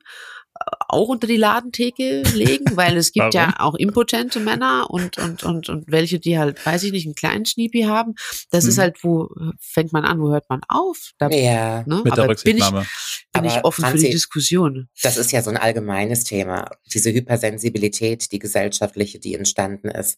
auch 0.87 1.09
unter 1.09 1.27
die 1.27 1.37
Ladentheke 1.37 2.23
legen, 2.33 2.75
weil 2.75 2.97
es 2.97 3.11
gibt 3.11 3.33
ja 3.33 3.55
auch 3.59 3.75
impotente 3.75 4.39
Männer 4.39 4.87
und, 4.89 5.17
und, 5.17 5.43
und, 5.43 5.69
und 5.69 5.91
welche, 5.91 6.19
die 6.19 6.37
halt, 6.37 6.65
weiß 6.65 6.83
ich 6.83 6.91
nicht, 6.91 7.05
einen 7.05 7.15
kleinen 7.15 7.45
Schniepi 7.45 7.83
haben. 7.83 8.15
Das 8.49 8.63
hm. 8.63 8.69
ist 8.69 8.77
halt, 8.77 9.03
wo 9.03 9.29
fängt 9.59 9.93
man 9.93 10.05
an, 10.05 10.19
wo 10.19 10.29
hört 10.31 10.49
man 10.49 10.61
auf? 10.67 11.11
Da, 11.17 11.29
ja, 11.29 11.83
ne? 11.85 12.01
mit 12.03 12.15
der 12.15 12.27
Rücksichtnahme. 12.27 12.79
Bin 12.79 12.85
ich, 12.85 13.41
bin 13.41 13.45
ich 13.45 13.63
offen 13.63 13.81
Franzi, 13.81 13.97
für 13.99 14.05
die 14.05 14.11
Diskussion. 14.11 14.89
Das 15.01 15.17
ist 15.17 15.31
ja 15.31 15.41
so 15.41 15.49
ein 15.49 15.57
allgemeines 15.57 16.23
Thema. 16.23 16.69
Diese 16.93 17.11
Hypersensibilität, 17.11 18.31
die 18.31 18.39
gesellschaftliche, 18.39 19.19
die 19.19 19.35
entstanden 19.35 19.89
ist. 19.89 20.17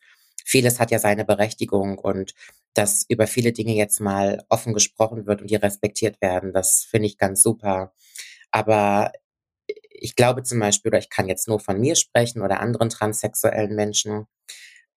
Vieles 0.50 0.80
hat 0.80 0.90
ja 0.90 0.98
seine 0.98 1.26
Berechtigung 1.26 2.00
und 2.00 2.34
dass 2.74 3.06
über 3.08 3.28
viele 3.28 3.52
Dinge 3.52 3.74
jetzt 3.76 4.00
mal 4.00 4.44
offen 4.50 4.74
gesprochen 4.74 5.28
wird 5.28 5.42
und 5.42 5.52
die 5.52 5.56
respektiert 5.56 6.20
werden, 6.22 6.54
das 6.54 6.88
finde 6.90 7.06
ich 7.06 7.20
ganz 7.20 7.44
super. 7.44 7.94
Aber 8.50 9.12
ich 9.92 10.16
glaube 10.16 10.42
zum 10.42 10.60
Beispiel, 10.60 10.90
oder 10.90 10.98
ich 10.98 11.12
kann 11.12 11.28
jetzt 11.28 11.48
nur 11.48 11.60
von 11.60 11.80
mir 11.80 11.96
sprechen 11.96 12.42
oder 12.42 12.62
anderen 12.62 12.90
transsexuellen 12.90 13.76
Menschen, 13.76 14.26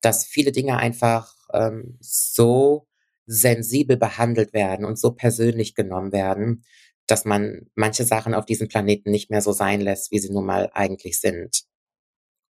dass 0.01 0.25
viele 0.25 0.53
Dinge 0.53 0.79
einfach 0.79 1.35
ähm, 1.53 1.99
so 2.01 2.87
sensibel 3.27 3.99
behandelt 3.99 4.55
werden 4.55 4.87
und 4.87 4.99
so 4.99 5.11
persönlich 5.13 5.75
genommen 5.75 6.13
werden, 6.13 6.65
dass 7.07 7.27
man 7.27 7.71
manche 7.75 8.07
Sachen 8.07 8.33
auf 8.33 8.47
diesem 8.47 8.69
Planeten 8.69 9.11
nicht 9.11 9.31
mehr 9.31 9.43
so 9.43 9.53
sein 9.53 9.83
lässt, 9.83 10.13
wie 10.13 10.19
sie 10.19 10.33
nun 10.33 10.47
mal 10.47 10.71
eigentlich 10.73 11.21
sind. 11.21 11.65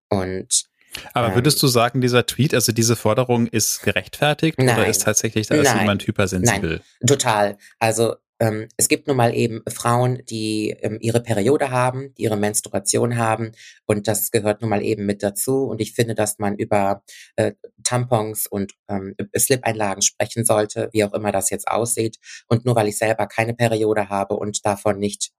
Und 0.09 0.69
aber 1.13 1.35
würdest 1.35 1.61
du 1.61 1.67
sagen, 1.67 2.01
dieser 2.01 2.25
Tweet, 2.25 2.53
also 2.53 2.71
diese 2.71 2.95
Forderung 2.95 3.47
ist 3.47 3.81
gerechtfertigt 3.81 4.59
nein, 4.59 4.75
oder 4.75 4.87
ist 4.87 5.03
tatsächlich 5.03 5.47
da 5.47 5.55
ist 5.55 5.73
jemand 5.73 6.05
hypersensibel? 6.05 6.81
Nein, 6.99 7.07
total. 7.07 7.57
Also 7.79 8.15
ähm, 8.39 8.67
es 8.77 8.87
gibt 8.87 9.07
nun 9.07 9.15
mal 9.15 9.33
eben 9.33 9.61
Frauen, 9.69 10.23
die 10.29 10.75
ähm, 10.81 10.97
ihre 10.99 11.21
Periode 11.21 11.69
haben, 11.69 12.13
die 12.15 12.23
ihre 12.23 12.35
Menstruation 12.35 13.17
haben 13.17 13.51
und 13.85 14.07
das 14.07 14.31
gehört 14.31 14.61
nun 14.61 14.69
mal 14.69 14.83
eben 14.83 15.05
mit 15.05 15.23
dazu. 15.23 15.65
Und 15.65 15.79
ich 15.79 15.93
finde, 15.93 16.15
dass 16.15 16.39
man 16.39 16.55
über 16.55 17.03
äh, 17.35 17.53
Tampons 17.83 18.47
und 18.47 18.73
ähm, 18.89 19.15
Slip-Einlagen 19.37 20.01
sprechen 20.01 20.45
sollte, 20.45 20.89
wie 20.91 21.03
auch 21.03 21.13
immer 21.13 21.31
das 21.31 21.51
jetzt 21.51 21.67
aussieht. 21.67 22.17
Und 22.47 22.65
nur 22.65 22.75
weil 22.75 22.87
ich 22.87 22.97
selber 22.97 23.27
keine 23.27 23.53
Periode 23.53 24.09
habe 24.09 24.35
und 24.35 24.65
davon 24.65 24.99
nicht 24.99 25.31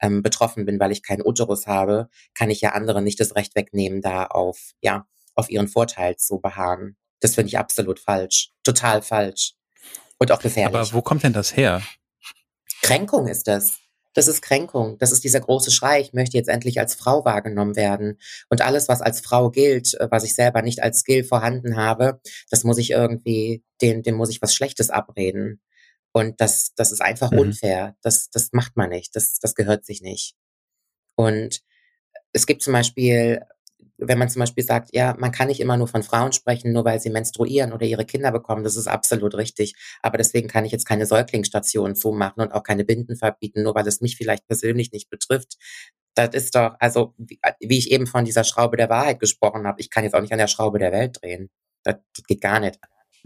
ähm, 0.00 0.22
betroffen 0.22 0.64
bin, 0.64 0.80
weil 0.80 0.92
ich 0.92 1.02
keinen 1.02 1.24
Uterus 1.24 1.66
habe, 1.66 2.08
kann 2.34 2.50
ich 2.50 2.60
ja 2.60 2.72
anderen 2.72 3.04
nicht 3.04 3.20
das 3.20 3.34
Recht 3.34 3.54
wegnehmen, 3.54 4.00
da 4.00 4.24
auf, 4.26 4.72
ja, 4.80 5.06
auf 5.34 5.50
ihren 5.50 5.68
Vorteil 5.68 6.16
zu 6.16 6.40
beharren. 6.40 6.96
Das 7.20 7.34
finde 7.34 7.48
ich 7.48 7.58
absolut 7.58 7.98
falsch. 7.98 8.52
Total 8.62 9.02
falsch. 9.02 9.54
Und 10.18 10.32
auch 10.32 10.40
gefährlich. 10.40 10.74
Aber 10.74 10.92
wo 10.92 11.02
kommt 11.02 11.22
denn 11.22 11.32
das 11.32 11.56
her? 11.56 11.82
Kränkung 12.82 13.28
ist 13.28 13.46
das. 13.46 13.78
Das 14.14 14.26
ist 14.26 14.42
Kränkung. 14.42 14.98
Das 14.98 15.12
ist 15.12 15.22
dieser 15.22 15.40
große 15.40 15.70
Schrei. 15.70 16.00
Ich 16.00 16.12
möchte 16.12 16.36
jetzt 16.36 16.48
endlich 16.48 16.80
als 16.80 16.94
Frau 16.94 17.24
wahrgenommen 17.24 17.76
werden. 17.76 18.18
Und 18.48 18.62
alles, 18.62 18.88
was 18.88 19.00
als 19.00 19.20
Frau 19.20 19.50
gilt, 19.50 19.94
äh, 19.94 20.08
was 20.10 20.24
ich 20.24 20.34
selber 20.34 20.62
nicht 20.62 20.82
als 20.82 21.00
Skill 21.00 21.24
vorhanden 21.24 21.76
habe, 21.76 22.20
das 22.50 22.64
muss 22.64 22.78
ich 22.78 22.90
irgendwie, 22.90 23.62
dem, 23.80 24.02
dem 24.02 24.16
muss 24.16 24.30
ich 24.30 24.42
was 24.42 24.54
Schlechtes 24.54 24.90
abreden. 24.90 25.60
Und 26.12 26.40
das, 26.40 26.74
das 26.74 26.92
ist 26.92 27.02
einfach 27.02 27.30
mhm. 27.30 27.38
unfair. 27.38 27.96
Das, 28.02 28.30
das 28.30 28.52
macht 28.52 28.76
man 28.76 28.90
nicht. 28.90 29.14
Das, 29.14 29.38
das 29.40 29.54
gehört 29.54 29.84
sich 29.84 30.00
nicht. 30.02 30.34
Und 31.16 31.60
es 32.32 32.46
gibt 32.46 32.62
zum 32.62 32.72
Beispiel 32.72 33.42
wenn 33.98 34.18
man 34.18 34.28
zum 34.28 34.40
Beispiel 34.40 34.64
sagt, 34.64 34.90
ja, 34.94 35.16
man 35.18 35.32
kann 35.32 35.48
nicht 35.48 35.60
immer 35.60 35.76
nur 35.76 35.88
von 35.88 36.04
Frauen 36.04 36.32
sprechen, 36.32 36.72
nur 36.72 36.84
weil 36.84 37.00
sie 37.00 37.10
menstruieren 37.10 37.72
oder 37.72 37.84
ihre 37.84 38.04
Kinder 38.04 38.30
bekommen, 38.30 38.62
das 38.62 38.76
ist 38.76 38.86
absolut 38.86 39.34
richtig. 39.34 39.74
Aber 40.02 40.18
deswegen 40.18 40.48
kann 40.48 40.64
ich 40.64 40.72
jetzt 40.72 40.86
keine 40.86 41.04
Säuglingsstation 41.04 41.96
zumachen 41.96 42.42
und 42.42 42.52
auch 42.52 42.62
keine 42.62 42.84
Binden 42.84 43.16
verbieten, 43.16 43.64
nur 43.64 43.74
weil 43.74 43.86
es 43.86 44.00
mich 44.00 44.16
vielleicht 44.16 44.46
persönlich 44.46 44.92
nicht 44.92 45.10
betrifft. 45.10 45.56
Das 46.14 46.30
ist 46.32 46.54
doch, 46.54 46.74
also 46.78 47.14
wie, 47.18 47.40
wie 47.60 47.78
ich 47.78 47.90
eben 47.90 48.06
von 48.06 48.24
dieser 48.24 48.44
Schraube 48.44 48.76
der 48.76 48.88
Wahrheit 48.88 49.20
gesprochen 49.20 49.66
habe, 49.66 49.80
ich 49.80 49.90
kann 49.90 50.04
jetzt 50.04 50.14
auch 50.14 50.20
nicht 50.20 50.32
an 50.32 50.38
der 50.38 50.48
Schraube 50.48 50.78
der 50.78 50.92
Welt 50.92 51.18
drehen. 51.20 51.50
Das, 51.82 51.96
das 52.14 52.24
geht 52.24 52.40
gar 52.40 52.60
nicht. 52.60 52.78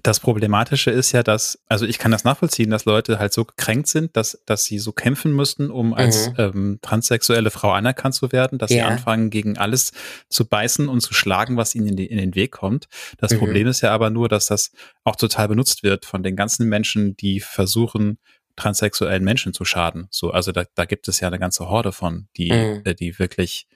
Das 0.03 0.19
Problematische 0.19 0.91
ist 0.91 1.13
ja, 1.13 1.23
dass, 1.23 1.63
also 1.69 1.87
ich 1.87 1.99
kann 1.99 2.11
das 2.11 2.25
nachvollziehen, 2.25 2.71
dass 2.71 2.85
Leute 2.85 3.21
halt 3.21 3.33
so 3.33 3.45
gekränkt 3.45 3.87
sind, 3.87 4.17
dass, 4.17 4.43
dass 4.47 4.65
sie 4.65 4.81
so 4.81 4.91
kämpfen 4.91 5.33
müssten, 5.33 5.71
um 5.71 5.95
als 5.95 6.31
mhm. 6.31 6.35
ähm, 6.39 6.79
transsexuelle 6.83 7.51
Frau 7.51 7.71
anerkannt 7.71 8.15
zu 8.15 8.33
werden, 8.33 8.59
dass 8.59 8.71
ja. 8.71 8.77
sie 8.77 8.83
anfangen, 8.83 9.31
gegen 9.31 9.59
alles 9.59 9.93
zu 10.29 10.45
beißen 10.45 10.89
und 10.89 11.03
zu 11.03 11.15
schlagen, 11.15 11.57
was 11.57 11.77
ihnen 11.77 11.89
in, 11.89 11.97
die, 11.97 12.07
in 12.07 12.19
den 12.19 12.35
Weg 12.35 12.51
kommt. 12.51 12.89
Das 13.19 13.33
mhm. 13.33 13.39
Problem 13.39 13.69
ist 13.69 13.81
ja 13.81 13.93
aber 13.93 14.11
nur, 14.11 14.29
dass 14.29 14.47
das 14.47 14.73
auch 15.05 15.15
total 15.15 15.47
benutzt 15.47 15.85
wird 15.85 16.05
von 16.05 16.25
den 16.25 16.35
ganzen 16.35 16.69
Menschen, 16.69 17.17
die 17.17 17.39
versuchen, 17.39 18.19
transsexuellen 18.57 19.25
Menschen 19.25 19.55
zu 19.55 19.65
schaden. 19.65 20.09
So, 20.11 20.31
also 20.31 20.53
da, 20.53 20.65
da 20.75 20.85
gibt 20.85 21.09
es 21.09 21.21
ja 21.21 21.29
eine 21.29 21.39
ganze 21.39 21.69
Horde 21.69 21.93
von, 21.93 22.29
die, 22.37 22.51
mhm. 22.51 22.83
äh, 22.85 22.95
die 22.95 23.19
wirklich 23.19 23.67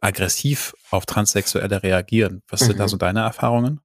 aggressiv 0.00 0.74
auf 0.90 1.06
Transsexuelle 1.06 1.82
reagieren. 1.82 2.42
Was 2.48 2.60
sind 2.60 2.78
da 2.78 2.84
mhm. 2.84 2.88
so 2.88 2.96
deine 2.96 3.20
Erfahrungen? 3.20 3.80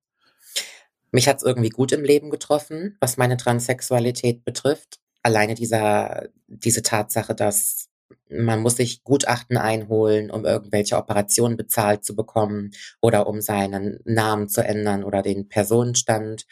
Mich 1.15 1.29
hat 1.29 1.37
es 1.37 1.43
irgendwie 1.43 1.69
gut 1.69 1.93
im 1.93 2.03
Leben 2.03 2.29
getroffen, 2.29 2.97
was 2.99 3.15
meine 3.15 3.37
Transsexualität 3.37 4.43
betrifft. 4.43 4.99
Alleine 5.23 5.55
dieser, 5.55 6.27
diese 6.47 6.81
Tatsache, 6.81 7.33
dass 7.33 7.87
man 8.29 8.59
muss 8.59 8.75
sich 8.75 9.01
Gutachten 9.05 9.55
einholen, 9.55 10.29
um 10.29 10.43
irgendwelche 10.43 10.97
Operationen 10.97 11.55
bezahlt 11.55 12.03
zu 12.03 12.17
bekommen 12.17 12.71
oder 12.99 13.27
um 13.27 13.39
seinen 13.39 14.01
Namen 14.03 14.49
zu 14.49 14.61
ändern 14.61 15.05
oder 15.05 15.21
den 15.21 15.47
Personenstand. 15.47 16.45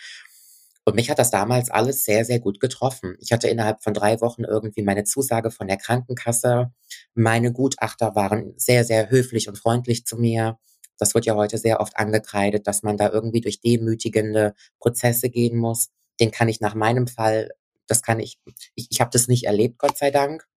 Und 0.86 0.96
mich 0.96 1.10
hat 1.10 1.20
das 1.20 1.30
damals 1.30 1.70
alles 1.70 2.06
sehr, 2.06 2.24
sehr 2.24 2.40
gut 2.40 2.62
getroffen. 2.62 3.18
Ich 3.20 3.34
hatte 3.34 3.50
innerhalb 3.50 3.84
von 3.84 3.94
drei 3.94 4.22
Wochen 4.22 4.46
irgendwie 4.46 4.84
meine 4.84 5.04
Zusage 5.04 5.52
von 5.52 5.68
der 5.68 5.78
Krankenkasse. 5.78 6.72
Meine 7.16 7.52
Gutachter 7.52 8.16
waren 8.16 8.54
sehr, 8.56 8.86
sehr 8.86 9.10
höflich 9.10 9.50
und 9.50 9.58
freundlich 9.58 10.06
zu 10.06 10.16
mir. 10.16 10.58
Das 10.98 11.14
wird 11.14 11.26
ja 11.26 11.36
heute 11.36 11.58
sehr 11.58 11.80
oft 11.80 11.98
angekreidet, 11.98 12.68
dass 12.68 12.84
man 12.84 12.98
da 12.98 13.10
irgendwie 13.10 13.42
durch 13.42 13.62
demütigende 13.62 14.54
Prozesse 14.80 15.30
gehen 15.30 15.58
muss. 15.58 15.90
Den 16.20 16.32
kann 16.32 16.50
ich 16.50 16.62
nach 16.62 16.76
meinem 16.76 17.08
Fall, 17.08 17.52
das 17.88 18.02
kann 18.02 18.20
ich, 18.20 18.40
ich, 18.76 18.88
ich 18.90 19.02
habe 19.02 19.12
das 19.12 19.28
nicht 19.28 19.46
erlebt, 19.46 19.78
Gott 19.80 19.98
sei 19.98 20.12
Dank. 20.12 20.48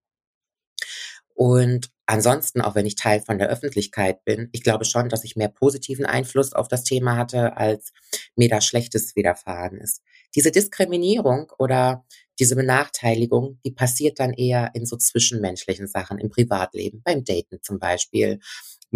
Und 1.35 1.91
ansonsten, 2.07 2.63
auch 2.63 2.75
wenn 2.75 2.87
ich 2.87 2.95
Teil 2.95 3.21
von 3.21 3.39
der 3.39 3.49
Öffentlichkeit 3.49 4.25
bin, 4.25 4.49
ich 4.53 4.63
glaube 4.63 4.87
schon, 4.87 5.11
dass 5.11 5.23
ich 5.23 5.37
mehr 5.37 5.49
positiven 5.49 6.07
Einfluss 6.07 6.55
auf 6.55 6.67
das 6.67 6.83
Thema 6.83 7.17
hatte, 7.17 7.59
als 7.59 7.93
mir 8.37 8.49
da 8.49 8.63
Schlechtes 8.63 9.15
widerfahren 9.17 9.77
ist. 9.77 10.01
Diese 10.35 10.51
Diskriminierung 10.51 11.53
oder 11.59 12.07
diese 12.39 12.57
Benachteiligung, 12.57 13.59
die 13.65 13.71
passiert 13.71 14.19
dann 14.19 14.33
eher 14.33 14.71
in 14.75 14.87
so 14.87 14.97
zwischenmenschlichen 14.97 15.89
Sachen, 15.89 16.19
im 16.19 16.31
Privatleben, 16.31 17.03
beim 17.05 17.23
Daten 17.25 17.63
zum 17.63 17.79
Beispiel 17.79 18.41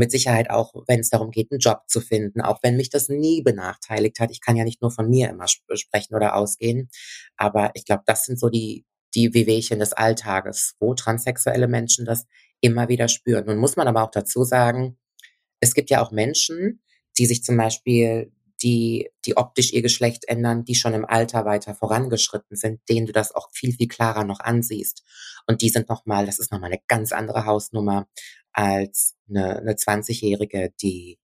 mit 0.01 0.11
Sicherheit 0.11 0.51
auch, 0.51 0.73
wenn 0.89 1.01
es 1.01 1.11
darum 1.11 1.31
geht, 1.31 1.53
einen 1.53 1.61
Job 1.61 1.83
zu 1.87 2.01
finden, 2.01 2.41
auch 2.41 2.59
wenn 2.63 2.77
mich 2.77 2.91
das 2.91 3.09
nie 3.09 3.43
benachteiligt 3.43 4.19
hat. 4.19 4.31
Ich 4.31 4.41
kann 4.41 4.57
ja 4.57 4.65
nicht 4.65 4.83
nur 4.83 4.91
von 4.91 5.09
mir 5.09 5.29
immer 5.29 5.45
sp 5.45 5.63
sprechen 5.77 6.17
oder 6.17 6.35
ausgehen, 6.35 6.89
aber 7.37 7.71
ich 7.75 7.85
glaube, 7.85 8.03
das 8.07 8.25
sind 8.25 8.41
so 8.41 8.49
die, 8.49 8.87
die 9.15 9.35
Wehwehchen 9.35 9.79
des 9.79 9.93
Alltages, 9.93 10.75
wo 10.81 10.95
transsexuelle 10.95 11.69
Menschen 11.69 12.05
das 12.05 12.27
immer 12.61 12.89
wieder 12.89 13.09
spüren. 13.09 13.45
Nun 13.47 13.59
muss 13.59 13.77
man 13.77 13.89
aber 13.89 14.03
auch 14.03 14.11
dazu 14.11 14.43
sagen, 14.43 14.99
es 15.61 15.75
gibt 15.75 15.91
ja 15.91 16.03
auch 16.03 16.11
Menschen, 16.11 16.83
die 17.19 17.27
sich 17.27 17.45
zum 17.45 17.57
Beispiel 17.57 18.33
die, 18.63 19.11
die 19.25 19.37
optisch 19.37 19.73
ihr 19.73 19.83
Geschlecht 19.83 20.25
ändern, 20.29 20.65
die 20.65 20.75
schon 20.75 20.95
im 20.95 21.05
Alter 21.05 21.45
weiter 21.45 21.75
vorangeschritten 21.75 22.57
sind, 22.57 22.81
denen 22.89 23.07
du 23.07 23.13
das 23.13 23.35
auch 23.35 23.49
viel, 23.53 23.73
viel 23.73 23.89
klarer 23.89 24.25
noch 24.25 24.41
ansiehst. 24.41 25.03
Und 25.47 25.63
die 25.63 25.71
sind 25.71 25.89
nochmal, 25.89 26.27
das 26.27 26.39
ist 26.39 26.53
nochmal 26.53 26.71
eine 26.71 26.81
ganz 26.87 27.13
andere 27.13 27.47
Hausnummer 27.47 28.07
als 28.53 29.17
eine, 29.29 29.59
eine 29.59 29.73
20-Jährige, 29.73 30.73
die, 30.81 31.19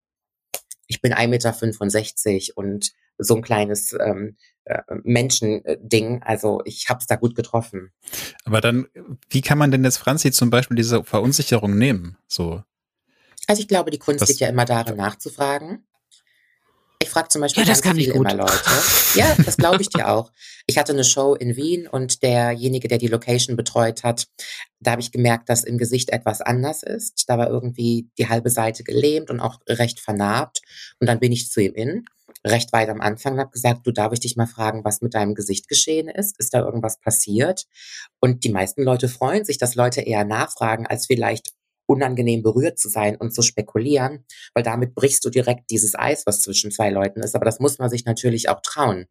ich 0.86 1.00
bin 1.00 1.12
1,65 1.12 2.32
Meter 2.32 2.52
und 2.56 2.92
so 3.18 3.36
ein 3.36 3.42
kleines 3.42 3.94
ähm, 3.98 4.36
äh, 4.64 4.82
Menschending. 5.02 6.22
Also 6.22 6.60
ich 6.64 6.88
habe 6.88 7.00
es 7.00 7.06
da 7.06 7.16
gut 7.16 7.34
getroffen. 7.34 7.92
Aber 8.44 8.60
dann, 8.60 8.86
wie 9.30 9.40
kann 9.40 9.58
man 9.58 9.70
denn 9.70 9.84
jetzt 9.84 9.96
Franzi 9.98 10.30
zum 10.32 10.50
Beispiel 10.50 10.76
diese 10.76 11.02
Verunsicherung 11.02 11.78
nehmen? 11.78 12.18
So. 12.28 12.62
Also 13.46 13.62
ich 13.62 13.68
glaube, 13.68 13.90
die 13.90 13.98
Kunst 13.98 14.22
das, 14.22 14.28
liegt 14.28 14.40
ja 14.40 14.48
immer 14.48 14.64
darin, 14.64 14.96
nachzufragen. 14.96 15.85
Ich 17.06 17.10
frage 17.10 17.28
zum 17.28 17.40
Beispiel 17.40 17.62
ja, 17.62 17.68
das 17.68 17.82
ganz 17.82 17.96
viel 17.96 18.10
immer 18.10 18.34
Leute. 18.34 18.60
Ja, 19.14 19.36
das 19.44 19.56
glaube 19.56 19.80
ich 19.80 19.88
dir 19.88 20.08
auch. 20.08 20.32
Ich 20.66 20.76
hatte 20.76 20.92
eine 20.92 21.04
Show 21.04 21.34
in 21.34 21.54
Wien 21.54 21.86
und 21.86 22.24
derjenige, 22.24 22.88
der 22.88 22.98
die 22.98 23.06
Location 23.06 23.56
betreut 23.56 24.02
hat, 24.02 24.26
da 24.80 24.90
habe 24.90 25.00
ich 25.00 25.12
gemerkt, 25.12 25.48
dass 25.48 25.62
im 25.62 25.78
Gesicht 25.78 26.10
etwas 26.10 26.40
anders 26.40 26.82
ist. 26.82 27.26
Da 27.28 27.38
war 27.38 27.48
irgendwie 27.48 28.10
die 28.18 28.28
halbe 28.28 28.50
Seite 28.50 28.82
gelähmt 28.82 29.30
und 29.30 29.38
auch 29.38 29.60
recht 29.68 30.00
vernarbt. 30.00 30.62
Und 30.98 31.06
dann 31.06 31.20
bin 31.20 31.30
ich 31.30 31.48
zu 31.48 31.60
ihm 31.60 31.74
in, 31.74 32.04
recht 32.44 32.72
weit 32.72 32.88
am 32.88 33.00
Anfang, 33.00 33.34
und 33.34 33.38
habe 33.38 33.52
gesagt, 33.52 33.86
du 33.86 33.92
darf 33.92 34.12
ich 34.12 34.20
dich 34.20 34.36
mal 34.36 34.48
fragen, 34.48 34.84
was 34.84 35.00
mit 35.00 35.14
deinem 35.14 35.36
Gesicht 35.36 35.68
geschehen 35.68 36.08
ist? 36.08 36.36
Ist 36.40 36.54
da 36.54 36.58
irgendwas 36.58 36.98
passiert? 36.98 37.66
Und 38.20 38.42
die 38.42 38.50
meisten 38.50 38.82
Leute 38.82 39.08
freuen 39.08 39.44
sich, 39.44 39.58
dass 39.58 39.76
Leute 39.76 40.00
eher 40.00 40.24
nachfragen, 40.24 40.88
als 40.88 41.06
vielleicht 41.06 41.52
unangenehm 41.86 42.42
berührt 42.42 42.78
zu 42.78 42.88
sein 42.88 43.16
und 43.16 43.34
zu 43.34 43.42
spekulieren, 43.42 44.24
weil 44.54 44.62
damit 44.62 44.94
brichst 44.94 45.24
du 45.24 45.30
direkt 45.30 45.70
dieses 45.70 45.94
Eis, 45.94 46.26
was 46.26 46.42
zwischen 46.42 46.70
zwei 46.70 46.90
Leuten 46.90 47.20
ist. 47.20 47.34
Aber 47.34 47.44
das 47.44 47.60
muss 47.60 47.78
man 47.78 47.90
sich 47.90 48.04
natürlich 48.04 48.48
auch 48.48 48.60
trauen. 48.60 49.06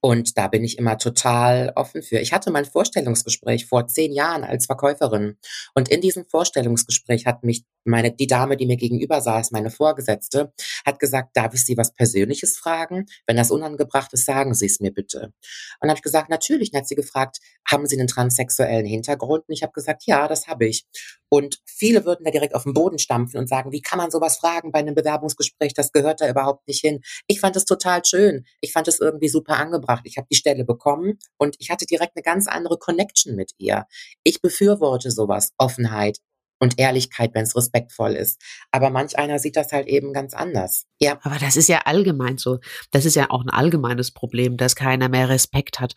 Und 0.00 0.36
da 0.36 0.48
bin 0.48 0.64
ich 0.64 0.76
immer 0.76 0.98
total 0.98 1.72
offen 1.76 2.02
für. 2.02 2.18
Ich 2.18 2.34
hatte 2.34 2.50
mein 2.50 2.66
Vorstellungsgespräch 2.66 3.64
vor 3.64 3.86
zehn 3.86 4.12
Jahren 4.12 4.44
als 4.44 4.66
Verkäuferin. 4.66 5.38
Und 5.74 5.88
in 5.88 6.02
diesem 6.02 6.26
Vorstellungsgespräch 6.26 7.24
hat 7.24 7.42
mich 7.42 7.64
meine, 7.84 8.12
die 8.12 8.26
Dame, 8.26 8.56
die 8.56 8.66
mir 8.66 8.76
gegenüber 8.76 9.20
saß, 9.20 9.50
meine 9.50 9.70
Vorgesetzte, 9.70 10.52
hat 10.84 10.98
gesagt, 10.98 11.36
darf 11.36 11.54
ich 11.54 11.64
Sie 11.64 11.76
was 11.76 11.94
Persönliches 11.94 12.56
fragen? 12.56 13.06
Wenn 13.26 13.36
das 13.36 13.50
unangebracht 13.50 14.12
ist, 14.12 14.26
sagen 14.26 14.54
Sie 14.54 14.66
es 14.66 14.80
mir 14.80 14.92
bitte. 14.92 15.32
Und 15.80 15.88
habe 15.88 15.98
ich 15.98 16.02
gesagt, 16.02 16.30
natürlich. 16.30 16.72
Und 16.72 16.78
hat 16.78 16.88
sie 16.88 16.94
gefragt, 16.94 17.38
haben 17.68 17.86
Sie 17.86 17.98
einen 17.98 18.08
transsexuellen 18.08 18.86
Hintergrund? 18.86 19.44
Und 19.48 19.54
ich 19.54 19.62
habe 19.62 19.72
gesagt, 19.72 20.04
ja, 20.06 20.28
das 20.28 20.46
habe 20.46 20.66
ich. 20.66 20.84
Und 21.28 21.58
viele 21.66 22.04
würden 22.04 22.24
da 22.24 22.30
direkt 22.30 22.54
auf 22.54 22.62
den 22.62 22.74
Boden 22.74 22.98
stampfen 22.98 23.38
und 23.38 23.48
sagen, 23.48 23.72
wie 23.72 23.82
kann 23.82 23.98
man 23.98 24.10
sowas 24.10 24.36
fragen 24.36 24.70
bei 24.70 24.78
einem 24.78 24.94
Bewerbungsgespräch? 24.94 25.74
Das 25.74 25.90
gehört 25.90 26.20
da 26.20 26.28
überhaupt 26.28 26.68
nicht 26.68 26.80
hin. 26.80 27.00
Ich 27.26 27.40
fand 27.40 27.56
es 27.56 27.64
total 27.64 28.04
schön. 28.04 28.44
Ich 28.60 28.72
fand 28.72 28.86
es 28.86 29.00
irgendwie 29.00 29.28
super 29.28 29.56
angebracht. 29.56 30.02
Ich 30.04 30.16
habe 30.16 30.28
die 30.30 30.36
Stelle 30.36 30.64
bekommen 30.64 31.18
und 31.36 31.56
ich 31.58 31.70
hatte 31.70 31.86
direkt 31.86 32.12
eine 32.16 32.22
ganz 32.22 32.46
andere 32.46 32.78
Connection 32.78 33.34
mit 33.34 33.52
ihr. 33.58 33.86
Ich 34.22 34.40
befürworte 34.42 35.10
sowas, 35.10 35.50
Offenheit, 35.58 36.18
und 36.64 36.78
Ehrlichkeit, 36.78 37.30
wenn 37.34 37.44
es 37.44 37.54
respektvoll 37.54 38.12
ist. 38.12 38.40
Aber 38.72 38.90
manch 38.90 39.18
einer 39.18 39.38
sieht 39.38 39.56
das 39.56 39.70
halt 39.70 39.86
eben 39.86 40.12
ganz 40.12 40.34
anders. 40.34 40.86
Ja. 40.98 41.18
Aber 41.22 41.36
das 41.38 41.56
ist 41.56 41.68
ja 41.68 41.82
allgemein 41.84 42.38
so. 42.38 42.58
Das 42.90 43.04
ist 43.04 43.14
ja 43.14 43.30
auch 43.30 43.42
ein 43.42 43.50
allgemeines 43.50 44.10
Problem, 44.10 44.56
dass 44.56 44.74
keiner 44.74 45.08
mehr 45.08 45.28
Respekt 45.28 45.78
hat 45.78 45.94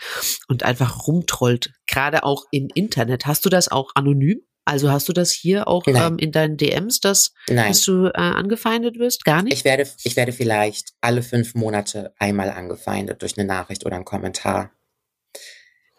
und 0.48 0.64
einfach 0.64 1.08
rumtrollt. 1.08 1.72
Gerade 1.88 2.24
auch 2.24 2.46
im 2.52 2.68
Internet. 2.74 3.26
Hast 3.26 3.46
du 3.46 3.50
das 3.50 3.70
auch 3.70 3.92
anonym? 3.96 4.42
Also 4.66 4.92
hast 4.92 5.08
du 5.08 5.14
das 5.14 5.32
hier 5.32 5.70
auch 5.70 5.88
ähm, 5.88 6.18
in 6.20 6.34
deinen 6.34 6.58
DMs, 6.58 7.00
dass, 7.00 7.32
dass 7.48 7.84
du 7.84 8.08
äh, 8.08 8.12
angefeindet 8.18 9.00
wirst? 9.00 9.24
Gar 9.24 9.44
nicht? 9.44 9.54
Ich 9.54 9.64
werde, 9.64 9.88
ich 10.04 10.18
werde 10.18 10.34
vielleicht 10.34 10.94
alle 11.00 11.24
fünf 11.24 11.56
Monate 11.56 12.14
einmal 12.20 12.50
angefeindet 12.50 13.22
durch 13.22 13.38
eine 13.38 13.48
Nachricht 13.48 13.86
oder 13.86 13.96
einen 13.96 14.04
Kommentar. 14.04 14.72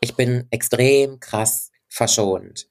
Ich 0.00 0.16
bin 0.16 0.46
extrem 0.50 1.18
krass 1.18 1.70
verschont. 1.88 2.68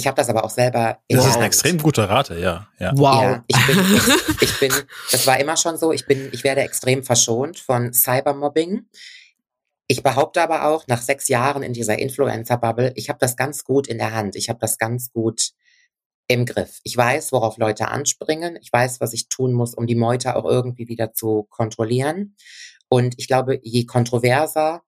Ich 0.00 0.06
habe 0.06 0.16
das 0.16 0.30
aber 0.30 0.44
auch 0.44 0.50
selber 0.50 0.98
in 1.08 1.18
Das 1.18 1.26
ist 1.26 1.36
eine 1.36 1.44
extrem 1.44 1.76
gute 1.76 2.08
Rate, 2.08 2.38
ja. 2.38 2.66
ja. 2.78 2.92
Wow. 2.96 3.22
Ja, 3.22 3.44
ich, 3.46 3.66
bin, 3.66 3.78
ich, 3.94 4.42
ich 4.42 4.60
bin, 4.60 4.72
das 5.12 5.26
war 5.26 5.38
immer 5.38 5.58
schon 5.58 5.76
so, 5.76 5.92
ich 5.92 6.06
bin, 6.06 6.30
ich 6.32 6.42
werde 6.42 6.62
extrem 6.62 7.04
verschont 7.04 7.58
von 7.58 7.92
Cybermobbing. 7.92 8.86
Ich 9.88 10.02
behaupte 10.02 10.40
aber 10.40 10.64
auch, 10.64 10.86
nach 10.86 11.02
sechs 11.02 11.28
Jahren 11.28 11.62
in 11.62 11.74
dieser 11.74 11.98
Influencer-Bubble, 11.98 12.94
ich 12.96 13.10
habe 13.10 13.18
das 13.18 13.36
ganz 13.36 13.62
gut 13.62 13.88
in 13.88 13.98
der 13.98 14.14
Hand. 14.14 14.36
Ich 14.36 14.48
habe 14.48 14.58
das 14.58 14.78
ganz 14.78 15.12
gut 15.12 15.50
im 16.28 16.46
Griff. 16.46 16.80
Ich 16.82 16.96
weiß, 16.96 17.32
worauf 17.32 17.58
Leute 17.58 17.88
anspringen. 17.88 18.56
Ich 18.62 18.72
weiß, 18.72 19.02
was 19.02 19.12
ich 19.12 19.28
tun 19.28 19.52
muss, 19.52 19.74
um 19.74 19.86
die 19.86 19.96
Meute 19.96 20.34
auch 20.34 20.46
irgendwie 20.46 20.88
wieder 20.88 21.12
zu 21.12 21.46
kontrollieren. 21.50 22.36
Und 22.88 23.16
ich 23.18 23.28
glaube, 23.28 23.60
je 23.62 23.84
kontroverser 23.84 24.82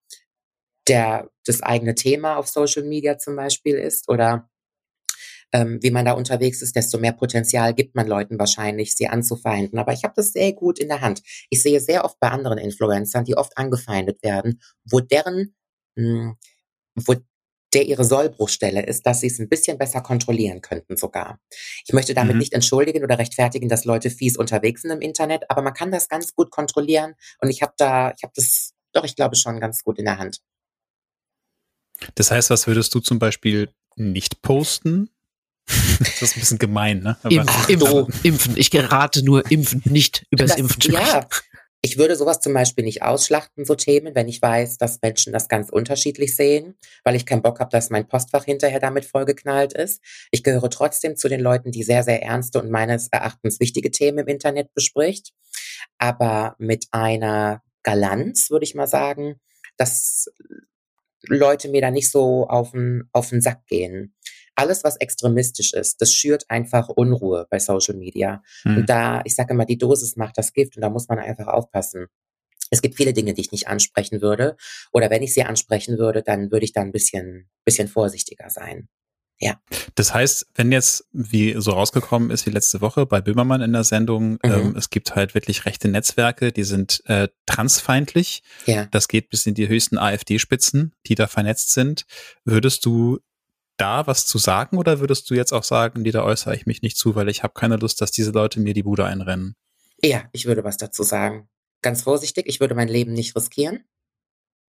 der, 0.88 1.28
das 1.44 1.62
eigene 1.62 1.94
Thema 1.94 2.36
auf 2.36 2.48
Social 2.48 2.84
Media 2.84 3.18
zum 3.18 3.36
Beispiel 3.36 3.74
ist 3.74 4.08
oder 4.08 4.48
ähm, 5.52 5.78
wie 5.82 5.90
man 5.90 6.04
da 6.04 6.12
unterwegs 6.12 6.62
ist, 6.62 6.76
desto 6.76 6.98
mehr 6.98 7.12
Potenzial 7.12 7.74
gibt 7.74 7.94
man 7.94 8.06
Leuten 8.06 8.38
wahrscheinlich, 8.38 8.96
sie 8.96 9.08
anzufeinden. 9.08 9.78
Aber 9.78 9.92
ich 9.92 10.04
habe 10.04 10.14
das 10.16 10.32
sehr 10.32 10.52
gut 10.52 10.78
in 10.78 10.88
der 10.88 11.00
Hand. 11.00 11.22
Ich 11.50 11.62
sehe 11.62 11.80
sehr 11.80 12.04
oft 12.04 12.18
bei 12.20 12.30
anderen 12.30 12.58
Influencern, 12.58 13.24
die 13.24 13.36
oft 13.36 13.56
angefeindet 13.58 14.22
werden, 14.22 14.60
wo 14.84 15.00
deren, 15.00 15.54
mh, 15.96 16.04
hm, 16.04 16.36
wo 16.94 17.14
der 17.74 17.86
ihre 17.86 18.04
Sollbruchstelle 18.04 18.84
ist, 18.84 19.06
dass 19.06 19.20
sie 19.20 19.28
es 19.28 19.38
ein 19.38 19.48
bisschen 19.48 19.78
besser 19.78 20.02
kontrollieren 20.02 20.60
könnten 20.60 20.96
sogar. 20.96 21.40
Ich 21.86 21.92
möchte 21.92 22.14
damit 22.14 22.34
mhm. 22.34 22.40
nicht 22.40 22.52
entschuldigen 22.52 23.02
oder 23.02 23.18
rechtfertigen, 23.18 23.68
dass 23.68 23.84
Leute 23.84 24.10
fies 24.10 24.36
unterwegs 24.36 24.82
sind 24.82 24.90
im 24.90 25.00
Internet, 25.00 25.50
aber 25.50 25.62
man 25.62 25.72
kann 25.72 25.90
das 25.90 26.08
ganz 26.08 26.34
gut 26.34 26.50
kontrollieren 26.50 27.14
und 27.40 27.50
ich 27.50 27.62
habe 27.62 27.72
da, 27.78 28.12
ich 28.16 28.22
habe 28.22 28.32
das, 28.36 28.74
doch, 28.92 29.04
ich 29.04 29.16
glaube 29.16 29.36
schon 29.36 29.58
ganz 29.58 29.82
gut 29.84 29.98
in 29.98 30.04
der 30.04 30.18
Hand. 30.18 30.40
Das 32.14 32.30
heißt, 32.30 32.50
was 32.50 32.66
würdest 32.66 32.94
du 32.94 33.00
zum 33.00 33.18
Beispiel 33.18 33.72
nicht 33.96 34.42
posten, 34.42 35.08
das 35.66 36.22
ist 36.22 36.36
ein 36.36 36.40
bisschen 36.40 36.58
gemein, 36.58 37.00
ne? 37.00 37.16
Impf, 37.28 37.68
impfen, 37.68 38.06
impfen. 38.22 38.56
Ich 38.56 38.70
gerate 38.70 39.24
nur 39.24 39.50
impfen, 39.50 39.82
nicht 39.84 40.24
übers 40.30 40.50
das, 40.50 40.58
Impfen 40.58 40.82
sprechen. 40.82 41.06
Ja, 41.06 41.26
ich 41.84 41.98
würde 41.98 42.14
sowas 42.14 42.38
zum 42.38 42.54
Beispiel 42.54 42.84
nicht 42.84 43.02
ausschlachten, 43.02 43.64
so 43.64 43.74
Themen, 43.74 44.14
wenn 44.14 44.28
ich 44.28 44.40
weiß, 44.40 44.78
dass 44.78 45.02
Menschen 45.02 45.32
das 45.32 45.48
ganz 45.48 45.68
unterschiedlich 45.68 46.36
sehen, 46.36 46.76
weil 47.02 47.16
ich 47.16 47.26
keinen 47.26 47.42
Bock 47.42 47.58
habe, 47.58 47.70
dass 47.70 47.90
mein 47.90 48.06
Postfach 48.06 48.44
hinterher 48.44 48.78
damit 48.78 49.04
vollgeknallt 49.04 49.72
ist. 49.72 50.00
Ich 50.30 50.44
gehöre 50.44 50.70
trotzdem 50.70 51.16
zu 51.16 51.28
den 51.28 51.40
Leuten, 51.40 51.72
die 51.72 51.82
sehr, 51.82 52.04
sehr 52.04 52.22
ernste 52.22 52.62
und 52.62 52.70
meines 52.70 53.08
Erachtens 53.08 53.58
wichtige 53.58 53.90
Themen 53.90 54.18
im 54.18 54.28
Internet 54.28 54.72
bespricht. 54.74 55.32
Aber 55.98 56.54
mit 56.58 56.86
einer 56.92 57.62
Galanz, 57.82 58.48
würde 58.50 58.64
ich 58.64 58.76
mal 58.76 58.86
sagen, 58.86 59.40
dass 59.76 60.30
Leute 61.26 61.68
mir 61.68 61.80
da 61.80 61.90
nicht 61.90 62.12
so 62.12 62.46
auf 62.46 62.70
den, 62.70 63.08
auf 63.12 63.30
den 63.30 63.40
Sack 63.40 63.66
gehen 63.66 64.14
alles, 64.54 64.84
was 64.84 64.96
extremistisch 64.96 65.72
ist, 65.72 66.00
das 66.00 66.12
schürt 66.12 66.44
einfach 66.48 66.88
Unruhe 66.88 67.46
bei 67.50 67.58
Social 67.58 67.96
Media. 67.96 68.42
Mhm. 68.64 68.78
Und 68.78 68.88
da, 68.88 69.22
ich 69.24 69.34
sage 69.34 69.54
immer, 69.54 69.64
die 69.64 69.78
Dosis 69.78 70.16
macht 70.16 70.38
das 70.38 70.52
Gift 70.52 70.76
und 70.76 70.82
da 70.82 70.90
muss 70.90 71.08
man 71.08 71.18
einfach 71.18 71.46
aufpassen. 71.46 72.06
Es 72.70 72.80
gibt 72.80 72.96
viele 72.96 73.12
Dinge, 73.12 73.34
die 73.34 73.42
ich 73.42 73.52
nicht 73.52 73.68
ansprechen 73.68 74.22
würde. 74.22 74.56
Oder 74.92 75.10
wenn 75.10 75.22
ich 75.22 75.34
sie 75.34 75.44
ansprechen 75.44 75.98
würde, 75.98 76.22
dann 76.22 76.50
würde 76.50 76.64
ich 76.64 76.72
da 76.72 76.80
ein 76.80 76.92
bisschen, 76.92 77.50
bisschen 77.64 77.88
vorsichtiger 77.88 78.48
sein. 78.48 78.88
Ja. 79.42 79.60
Das 79.96 80.14
heißt, 80.14 80.46
wenn 80.54 80.70
jetzt, 80.70 81.04
wie 81.12 81.54
so 81.58 81.72
rausgekommen 81.72 82.30
ist 82.30 82.46
wie 82.46 82.50
letzte 82.50 82.80
Woche 82.80 83.06
bei 83.06 83.20
Böhmermann 83.20 83.60
in 83.60 83.72
der 83.72 83.82
Sendung, 83.82 84.34
mhm. 84.34 84.38
ähm, 84.44 84.76
es 84.76 84.88
gibt 84.88 85.16
halt 85.16 85.34
wirklich 85.34 85.66
rechte 85.66 85.88
Netzwerke, 85.88 86.52
die 86.52 86.62
sind 86.62 87.02
äh, 87.06 87.28
transfeindlich. 87.44 88.42
Ja. 88.66 88.86
Das 88.92 89.08
geht 89.08 89.30
bis 89.30 89.44
in 89.46 89.54
die 89.54 89.68
höchsten 89.68 89.98
AfD-Spitzen, 89.98 90.94
die 91.08 91.16
da 91.16 91.26
vernetzt 91.26 91.72
sind. 91.72 92.06
Würdest 92.44 92.86
du 92.86 93.18
da 93.82 94.06
was 94.06 94.26
zu 94.26 94.38
sagen 94.38 94.78
oder 94.78 95.00
würdest 95.00 95.28
du 95.28 95.34
jetzt 95.34 95.52
auch 95.52 95.64
sagen, 95.64 96.04
die 96.04 96.12
da 96.12 96.22
äußere 96.22 96.54
ich 96.54 96.66
mich 96.66 96.82
nicht 96.82 96.96
zu, 96.96 97.16
weil 97.16 97.28
ich 97.28 97.42
habe 97.42 97.52
keine 97.54 97.76
Lust, 97.76 98.00
dass 98.00 98.12
diese 98.12 98.30
Leute 98.30 98.60
mir 98.60 98.74
die 98.74 98.84
Bude 98.84 99.04
einrennen? 99.04 99.56
Ja, 100.00 100.22
ich 100.32 100.46
würde 100.46 100.62
was 100.62 100.76
dazu 100.76 101.02
sagen. 101.02 101.48
Ganz 101.82 102.02
vorsichtig, 102.02 102.46
ich 102.46 102.60
würde 102.60 102.76
mein 102.76 102.86
Leben 102.86 103.12
nicht 103.12 103.34
riskieren. 103.34 103.84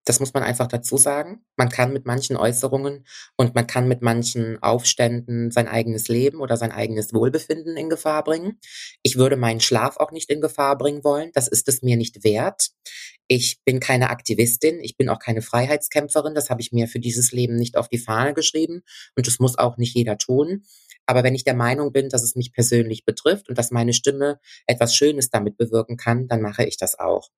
Das 0.06 0.20
muss 0.20 0.34
man 0.34 0.44
einfach 0.44 0.68
dazu 0.68 0.98
sagen. 0.98 1.46
Man 1.56 1.70
kann 1.70 1.94
mit 1.94 2.06
manchen 2.06 2.36
Äußerungen 2.36 3.06
und 3.38 3.56
man 3.56 3.68
kann 3.68 3.88
mit 3.88 4.02
manchen 4.02 4.62
Aufständen 4.62 5.50
sein 5.52 5.68
eigenes 5.68 6.08
Leben 6.10 6.42
oder 6.42 6.58
sein 6.58 6.72
eigenes 6.72 7.14
Wohlbefinden 7.14 7.78
in 7.78 7.90
Gefahr 7.90 8.24
bringen. 8.24 8.60
Ich 9.02 9.18
würde 9.18 9.38
meinen 9.38 9.62
Schlaf 9.62 9.98
auch 9.98 10.12
nicht 10.12 10.30
in 10.30 10.42
Gefahr 10.42 10.78
bringen 10.78 11.04
wollen. 11.04 11.32
Das 11.34 11.48
ist 11.48 11.68
es 11.70 11.82
mir 11.82 11.96
nicht 11.96 12.24
wert. 12.24 12.72
Ich 13.28 13.62
bin 13.64 13.80
keine 13.80 14.10
Aktivistin. 14.10 14.80
Ich 14.82 14.98
bin 14.98 15.08
auch 15.08 15.20
keine 15.20 15.42
Freiheitskämpferin. 15.42 16.36
Das 16.36 16.50
habe 16.50 16.62
ich 16.62 16.74
mir 16.74 16.88
für 16.88 17.00
dieses 17.00 17.32
Leben 17.32 17.56
nicht 17.56 17.78
auf 17.78 17.88
die 17.88 17.98
Fahne 17.98 18.34
geschrieben. 18.34 18.82
Und 19.16 19.28
das 19.28 19.40
muss 19.40 19.58
auch 19.58 19.78
nicht 19.78 19.96
jeder 19.96 20.18
tun. 20.18 20.66
Aber 21.06 21.24
wenn 21.24 21.36
ich 21.36 21.44
der 21.44 21.56
Meinung 21.56 21.92
bin, 21.92 22.10
dass 22.10 22.24
es 22.24 22.36
mich 22.36 22.54
persönlich 22.54 23.06
betrifft 23.06 23.50
und 23.50 23.58
dass 23.58 23.72
meine 23.72 23.94
Stimme 23.94 24.40
etwas 24.68 24.96
Schönes 24.96 25.30
damit 25.30 25.58
bewirken 25.58 25.98
kann, 25.98 26.28
dann 26.28 26.42
mache 26.42 26.66
ich 26.66 26.78
das 26.78 26.98
auch. 27.00 27.30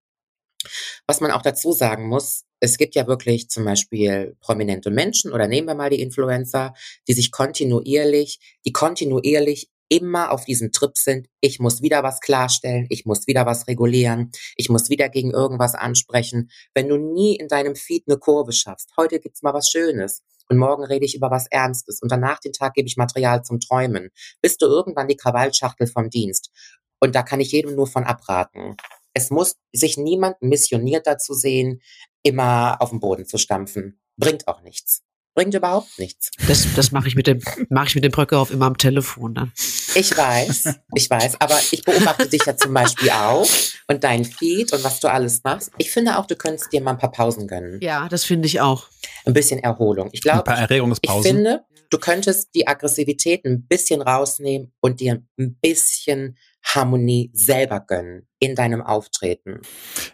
Was 1.06 1.20
man 1.20 1.30
auch 1.30 1.42
dazu 1.42 1.72
sagen 1.72 2.08
muss, 2.08 2.44
es 2.60 2.78
gibt 2.78 2.94
ja 2.94 3.06
wirklich 3.06 3.48
zum 3.48 3.64
Beispiel 3.64 4.36
prominente 4.40 4.90
Menschen 4.90 5.32
oder 5.32 5.46
nehmen 5.46 5.68
wir 5.68 5.74
mal 5.74 5.90
die 5.90 6.00
Influencer, 6.00 6.74
die 7.08 7.12
sich 7.12 7.30
kontinuierlich, 7.30 8.58
die 8.64 8.72
kontinuierlich 8.72 9.70
immer 9.88 10.32
auf 10.32 10.44
diesem 10.44 10.72
Trip 10.72 10.96
sind, 10.96 11.28
ich 11.40 11.60
muss 11.60 11.80
wieder 11.82 12.02
was 12.02 12.20
klarstellen, 12.20 12.86
ich 12.90 13.04
muss 13.06 13.26
wieder 13.26 13.46
was 13.46 13.68
regulieren, 13.68 14.32
ich 14.56 14.68
muss 14.68 14.90
wieder 14.90 15.08
gegen 15.08 15.30
irgendwas 15.30 15.74
ansprechen. 15.74 16.50
Wenn 16.74 16.88
du 16.88 16.96
nie 16.96 17.36
in 17.36 17.48
deinem 17.48 17.76
Feed 17.76 18.04
eine 18.08 18.18
Kurve 18.18 18.52
schaffst, 18.52 18.90
heute 18.96 19.20
gibt's 19.20 19.42
mal 19.42 19.54
was 19.54 19.68
Schönes 19.70 20.22
und 20.48 20.58
morgen 20.58 20.84
rede 20.84 21.04
ich 21.04 21.14
über 21.14 21.30
was 21.30 21.46
Ernstes 21.48 22.00
und 22.02 22.10
danach 22.10 22.40
den 22.40 22.52
Tag 22.52 22.74
gebe 22.74 22.88
ich 22.88 22.96
Material 22.96 23.44
zum 23.44 23.60
Träumen, 23.60 24.10
bist 24.42 24.60
du 24.62 24.66
irgendwann 24.66 25.08
die 25.08 25.16
Krawallschachtel 25.16 25.86
vom 25.86 26.10
Dienst. 26.10 26.50
Und 26.98 27.14
da 27.14 27.22
kann 27.22 27.40
ich 27.40 27.52
jedem 27.52 27.74
nur 27.76 27.86
von 27.86 28.04
abraten. 28.04 28.76
Es 29.12 29.30
muss 29.30 29.56
sich 29.72 29.96
niemand 29.96 30.40
missioniert 30.42 31.06
dazu 31.06 31.34
sehen, 31.34 31.80
immer 32.26 32.76
auf 32.80 32.90
den 32.90 33.00
Boden 33.00 33.24
zu 33.24 33.38
stampfen. 33.38 34.00
Bringt 34.16 34.48
auch 34.48 34.62
nichts. 34.62 35.02
Bringt 35.34 35.54
überhaupt 35.54 35.98
nichts. 35.98 36.30
Das, 36.48 36.66
das 36.74 36.92
mache 36.92 37.08
ich 37.08 37.14
mit 37.14 37.26
dem, 37.26 37.42
mache 37.68 37.88
ich 37.88 37.94
mit 37.94 38.04
dem 38.04 38.10
Bröckehoff 38.10 38.50
immer 38.50 38.66
am 38.66 38.78
Telefon 38.78 39.34
dann. 39.34 39.52
Ich 39.94 40.16
weiß, 40.16 40.74
ich 40.94 41.10
weiß, 41.10 41.40
aber 41.40 41.58
ich 41.70 41.84
beobachte 41.84 42.26
dich 42.26 42.44
ja 42.46 42.56
zum 42.56 42.72
Beispiel 42.72 43.10
auch 43.10 43.46
und 43.86 44.02
dein 44.02 44.24
Feed 44.24 44.72
und 44.72 44.82
was 44.82 44.98
du 45.00 45.08
alles 45.08 45.42
machst. 45.44 45.70
Ich 45.76 45.90
finde 45.90 46.18
auch, 46.18 46.26
du 46.26 46.36
könntest 46.36 46.72
dir 46.72 46.80
mal 46.80 46.92
ein 46.92 46.98
paar 46.98 47.12
Pausen 47.12 47.46
gönnen. 47.46 47.80
Ja, 47.82 48.08
das 48.08 48.24
finde 48.24 48.46
ich 48.46 48.60
auch. 48.60 48.88
Ein 49.26 49.34
bisschen 49.34 49.58
Erholung. 49.58 50.08
Ich 50.12 50.22
glaube, 50.22 50.38
ein 50.38 50.44
paar 50.44 50.58
Erregungspausen. 50.58 51.20
Ich 51.20 51.34
finde, 51.34 51.64
du 51.90 51.98
könntest 51.98 52.54
die 52.54 52.66
Aggressivität 52.66 53.44
ein 53.44 53.66
bisschen 53.66 54.00
rausnehmen 54.00 54.72
und 54.80 55.00
dir 55.00 55.22
ein 55.38 55.58
bisschen 55.60 56.38
Harmonie 56.64 57.30
selber 57.34 57.80
gönnen 57.80 58.26
in 58.38 58.54
deinem 58.54 58.82
Auftreten. 58.82 59.60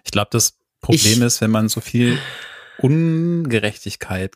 Ich 0.05 0.11
glaube, 0.11 0.29
das 0.33 0.59
Problem 0.83 1.19
ich, 1.19 1.21
ist, 1.21 1.41
wenn 1.41 1.51
man 1.51 1.69
so 1.69 1.81
viel 1.81 2.19
Ungerechtigkeit 2.79 4.35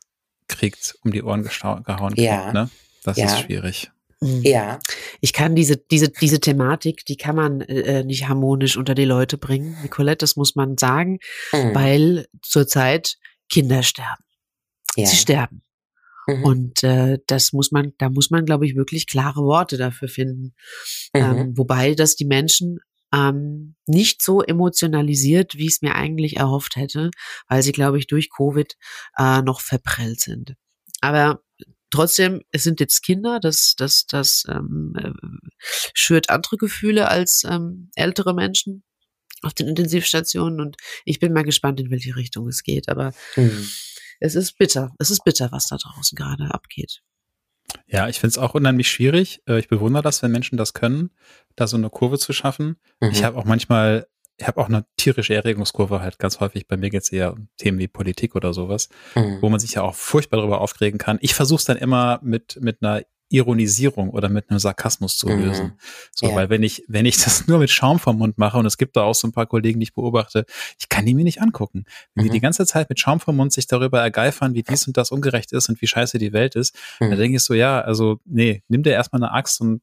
kriegt, 0.49 0.97
um 1.03 1.11
die 1.13 1.23
Ohren 1.23 1.43
gehauen 1.43 2.15
kriegt, 2.15 2.19
ja, 2.19 2.53
ne? 2.53 2.71
Das 3.03 3.19
ja. 3.19 3.27
ist 3.27 3.41
schwierig. 3.41 3.91
Mhm. 4.21 4.43
Ja. 4.43 4.79
Ich 5.21 5.33
kann 5.33 5.55
diese, 5.55 5.77
diese, 5.77 6.09
diese 6.09 6.41
Thematik, 6.41 7.05
die 7.05 7.17
kann 7.17 7.37
man 7.37 7.61
äh, 7.61 8.05
nicht 8.05 8.29
harmonisch 8.29 8.77
unter 8.77 8.95
die 8.95 9.05
Leute 9.05 9.39
bringen. 9.39 9.77
Nicolette, 9.83 10.19
das 10.19 10.37
muss 10.37 10.55
man 10.55 10.79
sagen, 10.79 11.19
mhm. 11.53 11.75
weil 11.75 12.27
zurzeit 12.43 13.19
Kinder 13.51 13.83
sterben. 13.83 14.25
Ja. 14.97 15.07
Sie 15.07 15.17
sterben. 15.17 15.63
Mhm. 16.27 16.45
Und 16.45 16.83
äh, 16.85 17.19
das 17.27 17.53
muss 17.53 17.71
man, 17.71 17.93
da 17.99 18.09
muss 18.09 18.31
man, 18.31 18.47
glaube 18.47 18.67
ich, 18.67 18.75
wirklich 18.75 19.07
klare 19.07 19.43
Worte 19.43 19.77
dafür 19.77 20.09
finden. 20.09 20.55
Mhm. 21.15 21.21
Ähm, 21.21 21.59
wobei 21.59 21.95
das 21.95 22.17
die 22.17 22.25
Menschen 22.25 22.79
ähm, 23.13 23.77
nicht 23.87 24.23
so 24.23 24.43
emotionalisiert, 24.43 25.55
wie 25.57 25.67
ich 25.67 25.75
es 25.75 25.83
mir 25.83 25.95
eigentlich 25.95 26.37
erhofft 26.37 26.77
hätte, 26.77 27.11
weil 27.49 27.63
sie, 27.63 27.73
glaube 27.73 27.99
ich, 27.99 28.07
durch 28.07 28.31
Covid 28.31 28.77
äh, 29.19 29.43
noch 29.43 29.61
verprellt 29.61 30.21
sind. 30.21 30.55
Aber 31.01 31.41
trotzdem, 31.91 32.43
es 32.51 32.63
sind 32.63 32.81
jetzt 32.81 33.03
Kinder, 33.03 33.39
das, 33.41 33.75
das, 33.77 34.07
das 34.07 34.45
ähm, 34.49 34.95
äh, 34.97 35.13
schürt 35.95 36.31
andere 36.31 36.57
Gefühle 36.57 37.09
als 37.09 37.45
ähm, 37.49 37.91
ältere 37.95 38.35
Menschen 38.35 38.83
auf 39.43 39.55
den 39.55 39.69
Intensivstationen 39.69 40.61
und 40.61 40.77
ich 41.05 41.21
bin 41.21 41.33
mal 41.33 41.45
gespannt, 41.45 41.81
in 41.81 41.91
welche 41.91 42.17
Richtung 42.17 42.49
es 42.49 42.63
geht. 42.63 42.89
Aber 42.89 43.13
mhm. 43.37 43.69
es 44.21 44.35
ist 44.35 44.59
bitter. 44.59 44.95
Es 44.99 45.11
ist 45.11 45.25
bitter, 45.25 45.53
was 45.53 45.69
da 45.69 45.77
draußen 45.77 46.17
gerade 46.17 46.53
abgeht. 46.53 47.03
Ja, 47.87 48.09
ich 48.09 48.21
finde 48.21 48.31
es 48.31 48.39
auch 48.39 48.55
unheimlich 48.55 48.91
schwierig. 48.91 49.43
Äh, 49.49 49.59
ich 49.59 49.69
bewundere 49.69 50.03
das, 50.03 50.23
wenn 50.23 50.33
Menschen 50.33 50.57
das 50.57 50.73
können, 50.73 51.11
da 51.55 51.67
so 51.67 51.77
eine 51.77 51.91
Kurve 51.91 52.19
zu 52.19 52.33
schaffen. 52.33 52.77
Mhm. 53.01 53.11
Ich 53.11 53.25
habe 53.25 53.37
auch 53.37 53.45
manchmal, 53.45 54.07
ich 54.37 54.47
habe 54.47 54.61
auch 54.61 54.69
eine 54.69 54.85
tierische 54.97 55.35
Erregungskurve 55.35 56.01
halt 56.01 56.19
ganz 56.19 56.41
häufig. 56.41 56.67
Bei 56.67 56.77
mir 56.77 56.91
geht 56.91 57.03
es 57.03 57.13
eher 57.13 57.33
um 57.33 57.49
Themen 57.57 57.79
wie 57.79 57.89
Politik 57.89 58.35
oder 58.35 58.53
sowas, 58.53 58.89
mhm. 59.15 59.39
wo 59.41 59.49
man 59.49 59.61
sich 59.61 59.75
ja 59.75 59.83
auch 59.83 59.95
furchtbar 59.95 60.39
darüber 60.39 60.61
aufregen 60.61 60.99
kann. 60.99 61.19
Ich 61.21 61.35
versuche 61.35 61.59
es 61.59 61.65
dann 61.65 61.77
immer 61.77 62.21
mit, 62.23 62.59
mit 62.61 62.83
einer 62.83 63.03
Ironisierung 63.29 64.11
oder 64.11 64.29
mit 64.29 64.51
einem 64.51 64.59
Sarkasmus 64.59 65.19
zu 65.19 65.29
lösen. 65.29 65.67
Mhm. 65.67 65.73
So, 66.13 66.29
ja. 66.29 66.35
weil 66.35 66.49
wenn 66.49 66.63
ich, 66.63 66.85
wenn 66.89 67.07
ich 67.07 67.23
das 67.23 67.47
nur 67.49 67.59
mit 67.59 67.71
Schaum 67.71 67.99
vom 67.99 68.19
Mund 68.19 68.39
mache, 68.39 68.59
und 68.59 68.67
es 68.67 68.79
gibt 68.79 68.97
da 68.97 69.03
auch 69.03 69.15
so 69.15 69.27
ein 69.27 69.33
paar 69.33 69.47
Kollegen, 69.47 69.81
die 69.81 69.85
ich 69.85 69.95
beobachte, 69.95 70.45
ich 70.79 70.89
kann 70.89 71.07
die 71.07 71.15
mir 71.15 71.25
nicht 71.25 71.41
angucken. 71.41 71.85
Wenn 72.15 72.25
mhm. 72.25 72.29
die 72.29 72.33
die 72.35 72.41
ganze 72.41 72.67
Zeit 72.67 72.89
mit 72.89 73.01
Schaum 73.01 73.21
vom 73.21 73.37
Mund 73.37 73.53
sich 73.53 73.67
darüber 73.67 74.01
ergeifern, 74.01 74.55
wie 74.55 74.63
dies 74.63 74.87
und 74.87 74.97
das 74.97 75.11
ungerecht 75.11 75.53
ist 75.53 75.69
und 75.69 75.81
wie 75.81 75.87
scheiße 75.87 76.19
die 76.19 76.33
Welt 76.33 76.55
ist, 76.55 76.75
mhm. 77.01 77.11
dann 77.11 77.19
denke 77.19 77.37
ich 77.37 77.43
so, 77.43 77.55
ja, 77.55 77.81
also, 77.81 78.21
nee, 78.25 78.63
nimm 78.69 78.83
dir 78.83 78.93
erstmal 78.93 79.23
eine 79.23 79.33
Axt 79.33 79.61
und 79.61 79.81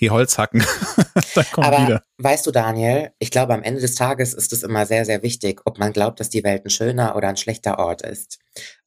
geh 0.00 0.10
Holz 0.10 0.38
hacken. 0.38 0.64
Dann 1.34 1.44
kommt 1.52 1.66
Aber 1.66 1.82
wieder. 1.82 2.02
weißt 2.18 2.46
du, 2.46 2.50
Daniel, 2.50 3.12
ich 3.18 3.30
glaube, 3.30 3.54
am 3.54 3.62
Ende 3.62 3.80
des 3.80 3.94
Tages 3.94 4.34
ist 4.34 4.52
es 4.52 4.62
immer 4.62 4.86
sehr, 4.86 5.04
sehr 5.04 5.22
wichtig, 5.22 5.60
ob 5.66 5.78
man 5.78 5.92
glaubt, 5.92 6.18
dass 6.18 6.30
die 6.30 6.42
Welt 6.42 6.64
ein 6.64 6.70
schöner 6.70 7.16
oder 7.16 7.28
ein 7.28 7.36
schlechter 7.36 7.78
Ort 7.78 8.02
ist. 8.02 8.38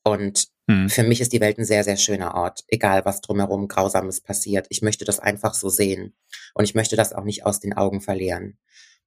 Und 0.04 0.48
hm. 0.68 0.90
für 0.90 1.04
mich 1.04 1.22
ist 1.22 1.34
die 1.34 1.42
Welt 1.42 1.58
ein 1.58 1.66
sehr, 1.66 1.84
sehr 1.84 1.98
schöner 1.98 2.36
Ort, 2.36 2.64
egal 2.68 3.06
was 3.06 3.22
drumherum 3.22 3.68
Grausames 3.68 4.22
passiert. 4.22 4.68
Ich 4.70 4.82
möchte 4.82 5.06
das 5.06 5.20
einfach 5.20 5.54
so 5.54 5.70
sehen. 5.70 6.14
Und 6.54 6.64
ich 6.64 6.76
möchte 6.76 6.96
das 6.96 7.14
auch 7.14 7.24
nicht 7.24 7.46
aus 7.46 7.60
den 7.60 7.74
Augen 7.74 8.02
verlieren. 8.02 8.58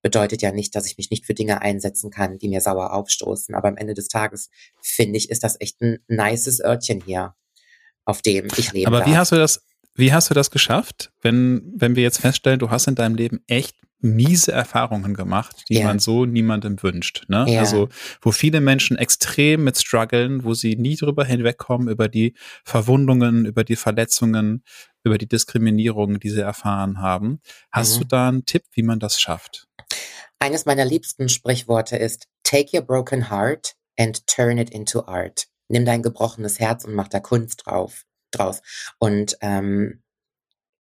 Bedeutet 0.03 0.43
ja 0.43 0.53
nicht, 0.53 0.75
dass 0.75 0.87
ich 0.87 0.99
mich 0.99 1.11
nicht 1.11 1.25
für 1.25 1.35
Dinge 1.35 1.63
einsetzen 1.63 2.11
kann, 2.11 2.39
die 2.39 2.49
mir 2.49 2.61
sauer 2.61 2.93
aufstoßen. 2.93 3.55
Aber 3.55 3.69
am 3.69 3.77
Ende 3.77 3.95
des 3.95 4.09
Tages, 4.09 4.51
finde 4.81 5.17
ich, 5.17 5.31
ist 5.31 5.43
das 5.43 5.61
echt 5.61 5.81
ein 5.81 5.99
nices 6.09 6.61
Örtchen 6.61 7.03
hier, 7.05 7.35
auf 8.05 8.23
dem 8.23 8.49
ich 8.57 8.73
lebe. 8.73 8.87
Aber 8.89 9.07
wie 9.07 9.17
hast 9.17 9.33
du 9.33 9.37
das, 9.37 9.63
wie 9.95 10.13
hast 10.13 10.29
du 10.29 10.35
das 10.35 10.51
geschafft, 10.51 11.11
wenn, 11.23 11.73
wenn 11.75 11.97
wir 11.97 12.03
jetzt 12.03 12.21
feststellen, 12.21 12.59
du 12.59 12.71
hast 12.71 12.87
in 12.87 12.95
deinem 12.95 13.15
Leben 13.15 13.43
echt 13.47 13.77
miese 14.01 14.53
Erfahrungen 14.53 15.15
gemacht, 15.15 15.65
die 15.69 15.79
ja. 15.79 15.87
man 15.87 15.99
so 15.99 16.27
niemandem 16.27 16.83
wünscht. 16.83 17.25
Ne? 17.29 17.47
Ja. 17.49 17.61
Also, 17.61 17.89
wo 18.21 18.31
viele 18.31 18.61
Menschen 18.61 18.97
extrem 18.99 19.65
mit 19.65 19.79
strugglen, 19.79 20.45
wo 20.45 20.55
sie 20.55 20.77
nie 20.77 20.97
drüber 20.97 21.25
hinwegkommen, 21.25 21.89
über 21.89 22.09
die 22.09 22.35
Verwundungen, 22.65 23.47
über 23.47 23.65
die 23.65 23.77
Verletzungen, 23.77 24.63
über 25.03 25.19
die 25.19 25.29
Diskriminierung, 25.29 26.21
die 26.21 26.31
sie 26.31 26.41
erfahren 26.41 27.01
haben. 27.01 27.41
Hast 27.73 27.97
mhm. 27.97 28.01
du 28.01 28.07
da 28.07 28.29
einen 28.29 28.45
Tipp, 28.45 28.65
wie 28.73 28.83
man 28.83 28.99
das 28.99 29.21
schafft? 29.21 29.67
Eines 30.39 30.67
meiner 30.67 30.85
liebsten 30.85 31.29
Sprichworte 31.29 31.97
ist, 31.97 32.27
take 32.43 32.77
your 32.77 32.83
broken 32.83 33.31
heart 33.31 33.75
and 33.99 34.27
turn 34.27 34.59
it 34.59 34.71
into 34.71 35.07
art. 35.07 35.47
Nimm 35.69 35.85
dein 35.85 36.03
gebrochenes 36.03 36.61
Herz 36.61 36.85
und 36.85 36.95
mach 36.95 37.09
da 37.09 37.21
Kunst 37.21 37.63
drauf 37.67 38.05
draus. 38.31 38.63
Und 38.99 39.37
ähm, 39.41 40.03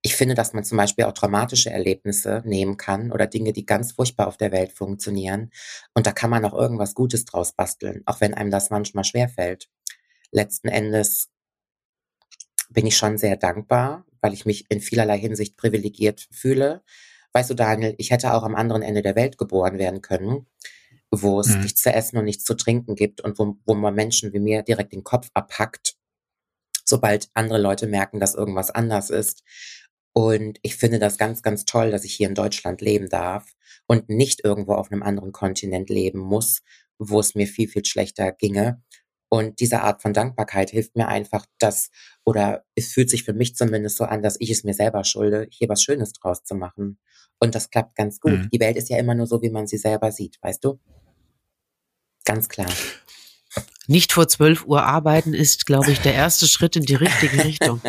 ich 0.06 0.14
finde, 0.14 0.36
dass 0.36 0.52
man 0.52 0.62
zum 0.62 0.78
Beispiel 0.78 1.04
auch 1.04 1.12
traumatische 1.12 1.70
Erlebnisse 1.70 2.40
nehmen 2.44 2.76
kann 2.76 3.10
oder 3.10 3.26
Dinge, 3.26 3.52
die 3.52 3.66
ganz 3.66 3.90
furchtbar 3.90 4.28
auf 4.28 4.36
der 4.36 4.52
Welt 4.52 4.70
funktionieren. 4.70 5.50
Und 5.94 6.06
da 6.06 6.12
kann 6.12 6.30
man 6.30 6.44
auch 6.44 6.54
irgendwas 6.54 6.94
Gutes 6.94 7.24
draus 7.24 7.50
basteln, 7.50 8.02
auch 8.06 8.20
wenn 8.20 8.32
einem 8.32 8.52
das 8.52 8.70
manchmal 8.70 9.02
schwerfällt. 9.02 9.68
Letzten 10.30 10.68
Endes 10.68 11.30
bin 12.70 12.86
ich 12.86 12.96
schon 12.96 13.18
sehr 13.18 13.36
dankbar, 13.36 14.04
weil 14.20 14.32
ich 14.32 14.46
mich 14.46 14.66
in 14.68 14.80
vielerlei 14.80 15.18
Hinsicht 15.18 15.56
privilegiert 15.56 16.28
fühle. 16.30 16.84
Weißt 17.32 17.50
du, 17.50 17.54
Daniel, 17.54 17.96
ich 17.98 18.12
hätte 18.12 18.32
auch 18.32 18.44
am 18.44 18.54
anderen 18.54 18.82
Ende 18.82 19.02
der 19.02 19.16
Welt 19.16 19.38
geboren 19.38 19.76
werden 19.76 20.02
können, 20.02 20.46
wo 21.10 21.40
es 21.40 21.48
mhm. 21.48 21.62
nichts 21.62 21.82
zu 21.82 21.92
essen 21.92 22.16
und 22.16 22.26
nichts 22.26 22.44
zu 22.44 22.54
trinken 22.54 22.94
gibt 22.94 23.22
und 23.22 23.40
wo, 23.40 23.56
wo 23.64 23.74
man 23.74 23.96
Menschen 23.96 24.32
wie 24.32 24.38
mir 24.38 24.62
direkt 24.62 24.92
den 24.92 25.02
Kopf 25.02 25.30
abhackt 25.34 25.96
sobald 26.86 27.28
andere 27.34 27.58
Leute 27.58 27.86
merken, 27.86 28.20
dass 28.20 28.34
irgendwas 28.34 28.70
anders 28.70 29.10
ist. 29.10 29.42
Und 30.16 30.58
ich 30.62 30.76
finde 30.76 30.98
das 30.98 31.18
ganz, 31.18 31.42
ganz 31.42 31.66
toll, 31.66 31.90
dass 31.90 32.02
ich 32.04 32.14
hier 32.14 32.26
in 32.26 32.34
Deutschland 32.34 32.80
leben 32.80 33.10
darf 33.10 33.52
und 33.86 34.08
nicht 34.08 34.42
irgendwo 34.42 34.72
auf 34.72 34.90
einem 34.90 35.02
anderen 35.02 35.30
Kontinent 35.30 35.90
leben 35.90 36.20
muss, 36.20 36.62
wo 36.98 37.20
es 37.20 37.34
mir 37.34 37.46
viel, 37.46 37.68
viel 37.68 37.84
schlechter 37.84 38.32
ginge. 38.32 38.82
Und 39.28 39.60
diese 39.60 39.82
Art 39.82 40.00
von 40.00 40.14
Dankbarkeit 40.14 40.70
hilft 40.70 40.96
mir 40.96 41.08
einfach, 41.08 41.44
dass, 41.58 41.90
oder 42.24 42.64
es 42.74 42.94
fühlt 42.94 43.10
sich 43.10 43.24
für 43.24 43.34
mich 43.34 43.56
zumindest 43.56 43.98
so 43.98 44.04
an, 44.04 44.22
dass 44.22 44.40
ich 44.40 44.48
es 44.48 44.64
mir 44.64 44.72
selber 44.72 45.04
schulde, 45.04 45.48
hier 45.50 45.68
was 45.68 45.82
Schönes 45.82 46.14
draus 46.14 46.42
zu 46.44 46.54
machen. 46.54 46.98
Und 47.38 47.54
das 47.54 47.68
klappt 47.68 47.94
ganz 47.94 48.18
gut. 48.18 48.32
Mhm. 48.32 48.48
Die 48.50 48.60
Welt 48.60 48.78
ist 48.78 48.88
ja 48.88 48.96
immer 48.96 49.14
nur 49.14 49.26
so, 49.26 49.42
wie 49.42 49.50
man 49.50 49.66
sie 49.66 49.76
selber 49.76 50.12
sieht, 50.12 50.38
weißt 50.40 50.64
du? 50.64 50.80
Ganz 52.24 52.48
klar 52.48 52.72
nicht 53.86 54.12
vor 54.12 54.28
12 54.28 54.66
Uhr 54.66 54.82
arbeiten 54.82 55.34
ist, 55.34 55.66
glaube 55.66 55.90
ich, 55.90 56.00
der 56.00 56.14
erste 56.14 56.46
Schritt 56.46 56.76
in 56.76 56.82
die 56.82 56.94
richtige 56.94 57.44
Richtung. 57.44 57.80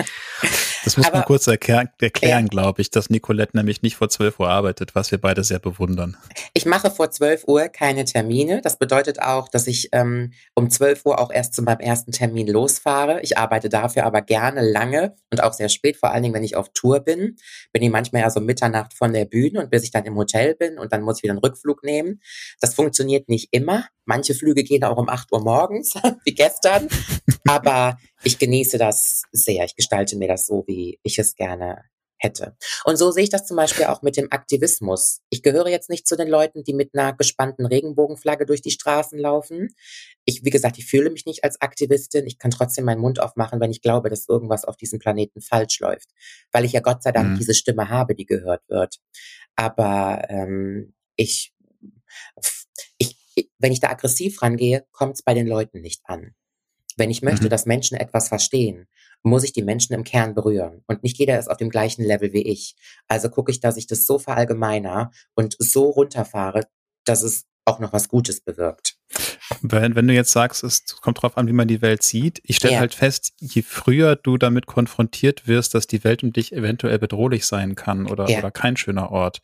Das 0.88 0.96
muss 0.96 1.08
Aber, 1.08 1.18
man 1.18 1.26
kurz 1.26 1.48
erklären, 1.48 1.90
erklären 2.00 2.46
ja. 2.46 2.48
glaube 2.48 2.82
ich, 2.82 2.90
dass 2.90 3.10
Nicolette 3.10 3.58
nämlich 3.58 3.82
nicht 3.82 3.98
vor 3.98 4.08
12 4.08 4.40
Uhr 4.40 4.48
arbeitet, 4.48 4.96
was 4.96 5.12
wir 5.12 5.18
beide 5.18 5.44
sehr 5.44 5.60
bewundern. 5.60 6.16
Ich 6.54 6.66
mache 6.66 6.90
vor 6.90 7.12
12 7.12 7.44
Uhr 7.46 7.68
keine 7.68 8.06
Termine. 8.06 8.62
Das 8.62 8.80
bedeutet 8.80 9.22
auch, 9.22 9.50
dass 9.50 9.68
ich 9.68 9.90
ähm, 9.92 10.32
um 10.56 10.70
12 10.70 11.06
Uhr 11.06 11.20
auch 11.20 11.30
erst 11.30 11.56
zu 11.56 11.62
meinem 11.62 11.82
ersten 11.82 12.14
Termin 12.14 12.48
losfahre. 12.48 13.20
Ich 13.22 13.38
arbeite 13.38 13.68
dafür 13.68 14.06
aber 14.06 14.22
gerne 14.22 14.62
lange 14.62 15.14
und 15.30 15.44
auch 15.44 15.52
sehr 15.52 15.68
spät, 15.68 15.98
vor 15.98 16.12
allen 16.12 16.24
Dingen, 16.24 16.34
wenn 16.34 16.46
ich 16.46 16.56
auf 16.56 16.70
Tour 16.74 17.02
bin. 17.02 17.36
Bin 17.74 17.84
ich 17.84 17.90
manchmal 17.90 18.22
ja 18.22 18.30
so 18.30 18.40
Mitternacht 18.40 18.94
von 18.94 19.12
der 19.12 19.26
Bühne 19.26 19.60
und 19.60 19.70
bis 19.70 19.84
ich 19.84 19.92
dann 19.92 20.06
im 20.06 20.16
Hotel 20.16 20.56
bin 20.56 20.80
und 20.80 20.94
dann 20.94 21.02
muss 21.02 21.18
ich 21.18 21.24
wieder 21.24 21.34
einen 21.34 21.44
Rückflug 21.44 21.84
nehmen. 21.84 22.22
Das 22.62 22.76
funktioniert 22.76 23.28
nicht 23.28 23.50
immer. 23.52 23.84
Manche 24.06 24.34
Flüge 24.34 24.64
gehen 24.64 24.86
auch 24.86 24.98
um 24.98 25.10
8 25.10 25.34
Uhr 25.34 25.44
morgens, 25.44 25.96
wie 26.24 26.34
gestern. 26.34 26.88
Aber 27.46 27.98
ich 28.24 28.40
genieße 28.40 28.78
das 28.78 29.24
sehr. 29.32 29.66
Ich 29.66 29.76
gestalte 29.76 30.18
mir 30.18 30.28
das 30.28 30.46
so, 30.46 30.64
wie 30.68 31.00
ich 31.04 31.20
es 31.20 31.36
gerne 31.36 31.84
hätte. 32.20 32.58
Und 32.84 32.98
so 32.98 33.12
sehe 33.12 33.24
ich 33.24 33.30
das 33.30 33.46
zum 33.46 33.58
Beispiel 33.58 33.86
auch 33.86 34.02
mit 34.02 34.18
dem 34.18 34.32
Aktivismus. 34.32 35.22
Ich 35.30 35.44
gehöre 35.44 35.68
jetzt 35.68 35.90
nicht 35.90 36.08
zu 36.08 36.16
den 36.16 36.28
Leuten, 36.28 36.64
die 36.64 36.74
mit 36.74 36.92
einer 36.94 37.14
gespannten 37.14 37.66
Regenbogenflagge 37.66 38.48
durch 38.48 38.64
die 38.64 38.72
Straßen 38.72 39.20
laufen. 39.20 39.76
Ich, 40.26 40.44
wie 40.44 40.50
gesagt, 40.50 40.80
ich 40.80 40.86
fühle 40.86 41.12
mich 41.12 41.28
nicht 41.28 41.44
als 41.44 41.62
Aktivistin. 41.62 42.26
Ich 42.26 42.40
kann 42.40 42.50
trotzdem 42.50 42.86
meinen 42.86 43.02
Mund 43.02 43.20
aufmachen, 43.20 43.60
wenn 43.60 43.70
ich 43.70 43.84
glaube, 43.84 44.10
dass 44.10 44.28
irgendwas 44.28 44.66
auf 44.66 44.78
diesem 44.78 44.98
Planeten 44.98 45.42
falsch 45.42 45.80
läuft. 45.80 46.10
Weil 46.52 46.66
ich 46.66 46.72
ja 46.72 46.80
Gott 46.80 47.04
sei 47.04 47.12
Dank 47.12 47.32
mhm. 47.34 47.38
diese 47.38 47.54
Stimme 47.54 47.90
habe, 47.90 48.16
die 48.16 48.26
gehört 48.26 48.68
wird. 48.68 48.98
Aber 49.56 50.26
ähm, 50.30 50.96
ich 51.18 51.54
wenn 53.60 53.72
ich 53.72 53.80
da 53.80 53.90
aggressiv 53.90 54.42
rangehe, 54.42 54.86
kommt 54.92 55.16
es 55.16 55.24
bei 55.24 55.34
den 55.34 55.48
Leuten 55.48 55.82
nicht 55.82 56.02
an. 56.06 56.36
Wenn 56.98 57.10
ich 57.10 57.22
möchte, 57.22 57.46
mhm. 57.46 57.50
dass 57.50 57.66
Menschen 57.66 57.98
etwas 57.98 58.28
verstehen, 58.28 58.88
muss 59.24 59.44
ich 59.44 59.54
die 59.54 59.64
Menschen 59.64 59.94
im 59.94 60.04
Kern 60.04 60.36
berühren. 60.36 60.84
Und 60.88 61.04
nicht 61.04 61.18
jeder 61.18 61.40
ist 61.40 61.50
auf 61.50 61.58
dem 61.58 61.70
gleichen 61.70 62.04
Level 62.04 62.34
wie 62.34 62.44
ich. 62.44 62.76
Also 63.08 63.30
gucke 63.30 63.52
ich, 63.52 63.60
dass 63.60 63.78
ich 63.78 63.88
das 63.88 64.06
so 64.06 64.20
verallgemeiner 64.20 65.12
und 65.36 65.56
so 65.60 65.90
runterfahre, 65.90 66.68
dass 67.06 67.24
es 67.24 67.46
auch 67.66 67.80
noch 67.80 67.94
was 67.94 68.08
Gutes 68.08 68.42
bewirkt. 68.42 68.96
Wenn, 69.62 69.96
wenn 69.96 70.08
du 70.08 70.14
jetzt 70.14 70.32
sagst, 70.32 70.64
es 70.64 70.86
kommt 71.02 71.22
drauf 71.22 71.38
an, 71.38 71.48
wie 71.48 71.54
man 71.54 71.68
die 71.68 71.82
Welt 71.82 72.04
sieht, 72.04 72.40
ich 72.44 72.58
stelle 72.58 72.76
ja. 72.76 72.80
halt 72.80 72.94
fest, 72.94 73.34
je 73.40 73.62
früher 73.62 74.16
du 74.16 74.38
damit 74.38 74.68
konfrontiert 74.68 75.48
wirst, 75.48 75.74
dass 75.74 75.88
die 75.88 76.04
Welt 76.04 76.24
um 76.24 76.32
dich 76.32 76.54
eventuell 76.54 77.00
bedrohlich 77.00 77.46
sein 77.46 77.76
kann 77.76 78.08
oder, 78.08 78.30
ja. 78.30 78.40
oder 78.40 78.52
kein 78.52 78.78
schöner 78.78 79.12
Ort, 79.12 79.42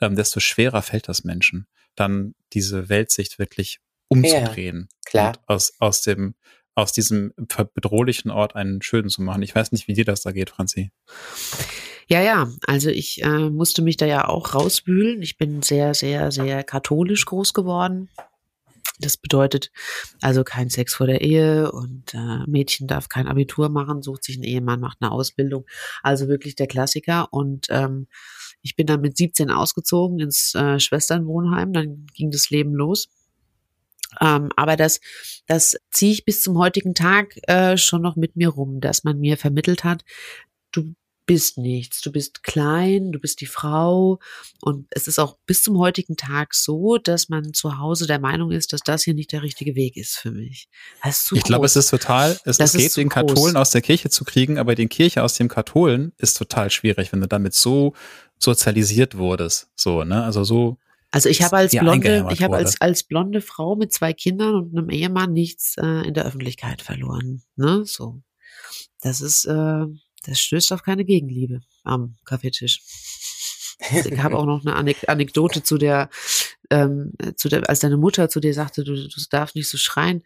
ähm, 0.00 0.16
desto 0.16 0.40
schwerer 0.40 0.82
fällt 0.82 1.08
das 1.08 1.24
Menschen 1.24 1.66
dann 1.96 2.34
diese 2.52 2.88
Weltsicht 2.88 3.38
wirklich 3.38 3.80
umzudrehen. 4.08 4.88
Ja, 4.90 5.10
klar. 5.10 5.32
Aus, 5.46 5.72
aus 5.78 6.02
dem, 6.02 6.34
aus 6.76 6.92
diesem 6.92 7.32
bedrohlichen 7.74 8.30
Ort 8.30 8.54
einen 8.54 8.82
schönen 8.82 9.08
zu 9.08 9.22
machen. 9.22 9.42
Ich 9.42 9.54
weiß 9.54 9.72
nicht, 9.72 9.88
wie 9.88 9.94
dir 9.94 10.04
das 10.04 10.20
da 10.20 10.30
geht, 10.30 10.50
Franzi. 10.50 10.92
Ja, 12.06 12.20
ja, 12.20 12.48
also 12.66 12.90
ich 12.90 13.24
äh, 13.24 13.50
musste 13.50 13.82
mich 13.82 13.96
da 13.96 14.06
ja 14.06 14.28
auch 14.28 14.54
rauswühlen. 14.54 15.22
Ich 15.22 15.38
bin 15.38 15.62
sehr, 15.62 15.94
sehr, 15.94 16.30
sehr 16.30 16.62
katholisch 16.62 17.24
groß 17.24 17.54
geworden. 17.54 18.10
Das 18.98 19.16
bedeutet 19.16 19.72
also 20.20 20.44
kein 20.44 20.70
Sex 20.70 20.94
vor 20.94 21.06
der 21.06 21.22
Ehe 21.22 21.72
und 21.72 22.14
äh, 22.14 22.46
Mädchen 22.46 22.86
darf 22.86 23.08
kein 23.08 23.26
Abitur 23.26 23.68
machen, 23.68 24.02
sucht 24.02 24.24
sich 24.24 24.36
einen 24.36 24.44
Ehemann, 24.44 24.80
macht 24.80 24.98
eine 25.00 25.10
Ausbildung. 25.10 25.66
Also 26.02 26.28
wirklich 26.28 26.56
der 26.56 26.66
Klassiker. 26.66 27.32
Und 27.32 27.66
ähm, 27.70 28.06
ich 28.62 28.76
bin 28.76 28.86
dann 28.86 29.00
mit 29.00 29.16
17 29.16 29.50
ausgezogen 29.50 30.20
ins 30.20 30.54
äh, 30.54 30.78
Schwesternwohnheim, 30.78 31.72
dann 31.72 32.06
ging 32.14 32.30
das 32.30 32.50
Leben 32.50 32.74
los. 32.74 33.08
Ähm, 34.20 34.50
aber 34.56 34.76
das, 34.76 35.00
das 35.46 35.76
ziehe 35.90 36.12
ich 36.12 36.24
bis 36.24 36.42
zum 36.42 36.58
heutigen 36.58 36.94
Tag 36.94 37.36
äh, 37.48 37.76
schon 37.76 38.02
noch 38.02 38.16
mit 38.16 38.36
mir 38.36 38.48
rum, 38.48 38.80
dass 38.80 39.04
man 39.04 39.18
mir 39.18 39.36
vermittelt 39.36 39.84
hat, 39.84 40.04
du 40.72 40.94
bist 41.26 41.58
nichts. 41.58 42.00
Du 42.00 42.12
bist 42.12 42.44
klein, 42.44 43.12
du 43.12 43.18
bist 43.18 43.40
die 43.40 43.46
Frau. 43.46 44.20
Und 44.62 44.86
es 44.90 45.08
ist 45.08 45.18
auch 45.18 45.36
bis 45.44 45.62
zum 45.62 45.78
heutigen 45.78 46.16
Tag 46.16 46.54
so, 46.54 46.96
dass 46.96 47.28
man 47.28 47.52
zu 47.52 47.78
Hause 47.78 48.06
der 48.06 48.20
Meinung 48.20 48.52
ist, 48.52 48.72
dass 48.72 48.80
das 48.80 49.02
hier 49.02 49.14
nicht 49.14 49.32
der 49.32 49.42
richtige 49.42 49.74
Weg 49.74 49.96
ist 49.96 50.16
für 50.16 50.30
mich. 50.30 50.68
Ich 51.04 51.42
glaube, 51.42 51.66
es 51.66 51.76
ist 51.76 51.90
total, 51.90 52.38
es, 52.44 52.58
es 52.58 52.72
geht, 52.72 52.96
den 52.96 53.08
groß. 53.08 53.26
Katholen 53.26 53.56
aus 53.56 53.70
der 53.70 53.82
Kirche 53.82 54.08
zu 54.08 54.24
kriegen, 54.24 54.58
aber 54.58 54.74
den 54.74 54.88
Kirche 54.88 55.22
aus 55.22 55.34
dem 55.34 55.48
Katholen 55.48 56.12
ist 56.16 56.38
total 56.38 56.70
schwierig, 56.70 57.12
wenn 57.12 57.20
du 57.20 57.28
damit 57.28 57.54
so 57.54 57.94
sozialisiert 58.38 59.16
wurdest. 59.16 59.68
So, 59.74 60.04
ne? 60.04 60.22
Also 60.22 60.44
so. 60.44 60.78
Also 61.10 61.28
ich 61.28 61.42
habe 61.42 61.56
als 61.56 61.72
blonde, 61.72 62.28
ich 62.30 62.42
habe 62.42 62.56
als, 62.56 62.80
als 62.80 63.04
blonde 63.04 63.40
Frau 63.40 63.76
mit 63.76 63.92
zwei 63.92 64.12
Kindern 64.12 64.54
und 64.54 64.76
einem 64.76 64.90
Ehemann 64.90 65.32
nichts 65.32 65.76
äh, 65.78 66.06
in 66.06 66.14
der 66.14 66.26
Öffentlichkeit 66.26 66.82
verloren. 66.82 67.42
Ne? 67.56 67.84
So. 67.84 68.22
Das 69.00 69.20
ist, 69.20 69.44
äh, 69.46 69.84
das 70.24 70.40
stößt 70.40 70.72
auf 70.72 70.82
keine 70.82 71.04
Gegenliebe 71.04 71.60
am 71.84 72.16
Kaffeetisch. 72.24 72.80
Also 73.90 74.08
ich 74.08 74.18
habe 74.18 74.36
auch 74.38 74.46
noch 74.46 74.64
eine 74.64 74.74
Anek 74.74 75.08
Anekdote 75.08 75.62
zu 75.62 75.78
der, 75.78 76.08
ähm, 76.70 77.12
zu 77.36 77.48
der, 77.48 77.68
als 77.68 77.80
deine 77.80 77.98
Mutter 77.98 78.28
zu 78.28 78.40
dir 78.40 78.54
sagte, 78.54 78.84
du, 78.84 78.94
du 78.94 79.20
darfst 79.30 79.54
nicht 79.54 79.68
so 79.68 79.76
schreien. 79.76 80.22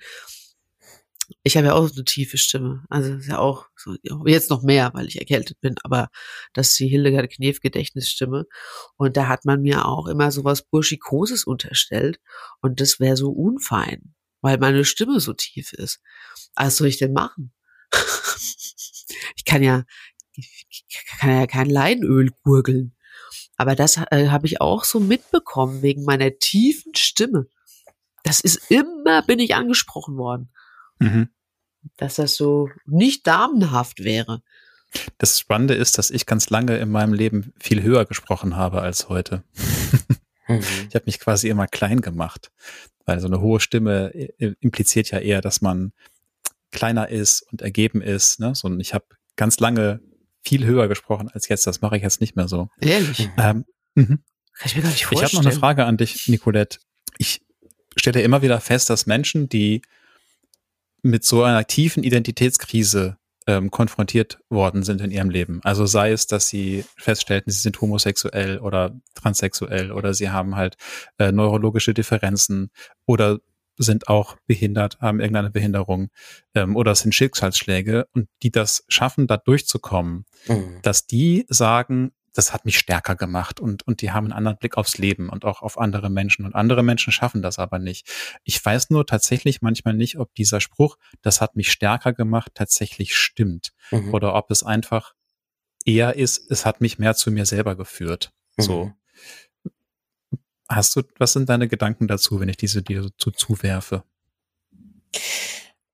Ich 1.43 1.57
habe 1.57 1.69
ja 1.69 1.75
auch 1.75 1.91
eine 1.91 2.05
tiefe 2.05 2.39
Stimme. 2.39 2.85
Also 2.89 3.15
ist 3.15 3.29
ja 3.29 3.39
auch 3.39 3.67
so, 3.77 3.95
jetzt 4.27 4.51
noch 4.51 4.63
mehr, 4.63 4.91
weil 4.95 5.07
ich 5.07 5.19
erkältet 5.19 5.61
bin, 5.61 5.77
aber 5.83 6.09
das 6.53 6.71
ist 6.71 6.79
die 6.79 6.89
Hildegard 6.89 7.31
Knef 7.31 7.61
Gedächtnisstimme. 7.61 8.47
Und 8.97 9.17
da 9.17 9.29
hat 9.29 9.45
man 9.45 9.63
mir 9.63 9.87
auch 9.87 10.07
immer 10.07 10.33
so 10.33 10.45
was 10.45 10.63
Burschikoses 10.63 11.45
unterstellt. 11.45 12.21
Und 12.61 12.81
das 12.81 13.01
wäre 13.01 13.17
so 13.17 13.31
unfein, 13.31 14.15
weil 14.41 14.59
meine 14.59 14.85
Stimme 14.85 15.21
so 15.21 15.33
tief 15.33 15.73
ist. 15.73 16.01
Was 16.55 16.77
soll 16.77 16.89
ich 16.89 16.99
denn 16.99 17.13
machen? 17.13 17.53
ich 19.37 19.45
kann 19.45 19.63
ja, 19.63 19.85
ich 20.33 21.07
kann 21.19 21.31
ja 21.31 21.47
kein 21.47 21.71
Leinöl 21.71 22.31
gurgeln. 22.43 22.97
Aber 23.57 23.75
das 23.75 23.99
äh, 24.11 24.29
habe 24.29 24.47
ich 24.47 24.61
auch 24.61 24.85
so 24.85 25.01
mitbekommen 25.01 25.83
wegen 25.83 26.05
meiner 26.05 26.39
tiefen 26.39 26.95
Stimme. 26.95 27.47
Das 28.23 28.41
ist 28.41 28.71
immer, 28.71 29.23
bin 29.23 29.39
ich 29.39 29.55
angesprochen 29.55 30.17
worden. 30.17 30.51
Mhm. 31.01 31.29
Dass 31.97 32.17
das 32.17 32.37
so 32.37 32.69
nicht 32.87 33.27
damenhaft 33.27 34.05
wäre. 34.05 34.43
Das 35.19 35.39
Spannende 35.39 35.75
ist, 35.75 35.99
dass 35.99 36.11
ich 36.11 36.27
ganz 36.27 36.51
lange 36.51 36.77
in 36.77 36.91
meinem 36.91 37.13
Leben 37.13 37.53
viel 37.59 37.83
höher 37.83 38.05
gesprochen 38.05 38.57
habe 38.57 38.83
als 38.83 39.09
heute. 39.09 39.43
mhm. 40.49 40.61
Ich 40.89 40.95
habe 40.97 41.05
mich 41.07 41.21
quasi 41.21 41.49
immer 41.49 41.69
klein 41.69 42.01
gemacht, 42.01 42.51
weil 43.05 43.21
so 43.21 43.29
eine 43.29 43.41
hohe 43.41 43.61
Stimme 43.61 44.13
äh, 44.15 44.55
impliziert 44.61 45.11
ja 45.13 45.19
eher, 45.21 45.41
dass 45.41 45.61
man 45.61 45.93
kleiner 46.73 47.09
ist 47.09 47.43
und 47.43 47.63
ergeben 47.63 48.03
ist. 48.03 48.41
Ne? 48.41 48.55
So, 48.55 48.67
und 48.67 48.81
ich 48.81 48.93
habe 48.95 49.07
ganz 49.37 49.61
lange 49.61 50.01
viel 50.43 50.65
höher 50.65 50.89
gesprochen 50.89 51.29
als 51.29 51.49
jetzt. 51.49 51.67
Das 51.67 51.81
mache 51.81 51.97
ich 51.97 52.03
jetzt 52.03 52.21
nicht 52.21 52.37
mehr 52.37 52.49
so. 52.49 52.69
Ehrlich? 52.81 53.31
Ähm, 53.39 53.65
mhm. 53.95 54.25
Kann 54.55 54.67
ich 54.67 54.77
mir 54.77 54.83
gar 54.83 54.91
nicht 54.91 55.07
vorstellen. 55.07 55.29
Ich 55.29 55.37
habe 55.37 55.45
noch 55.45 55.51
eine 55.53 55.61
Frage 55.61 55.85
an 55.85 55.97
dich, 55.97 56.29
Nicolette. 56.29 56.79
Ich 57.19 57.43
stelle 57.97 58.23
immer 58.23 58.43
wieder 58.43 58.61
fest, 58.61 58.91
dass 58.91 59.07
Menschen, 59.07 59.49
die 59.49 59.83
mit 61.03 61.25
so 61.25 61.43
einer 61.43 61.67
tiefen 61.67 62.03
Identitätskrise 62.03 63.17
ähm, 63.47 63.71
konfrontiert 63.71 64.39
worden 64.49 64.83
sind 64.83 65.01
in 65.01 65.11
ihrem 65.11 65.31
Leben. 65.31 65.61
Also 65.65 65.87
sei 65.87 66.13
es, 66.13 66.27
dass 66.27 66.49
sie 66.49 66.85
feststellten, 66.97 67.51
sie 67.51 67.61
sind 67.61 67.81
homosexuell 67.81 68.59
oder 68.59 69.01
transsexuell 69.15 69.93
oder 69.93 70.15
sie 70.15 70.31
haben 70.31 70.57
halt 70.57 70.77
äh, 71.19 71.33
neurologische 71.33 71.95
Differenzen 71.95 72.71
oder 73.07 73.39
sind 73.77 74.09
auch 74.09 74.37
behindert, 74.47 74.99
haben 75.01 75.21
irgendeine 75.21 75.51
Behinderung 75.51 76.11
ähm, 76.55 76.77
oder 76.77 76.95
sind 76.95 77.15
Schicksalsschläge 77.15 78.07
und 78.13 78.29
die 78.43 78.51
das 78.51 78.85
schaffen, 78.89 79.27
da 79.27 79.39
durchzukommen, 79.39 80.27
mhm. 80.47 80.79
dass 80.83 81.07
die 81.07 81.47
sagen, 81.49 82.13
das 82.35 82.53
hat 82.53 82.65
mich 82.65 82.79
stärker 82.79 83.17
gemacht 83.17 83.61
und, 83.61 83.83
und 83.87 84.03
die 84.03 84.13
haben 84.13 84.27
einen 84.27 84.33
anderen 84.33 84.59
Blick 84.59 84.77
aufs 84.77 84.99
Leben 84.99 85.29
und 85.29 85.45
auch 85.45 85.63
auf 85.63 85.79
andere 85.79 86.11
Menschen. 86.11 86.45
Und 86.45 86.55
andere 86.55 86.83
Menschen 86.83 87.13
schaffen 87.13 87.43
das 87.43 87.59
aber 87.59 87.79
nicht. 87.79 88.09
Ich 88.45 88.65
weiß 88.65 88.91
nur 88.91 89.07
tatsächlich 89.07 89.63
manchmal 89.63 89.95
nicht, 89.95 90.19
ob 90.19 90.35
dieser 90.35 90.61
Spruch, 90.61 90.97
das 91.23 91.41
hat 91.41 91.57
mich 91.57 91.73
stärker 91.73 92.13
gemacht, 92.13 92.53
tatsächlich 92.55 93.17
stimmt. 93.17 93.73
Mhm. 93.91 94.15
Oder 94.15 94.35
ob 94.35 94.51
es 94.51 94.63
einfach 94.63 95.15
eher 95.85 96.17
ist, 96.17 96.51
es 96.51 96.67
hat 96.67 96.81
mich 96.81 96.99
mehr 96.99 97.15
zu 97.15 97.31
mir 97.31 97.47
selber 97.47 97.77
geführt. 97.77 98.33
Mhm. 98.57 98.63
So. 98.63 98.93
Hast 100.69 100.95
du, 100.95 101.03
was 101.19 101.33
sind 101.33 101.49
deine 101.49 101.67
Gedanken 101.67 102.07
dazu, 102.07 102.39
wenn 102.39 102.49
ich 102.49 102.57
diese 102.57 102.83
dir 102.83 103.11
so 103.19 103.33
zuwerfe? 103.33 104.05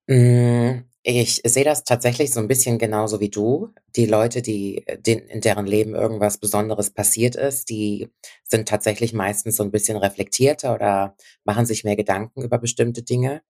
Mm, 0.06 0.84
ich 1.08 1.40
sehe 1.44 1.62
das 1.62 1.84
tatsächlich 1.84 2.32
so 2.32 2.40
ein 2.40 2.48
bisschen 2.48 2.78
genauso 2.78 3.20
wie 3.20 3.30
du. 3.30 3.72
Die 3.94 4.06
Leute, 4.06 4.42
die, 4.42 4.84
in 5.04 5.40
deren 5.40 5.64
Leben 5.64 5.94
irgendwas 5.94 6.38
Besonderes 6.38 6.90
passiert 6.90 7.36
ist, 7.36 7.70
die 7.70 8.08
sind 8.42 8.66
tatsächlich 8.68 9.12
meistens 9.12 9.56
so 9.56 9.62
ein 9.62 9.70
bisschen 9.70 9.96
reflektierter 9.98 10.74
oder 10.74 11.16
machen 11.44 11.64
sich 11.64 11.84
mehr 11.84 11.94
Gedanken 11.94 12.42
über 12.42 12.58
bestimmte 12.58 13.04
Dinge 13.04 13.42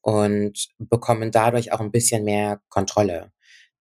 und 0.00 0.68
bekommen 0.78 1.30
dadurch 1.30 1.72
auch 1.72 1.80
ein 1.80 1.90
bisschen 1.90 2.24
mehr 2.24 2.62
Kontrolle. 2.70 3.32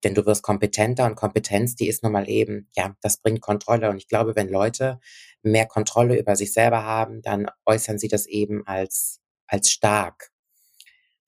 Denn 0.03 0.14
du 0.14 0.26
wirst 0.26 0.43
kompetenter 0.43 1.05
und 1.05 1.16
Kompetenz, 1.16 1.76
die 1.76 1.88
ist 1.88 2.03
nun 2.03 2.12
mal 2.12 2.30
eben, 2.30 2.70
ja, 2.76 2.93
das 3.01 3.22
bringt 3.22 3.39
Kontrolle. 3.39 3.89
Und 3.89 3.97
ich 3.97 4.10
glaube, 4.10 4.36
wenn 4.36 4.49
Leute 4.49 4.99
mehr 5.43 5.66
Kontrolle 5.66 6.20
über 6.20 6.36
sich 6.36 6.51
selber 6.51 6.84
haben, 6.84 7.22
dann 7.22 7.47
äußern 7.66 7.99
sie 7.99 8.10
das 8.10 8.26
eben 8.26 8.68
als, 8.68 9.22
als 9.47 9.72
stark. 9.72 10.32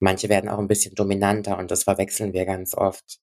Manche 0.00 0.28
werden 0.28 0.50
auch 0.50 0.58
ein 0.58 0.68
bisschen 0.68 0.94
dominanter 0.94 1.58
und 1.58 1.70
das 1.70 1.84
verwechseln 1.84 2.32
wir 2.32 2.46
ganz 2.46 2.74
oft. 2.74 3.20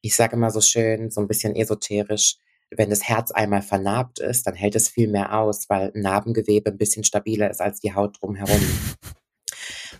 Ich 0.00 0.16
sage 0.16 0.36
immer 0.36 0.50
so 0.50 0.60
schön, 0.60 1.10
so 1.10 1.20
ein 1.20 1.28
bisschen 1.28 1.54
esoterisch, 1.54 2.36
wenn 2.70 2.90
das 2.90 3.02
Herz 3.02 3.32
einmal 3.32 3.62
vernarbt 3.62 4.20
ist, 4.20 4.46
dann 4.46 4.54
hält 4.54 4.76
es 4.76 4.88
viel 4.88 5.08
mehr 5.08 5.36
aus, 5.36 5.68
weil 5.68 5.90
Narbengewebe 5.94 6.70
ein 6.70 6.78
bisschen 6.78 7.04
stabiler 7.04 7.50
ist 7.50 7.60
als 7.60 7.80
die 7.80 7.94
Haut 7.94 8.18
drumherum. 8.20 8.60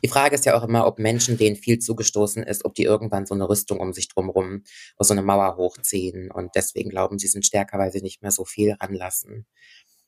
Die 0.03 0.09
Frage 0.09 0.35
ist 0.35 0.47
ja 0.47 0.57
auch 0.57 0.63
immer, 0.63 0.87
ob 0.87 0.99
Menschen, 0.99 1.37
denen 1.37 1.57
viel 1.57 1.79
zugestoßen 1.79 2.43
ist, 2.43 2.65
ob 2.65 2.75
die 2.75 2.85
irgendwann 2.85 3.27
so 3.27 3.35
eine 3.35 3.49
Rüstung 3.49 3.81
um 3.81 3.93
sich 3.93 4.09
drumherum, 4.09 4.63
so 4.99 5.13
eine 5.13 5.23
Mauer 5.23 5.57
hochziehen 5.57 6.31
und 6.31 6.53
deswegen 6.55 6.89
glauben, 6.89 7.19
sie 7.19 7.27
sind 7.27 7.45
stärker, 7.45 7.79
weil 7.79 7.93
sie 7.93 8.01
nicht 8.01 8.23
mehr 8.23 8.31
so 8.31 8.45
viel 8.45 8.77
ranlassen. 8.81 9.47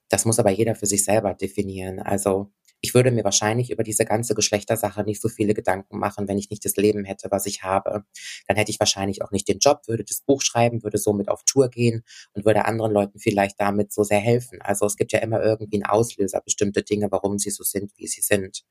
Das 0.09 0.25
muss 0.25 0.39
aber 0.39 0.51
jeder 0.51 0.75
für 0.75 0.87
sich 0.87 1.05
selber 1.05 1.35
definieren. 1.35 1.99
Also 1.99 2.53
ich 2.85 2.95
würde 2.95 3.13
mir 3.13 3.23
wahrscheinlich 3.23 3.71
über 3.71 3.85
diese 3.85 4.05
ganze 4.05 4.35
Geschlechtersache 4.35 5.05
nicht 5.05 5.23
so 5.23 5.29
viele 5.29 5.55
Gedanken 5.55 5.99
machen, 5.99 6.27
wenn 6.27 6.37
ich 6.37 6.51
nicht 6.51 6.65
das 6.65 6.75
Leben 6.75 7.05
hätte, 7.05 7.31
was 7.31 7.47
ich 7.47 7.63
habe. 7.63 8.05
Dann 8.49 8.57
hätte 8.57 8.73
ich 8.73 8.81
wahrscheinlich 8.81 9.23
auch 9.23 9.31
nicht 9.31 9.47
den 9.47 9.61
Job, 9.61 9.83
würde 9.87 10.03
das 10.03 10.21
Buch 10.21 10.43
schreiben, 10.43 10.83
würde 10.83 10.99
somit 10.99 11.29
auf 11.29 11.45
Tour 11.45 11.71
gehen 11.71 12.03
und 12.33 12.45
würde 12.45 12.65
anderen 12.65 12.93
Leuten 12.93 13.21
vielleicht 13.21 13.61
damit 13.61 13.93
so 13.93 14.03
sehr 14.03 14.19
helfen. 14.19 14.61
Also 14.63 14.85
es 14.85 14.97
gibt 14.97 15.13
ja 15.13 15.21
immer 15.21 15.41
irgendwie 15.41 15.77
einen 15.77 15.87
Auslöser, 15.87 16.41
bestimmte 16.41 16.83
Dinge, 16.83 17.07
warum 17.13 17.39
sie 17.39 17.51
so 17.51 17.63
sind, 17.63 17.93
wie 17.97 18.09
sie 18.09 18.21
sind. 18.21 18.65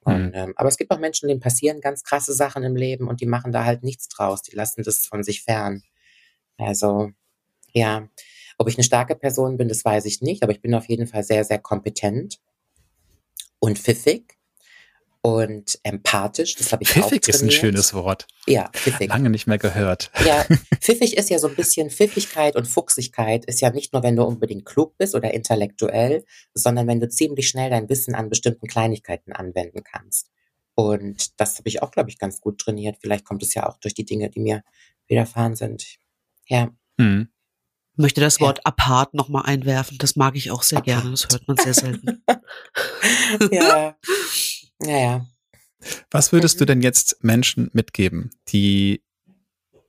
Und, 0.00 0.26
mhm. 0.26 0.32
ähm, 0.34 0.54
aber 0.56 0.68
es 0.68 0.76
gibt 0.76 0.90
auch 0.90 0.98
Menschen, 0.98 1.28
denen 1.28 1.40
passieren 1.40 1.80
ganz 1.80 2.02
krasse 2.02 2.32
Sachen 2.32 2.64
im 2.64 2.74
Leben 2.74 3.06
und 3.06 3.20
die 3.20 3.26
machen 3.26 3.52
da 3.52 3.64
halt 3.64 3.84
nichts 3.84 4.08
draus. 4.08 4.42
Die 4.42 4.56
lassen 4.56 4.82
das 4.82 5.06
von 5.06 5.22
sich 5.22 5.44
fern. 5.44 5.84
Also, 6.56 7.12
ja, 7.72 8.08
ob 8.56 8.68
ich 8.68 8.76
eine 8.76 8.82
starke 8.82 9.14
Person 9.14 9.58
bin, 9.58 9.68
das 9.68 9.84
weiß 9.84 10.06
ich 10.06 10.22
nicht, 10.22 10.42
aber 10.42 10.50
ich 10.50 10.60
bin 10.60 10.74
auf 10.74 10.88
jeden 10.88 11.06
Fall 11.06 11.22
sehr, 11.22 11.44
sehr 11.44 11.60
kompetent 11.60 12.40
und 13.60 13.78
pfiffig 13.78 14.38
und 15.20 15.78
empathisch. 15.82 16.54
Das 16.56 16.72
habe 16.72 16.82
ich 16.82 16.90
pfiffig 16.90 17.04
auch 17.04 17.08
Pfiffig 17.08 17.28
ist 17.28 17.42
ein 17.42 17.50
schönes 17.50 17.94
Wort. 17.94 18.26
Ja, 18.46 18.70
pfiffig. 18.72 19.08
Lange 19.08 19.30
nicht 19.30 19.46
mehr 19.46 19.58
gehört. 19.58 20.10
Ja, 20.24 20.46
pfiffig 20.80 21.16
ist 21.16 21.30
ja 21.30 21.38
so 21.38 21.48
ein 21.48 21.56
bisschen 21.56 21.90
Pfiffigkeit 21.90 22.56
und 22.56 22.66
Fuchsigkeit 22.66 23.44
ist 23.44 23.60
ja 23.60 23.70
nicht 23.70 23.92
nur, 23.92 24.02
wenn 24.02 24.16
du 24.16 24.24
unbedingt 24.24 24.64
klug 24.64 24.96
bist 24.96 25.14
oder 25.14 25.34
intellektuell, 25.34 26.24
sondern 26.54 26.86
wenn 26.86 27.00
du 27.00 27.08
ziemlich 27.08 27.48
schnell 27.48 27.70
dein 27.70 27.88
Wissen 27.88 28.14
an 28.14 28.28
bestimmten 28.28 28.68
Kleinigkeiten 28.68 29.32
anwenden 29.32 29.82
kannst. 29.82 30.30
Und 30.74 31.40
das 31.40 31.58
habe 31.58 31.68
ich 31.68 31.82
auch, 31.82 31.90
glaube 31.90 32.10
ich, 32.10 32.18
ganz 32.18 32.40
gut 32.40 32.60
trainiert. 32.60 32.98
Vielleicht 33.00 33.24
kommt 33.24 33.42
es 33.42 33.54
ja 33.54 33.68
auch 33.68 33.78
durch 33.78 33.94
die 33.94 34.04
Dinge, 34.04 34.30
die 34.30 34.40
mir 34.40 34.62
widerfahren 35.08 35.56
sind. 35.56 35.98
Ja. 36.46 36.70
Mhm 36.96 37.28
möchte 37.98 38.20
das 38.20 38.40
Wort 38.40 38.58
ja. 38.58 38.62
apart 38.66 39.14
nochmal 39.14 39.44
einwerfen. 39.46 39.98
Das 39.98 40.16
mag 40.16 40.36
ich 40.36 40.50
auch 40.50 40.62
sehr 40.62 40.78
apart. 40.78 41.02
gerne. 41.02 41.10
Das 41.10 41.28
hört 41.30 41.46
man 41.48 41.56
sehr 41.56 41.74
selten. 41.74 42.22
ja. 43.50 43.96
Naja. 44.78 45.26
Was 46.10 46.32
würdest 46.32 46.56
mhm. 46.56 46.58
du 46.58 46.66
denn 46.66 46.82
jetzt 46.82 47.22
Menschen 47.22 47.70
mitgeben, 47.72 48.30
die 48.48 49.02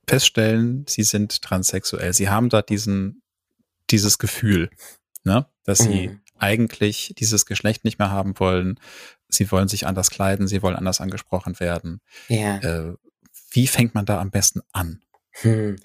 feststellen, 0.06 0.84
sie 0.88 1.02
sind 1.02 1.42
transsexuell? 1.42 2.12
Sie 2.12 2.28
haben 2.28 2.48
da 2.48 2.62
diesen, 2.62 3.22
dieses 3.90 4.18
Gefühl, 4.18 4.70
ne, 5.24 5.46
dass 5.64 5.80
mhm. 5.80 5.92
sie 5.92 6.18
eigentlich 6.38 7.14
dieses 7.18 7.46
Geschlecht 7.46 7.84
nicht 7.84 7.98
mehr 7.98 8.10
haben 8.10 8.38
wollen. 8.38 8.80
Sie 9.28 9.50
wollen 9.50 9.68
sich 9.68 9.86
anders 9.86 10.10
kleiden, 10.10 10.48
sie 10.48 10.62
wollen 10.62 10.76
anders 10.76 11.00
angesprochen 11.00 11.60
werden. 11.60 12.00
Ja. 12.28 12.56
Äh, 12.58 12.94
wie 13.52 13.66
fängt 13.66 13.94
man 13.94 14.06
da 14.06 14.20
am 14.20 14.30
besten 14.30 14.62
an? 14.72 15.02
Hm. 15.42 15.76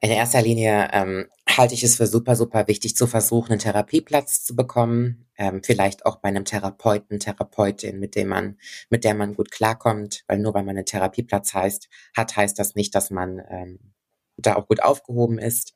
In 0.00 0.10
erster 0.10 0.42
Linie 0.42 0.90
ähm, 0.92 1.26
halte 1.48 1.74
ich 1.74 1.82
es 1.82 1.96
für 1.96 2.06
super, 2.06 2.36
super 2.36 2.68
wichtig 2.68 2.94
zu 2.94 3.08
versuchen, 3.08 3.50
einen 3.52 3.58
Therapieplatz 3.58 4.44
zu 4.44 4.54
bekommen. 4.54 5.26
Ähm, 5.36 5.62
vielleicht 5.64 6.06
auch 6.06 6.16
bei 6.16 6.28
einem 6.28 6.44
Therapeuten, 6.44 7.18
Therapeutin, 7.18 7.98
mit 7.98 8.14
dem 8.14 8.28
man, 8.28 8.58
mit 8.90 9.02
der 9.02 9.14
man 9.14 9.34
gut 9.34 9.50
klarkommt. 9.50 10.22
Weil 10.28 10.38
nur 10.38 10.54
weil 10.54 10.62
man 10.62 10.76
einen 10.76 10.86
Therapieplatz 10.86 11.52
heißt, 11.52 11.88
hat, 12.16 12.36
heißt 12.36 12.58
das 12.58 12.76
nicht, 12.76 12.94
dass 12.94 13.10
man 13.10 13.42
ähm, 13.48 13.92
da 14.36 14.54
auch 14.54 14.68
gut 14.68 14.82
aufgehoben 14.82 15.38
ist. 15.38 15.74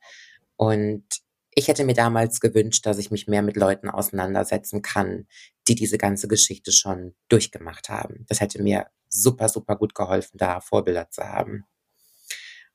Und 0.56 1.04
ich 1.50 1.66
hätte 1.66 1.84
mir 1.84 1.94
damals 1.94 2.40
gewünscht, 2.40 2.86
dass 2.86 2.98
ich 2.98 3.10
mich 3.10 3.26
mehr 3.26 3.42
mit 3.42 3.56
Leuten 3.56 3.90
auseinandersetzen 3.90 4.82
kann, 4.82 5.26
die 5.66 5.74
diese 5.74 5.98
ganze 5.98 6.28
Geschichte 6.28 6.70
schon 6.70 7.14
durchgemacht 7.28 7.88
haben. 7.88 8.24
Das 8.28 8.40
hätte 8.40 8.62
mir 8.62 8.86
super, 9.08 9.48
super 9.48 9.76
gut 9.76 9.96
geholfen, 9.96 10.38
da 10.38 10.60
Vorbilder 10.60 11.10
zu 11.10 11.22
haben. 11.24 11.64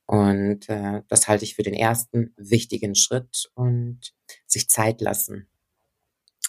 Und 0.08 0.70
äh, 0.70 1.02
das 1.08 1.28
halte 1.28 1.44
ich 1.44 1.54
für 1.54 1.62
den 1.62 1.74
ersten 1.74 2.32
wichtigen 2.38 2.94
Schritt 2.94 3.50
und 3.54 4.14
sich 4.46 4.68
Zeit 4.68 5.02
lassen. 5.02 5.48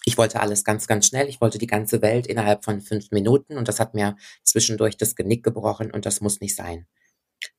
Ich 0.06 0.18
wollte 0.18 0.40
alles 0.40 0.64
ganz, 0.64 0.88
ganz 0.88 1.08
schnell. 1.08 1.28
Ich 1.28 1.42
wollte 1.42 1.58
die 1.58 1.68
ganze 1.68 2.02
Welt 2.02 2.26
innerhalb 2.26 2.64
von 2.64 2.80
fünf 2.80 3.12
Minuten 3.12 3.58
und 3.58 3.68
das 3.68 3.82
hat 3.82 3.94
mir 3.96 4.16
zwischendurch 4.44 4.96
das 4.96 5.16
Genick 5.16 5.44
gebrochen 5.44 5.92
und 5.92 6.06
das 6.06 6.22
muss 6.22 6.40
nicht 6.40 6.56
sein 6.56 6.88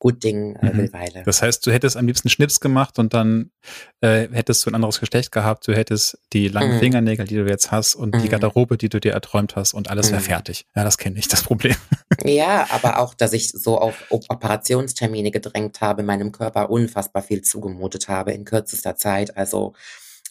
gut 0.00 0.24
Ding 0.24 0.56
äh, 0.56 0.76
will 0.76 0.86
mhm. 0.86 0.92
Weile. 0.92 1.22
Das 1.24 1.42
heißt, 1.42 1.64
du 1.64 1.70
hättest 1.70 1.96
am 1.96 2.06
liebsten 2.06 2.28
Schnips 2.28 2.58
gemacht 2.58 2.98
und 2.98 3.14
dann 3.14 3.52
äh, 4.00 4.28
hättest 4.32 4.66
du 4.66 4.70
ein 4.70 4.74
anderes 4.74 4.98
Geschlecht 4.98 5.30
gehabt, 5.30 5.68
du 5.68 5.76
hättest 5.76 6.18
die 6.32 6.48
langen 6.48 6.74
mhm. 6.74 6.80
Fingernägel, 6.80 7.26
die 7.26 7.36
du 7.36 7.46
jetzt 7.46 7.70
hast 7.70 7.94
und 7.94 8.14
mhm. 8.14 8.22
die 8.22 8.28
Garderobe, 8.28 8.76
die 8.78 8.88
du 8.88 8.98
dir 8.98 9.12
erträumt 9.12 9.54
hast 9.54 9.74
und 9.74 9.88
alles 9.90 10.10
wäre 10.10 10.20
mhm. 10.20 10.24
fertig. 10.24 10.66
Ja, 10.74 10.82
das 10.82 10.98
kenne 10.98 11.18
ich, 11.18 11.28
das 11.28 11.44
Problem. 11.44 11.76
Ja, 12.24 12.66
aber 12.70 12.98
auch, 12.98 13.14
dass 13.14 13.32
ich 13.32 13.50
so 13.50 13.78
auf 13.78 13.94
Operationstermine 14.10 15.30
gedrängt 15.30 15.80
habe, 15.80 16.02
meinem 16.02 16.32
Körper 16.32 16.70
unfassbar 16.70 17.22
viel 17.22 17.42
zugemutet 17.42 18.08
habe 18.08 18.32
in 18.32 18.44
kürzester 18.44 18.96
Zeit. 18.96 19.36
Also 19.36 19.74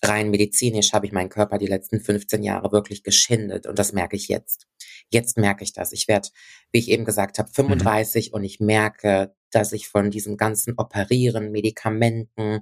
rein 0.07 0.29
medizinisch 0.29 0.93
habe 0.93 1.05
ich 1.05 1.11
meinen 1.11 1.29
Körper 1.29 1.57
die 1.57 1.67
letzten 1.67 1.99
15 1.99 2.43
Jahre 2.43 2.71
wirklich 2.71 3.03
geschindet 3.03 3.67
und 3.67 3.77
das 3.77 3.93
merke 3.93 4.15
ich 4.15 4.27
jetzt. 4.27 4.67
Jetzt 5.09 5.37
merke 5.37 5.63
ich 5.63 5.73
das. 5.73 5.91
Ich 5.91 6.07
werde, 6.07 6.29
wie 6.71 6.79
ich 6.79 6.89
eben 6.89 7.05
gesagt 7.05 7.39
habe, 7.39 7.49
35 7.51 8.29
mhm. 8.29 8.35
und 8.35 8.43
ich 8.43 8.59
merke, 8.59 9.33
dass 9.51 9.73
ich 9.73 9.89
von 9.89 10.11
diesem 10.11 10.37
ganzen 10.37 10.75
Operieren, 10.77 11.51
Medikamenten 11.51 12.59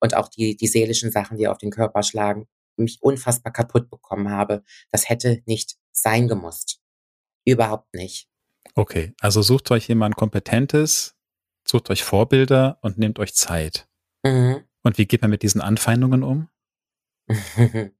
und 0.00 0.16
auch 0.16 0.28
die, 0.28 0.56
die 0.56 0.68
seelischen 0.68 1.10
Sachen, 1.10 1.38
die 1.38 1.48
auf 1.48 1.58
den 1.58 1.70
Körper 1.70 2.02
schlagen, 2.02 2.46
mich 2.76 2.98
unfassbar 3.00 3.52
kaputt 3.52 3.90
bekommen 3.90 4.30
habe. 4.30 4.62
Das 4.90 5.08
hätte 5.08 5.42
nicht 5.46 5.76
sein 5.92 6.28
gemusst. 6.28 6.80
Überhaupt 7.44 7.94
nicht. 7.94 8.28
Okay, 8.74 9.14
also 9.20 9.40
sucht 9.42 9.70
euch 9.70 9.88
jemand 9.88 10.16
Kompetentes, 10.16 11.14
sucht 11.66 11.88
euch 11.90 12.04
Vorbilder 12.04 12.78
und 12.82 12.98
nehmt 12.98 13.18
euch 13.18 13.34
Zeit. 13.34 13.88
Mhm. 14.22 14.64
Und 14.82 14.98
wie 14.98 15.06
geht 15.06 15.22
man 15.22 15.30
mit 15.30 15.42
diesen 15.42 15.60
Anfeindungen 15.60 16.22
um? 16.22 16.48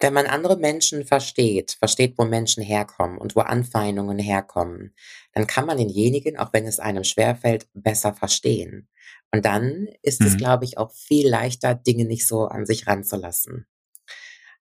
Wenn 0.00 0.14
man 0.14 0.26
andere 0.26 0.56
Menschen 0.56 1.04
versteht, 1.04 1.76
versteht, 1.78 2.18
wo 2.18 2.24
Menschen 2.24 2.62
herkommen 2.62 3.18
und 3.18 3.36
wo 3.36 3.40
Anfeindungen 3.40 4.18
herkommen, 4.18 4.96
dann 5.32 5.46
kann 5.46 5.64
man 5.64 5.76
denjenigen, 5.76 6.36
auch 6.36 6.52
wenn 6.52 6.66
es 6.66 6.80
einem 6.80 7.04
schwerfällt, 7.04 7.68
besser 7.72 8.12
verstehen. 8.12 8.88
Und 9.30 9.44
dann 9.44 9.88
ist 10.02 10.20
mhm. 10.20 10.26
es, 10.26 10.36
glaube 10.36 10.64
ich, 10.64 10.76
auch 10.76 10.90
viel 10.90 11.28
leichter, 11.28 11.76
Dinge 11.76 12.04
nicht 12.04 12.26
so 12.26 12.46
an 12.46 12.66
sich 12.66 12.88
ranzulassen. 12.88 13.66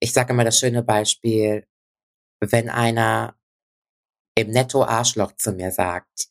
Ich 0.01 0.13
sage 0.13 0.33
immer 0.33 0.45
das 0.45 0.59
schöne 0.59 0.83
Beispiel, 0.83 1.67
wenn 2.41 2.69
einer 2.69 3.37
im 4.35 4.51
Netto 4.51 4.85
Arschloch 4.85 5.33
zu 5.37 5.53
mir 5.53 5.71
sagt 5.71 6.29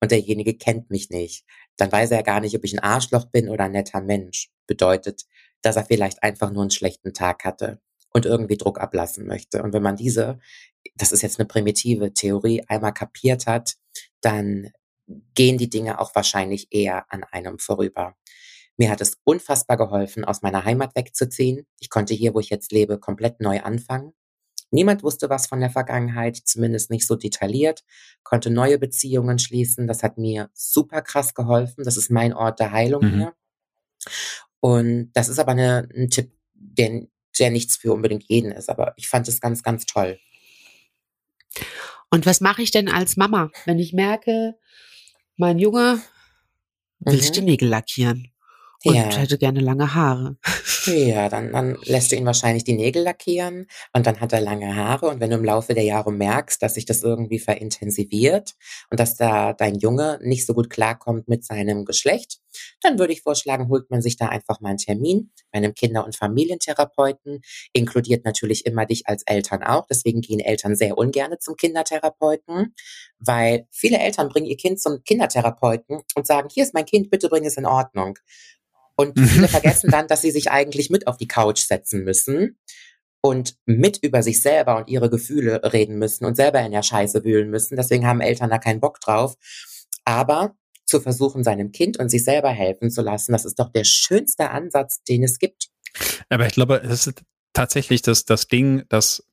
und 0.00 0.10
derjenige 0.10 0.56
kennt 0.56 0.90
mich 0.90 1.10
nicht, 1.10 1.44
dann 1.76 1.90
weiß 1.90 2.10
er 2.10 2.22
gar 2.22 2.40
nicht, 2.40 2.56
ob 2.56 2.64
ich 2.64 2.72
ein 2.72 2.78
Arschloch 2.82 3.26
bin 3.26 3.48
oder 3.48 3.64
ein 3.64 3.72
netter 3.72 4.00
Mensch. 4.00 4.50
Bedeutet, 4.66 5.26
dass 5.62 5.76
er 5.76 5.84
vielleicht 5.84 6.22
einfach 6.22 6.50
nur 6.50 6.62
einen 6.62 6.70
schlechten 6.70 7.12
Tag 7.12 7.44
hatte 7.44 7.80
und 8.12 8.26
irgendwie 8.26 8.56
Druck 8.56 8.80
ablassen 8.80 9.26
möchte. 9.26 9.62
Und 9.62 9.72
wenn 9.72 9.82
man 9.82 9.96
diese, 9.96 10.38
das 10.96 11.12
ist 11.12 11.22
jetzt 11.22 11.38
eine 11.38 11.46
primitive 11.46 12.12
Theorie, 12.12 12.64
einmal 12.68 12.92
kapiert 12.92 13.46
hat, 13.46 13.76
dann 14.20 14.70
gehen 15.34 15.58
die 15.58 15.70
Dinge 15.70 16.00
auch 16.00 16.14
wahrscheinlich 16.14 16.68
eher 16.70 17.10
an 17.12 17.24
einem 17.24 17.58
vorüber. 17.58 18.14
Mir 18.76 18.90
hat 18.90 19.00
es 19.00 19.18
unfassbar 19.24 19.76
geholfen, 19.76 20.24
aus 20.24 20.42
meiner 20.42 20.64
Heimat 20.64 20.94
wegzuziehen. 20.94 21.66
Ich 21.80 21.90
konnte 21.90 22.14
hier, 22.14 22.34
wo 22.34 22.40
ich 22.40 22.50
jetzt 22.50 22.70
lebe, 22.70 22.98
komplett 22.98 23.40
neu 23.40 23.60
anfangen. 23.60 24.12
Niemand 24.70 25.02
wusste 25.02 25.30
was 25.30 25.46
von 25.46 25.60
der 25.60 25.70
Vergangenheit, 25.70 26.36
zumindest 26.36 26.90
nicht 26.90 27.06
so 27.06 27.16
detailliert, 27.16 27.84
konnte 28.22 28.50
neue 28.50 28.78
Beziehungen 28.78 29.38
schließen. 29.38 29.86
Das 29.86 30.02
hat 30.02 30.18
mir 30.18 30.50
super 30.52 31.00
krass 31.00 31.34
geholfen. 31.34 31.84
Das 31.84 31.96
ist 31.96 32.10
mein 32.10 32.34
Ort 32.34 32.60
der 32.60 32.70
Heilung 32.70 33.04
mhm. 33.04 33.14
hier. 33.14 33.34
Und 34.60 35.10
das 35.12 35.28
ist 35.28 35.38
aber 35.38 35.52
eine, 35.52 35.88
ein 35.94 36.10
Tipp, 36.10 36.32
der, 36.54 37.02
der 37.38 37.50
nichts 37.50 37.76
für 37.76 37.92
unbedingt 37.92 38.24
jeden 38.28 38.52
ist. 38.52 38.68
Aber 38.68 38.94
ich 38.96 39.08
fand 39.08 39.28
es 39.28 39.40
ganz, 39.40 39.62
ganz 39.62 39.86
toll. 39.86 40.18
Und 42.10 42.26
was 42.26 42.40
mache 42.40 42.62
ich 42.62 42.70
denn 42.70 42.88
als 42.88 43.16
Mama, 43.16 43.50
wenn 43.66 43.78
ich 43.78 43.92
merke, 43.92 44.54
mein 45.36 45.58
Junge 45.58 46.00
will 47.00 47.14
mhm. 47.14 47.20
sich 47.20 47.32
die 47.32 47.42
Nägel 47.42 47.68
lackieren? 47.68 48.32
und 48.84 48.94
ja. 48.94 49.10
hätte 49.10 49.38
gerne 49.38 49.60
lange 49.60 49.94
Haare. 49.94 50.36
Ja, 50.86 51.28
dann, 51.28 51.52
dann 51.52 51.76
lässt 51.84 52.12
du 52.12 52.16
ihn 52.16 52.24
wahrscheinlich 52.24 52.64
die 52.64 52.74
Nägel 52.74 53.02
lackieren 53.02 53.66
und 53.92 54.06
dann 54.06 54.20
hat 54.20 54.32
er 54.32 54.40
lange 54.40 54.74
Haare. 54.74 55.08
Und 55.08 55.20
wenn 55.20 55.30
du 55.30 55.36
im 55.36 55.44
Laufe 55.44 55.74
der 55.74 55.84
Jahre 55.84 56.12
merkst, 56.12 56.62
dass 56.62 56.74
sich 56.74 56.86
das 56.86 57.02
irgendwie 57.02 57.38
verintensiviert 57.38 58.54
und 58.90 59.00
dass 59.00 59.16
da 59.16 59.52
dein 59.52 59.74
Junge 59.74 60.18
nicht 60.22 60.46
so 60.46 60.54
gut 60.54 60.70
klarkommt 60.70 61.28
mit 61.28 61.44
seinem 61.44 61.84
Geschlecht, 61.84 62.38
dann 62.80 62.98
würde 62.98 63.12
ich 63.12 63.22
vorschlagen, 63.22 63.68
holt 63.68 63.90
man 63.90 64.02
sich 64.02 64.16
da 64.16 64.28
einfach 64.28 64.60
mal 64.60 64.70
einen 64.70 64.78
Termin 64.78 65.30
bei 65.52 65.58
einem 65.58 65.74
Kinder- 65.74 66.04
und 66.04 66.16
Familientherapeuten. 66.16 67.40
Inkludiert 67.72 68.24
natürlich 68.24 68.66
immer 68.66 68.86
dich 68.86 69.06
als 69.06 69.22
Eltern 69.24 69.62
auch. 69.62 69.86
Deswegen 69.86 70.20
gehen 70.20 70.40
Eltern 70.40 70.76
sehr 70.76 70.98
ungerne 70.98 71.38
zum 71.38 71.56
Kindertherapeuten, 71.56 72.74
weil 73.18 73.66
viele 73.70 73.98
Eltern 73.98 74.28
bringen 74.28 74.46
ihr 74.46 74.56
Kind 74.56 74.80
zum 74.80 75.02
Kindertherapeuten 75.04 76.00
und 76.14 76.26
sagen, 76.26 76.48
hier 76.52 76.64
ist 76.64 76.74
mein 76.74 76.86
Kind, 76.86 77.10
bitte 77.10 77.28
bring 77.28 77.44
es 77.44 77.56
in 77.56 77.66
Ordnung. 77.66 78.18
Und 78.96 79.18
viele 79.18 79.48
vergessen 79.48 79.90
dann, 79.92 80.08
dass 80.08 80.22
sie 80.22 80.32
sich 80.32 80.50
eigentlich 80.50 80.90
mit 80.90 81.06
auf 81.06 81.16
die 81.16 81.28
Couch 81.28 81.60
setzen 81.60 82.02
müssen 82.02 82.58
und 83.20 83.56
mit 83.66 83.98
über 84.02 84.22
sich 84.22 84.42
selber 84.42 84.76
und 84.76 84.88
ihre 84.88 85.10
Gefühle 85.10 85.60
reden 85.72 85.98
müssen 85.98 86.24
und 86.24 86.36
selber 86.36 86.60
in 86.60 86.72
der 86.72 86.82
Scheiße 86.82 87.24
wühlen 87.24 87.50
müssen. 87.50 87.76
Deswegen 87.76 88.06
haben 88.06 88.20
Eltern 88.20 88.50
da 88.50 88.58
keinen 88.58 88.80
Bock 88.80 89.00
drauf. 89.00 89.36
Aber 90.04 90.56
zu 90.88 91.00
versuchen, 91.00 91.44
seinem 91.44 91.72
Kind 91.72 91.98
und 91.98 92.08
sich 92.08 92.24
selber 92.24 92.50
helfen 92.50 92.90
zu 92.90 93.02
lassen, 93.02 93.32
das 93.32 93.44
ist 93.44 93.58
doch 93.58 93.70
der 93.70 93.84
schönste 93.84 94.50
Ansatz, 94.50 95.02
den 95.04 95.22
es 95.22 95.38
gibt. 95.38 95.68
Aber 96.28 96.46
ich 96.46 96.52
glaube, 96.52 96.82
es 96.82 97.06
ist 97.06 97.22
tatsächlich 97.52 98.02
das, 98.02 98.24
das 98.24 98.48
Ding, 98.48 98.84
dass 98.88 99.24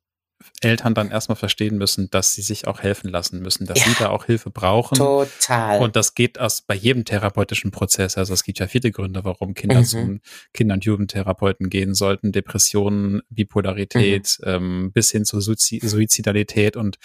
Eltern 0.62 0.94
dann 0.94 1.12
erstmal 1.12 1.38
verstehen 1.38 1.78
müssen, 1.78 2.10
dass 2.10 2.34
sie 2.34 2.42
sich 2.42 2.68
auch 2.68 2.82
helfen 2.82 3.10
lassen 3.10 3.42
müssen, 3.42 3.66
dass 3.66 3.80
ja, 3.80 3.86
sie 3.86 3.96
da 3.98 4.10
auch 4.10 4.26
Hilfe 4.26 4.52
brauchen. 4.52 4.96
Total. 4.96 5.82
Und 5.82 5.96
das 5.96 6.14
geht 6.14 6.40
aus 6.40 6.62
bei 6.62 6.76
jedem 6.76 7.06
therapeutischen 7.06 7.72
Prozess. 7.72 8.18
Also 8.18 8.34
es 8.34 8.44
gibt 8.44 8.60
ja 8.60 8.68
viele 8.68 8.92
Gründe, 8.92 9.24
warum 9.24 9.54
Kinder 9.54 9.80
mhm. 9.80 9.86
zum 9.86 10.22
Kinder- 10.54 10.76
und 10.76 10.86
Jugendtherapeuten 10.86 11.70
gehen 11.70 11.94
sollten. 11.94 12.32
Depressionen, 12.32 13.22
Bipolarität, 13.30 14.38
mhm. 14.42 14.48
ähm, 14.48 14.92
bis 14.92 15.12
hin 15.12 15.26
zur 15.26 15.42
Suizidalität 15.42 16.76
und 16.76 16.98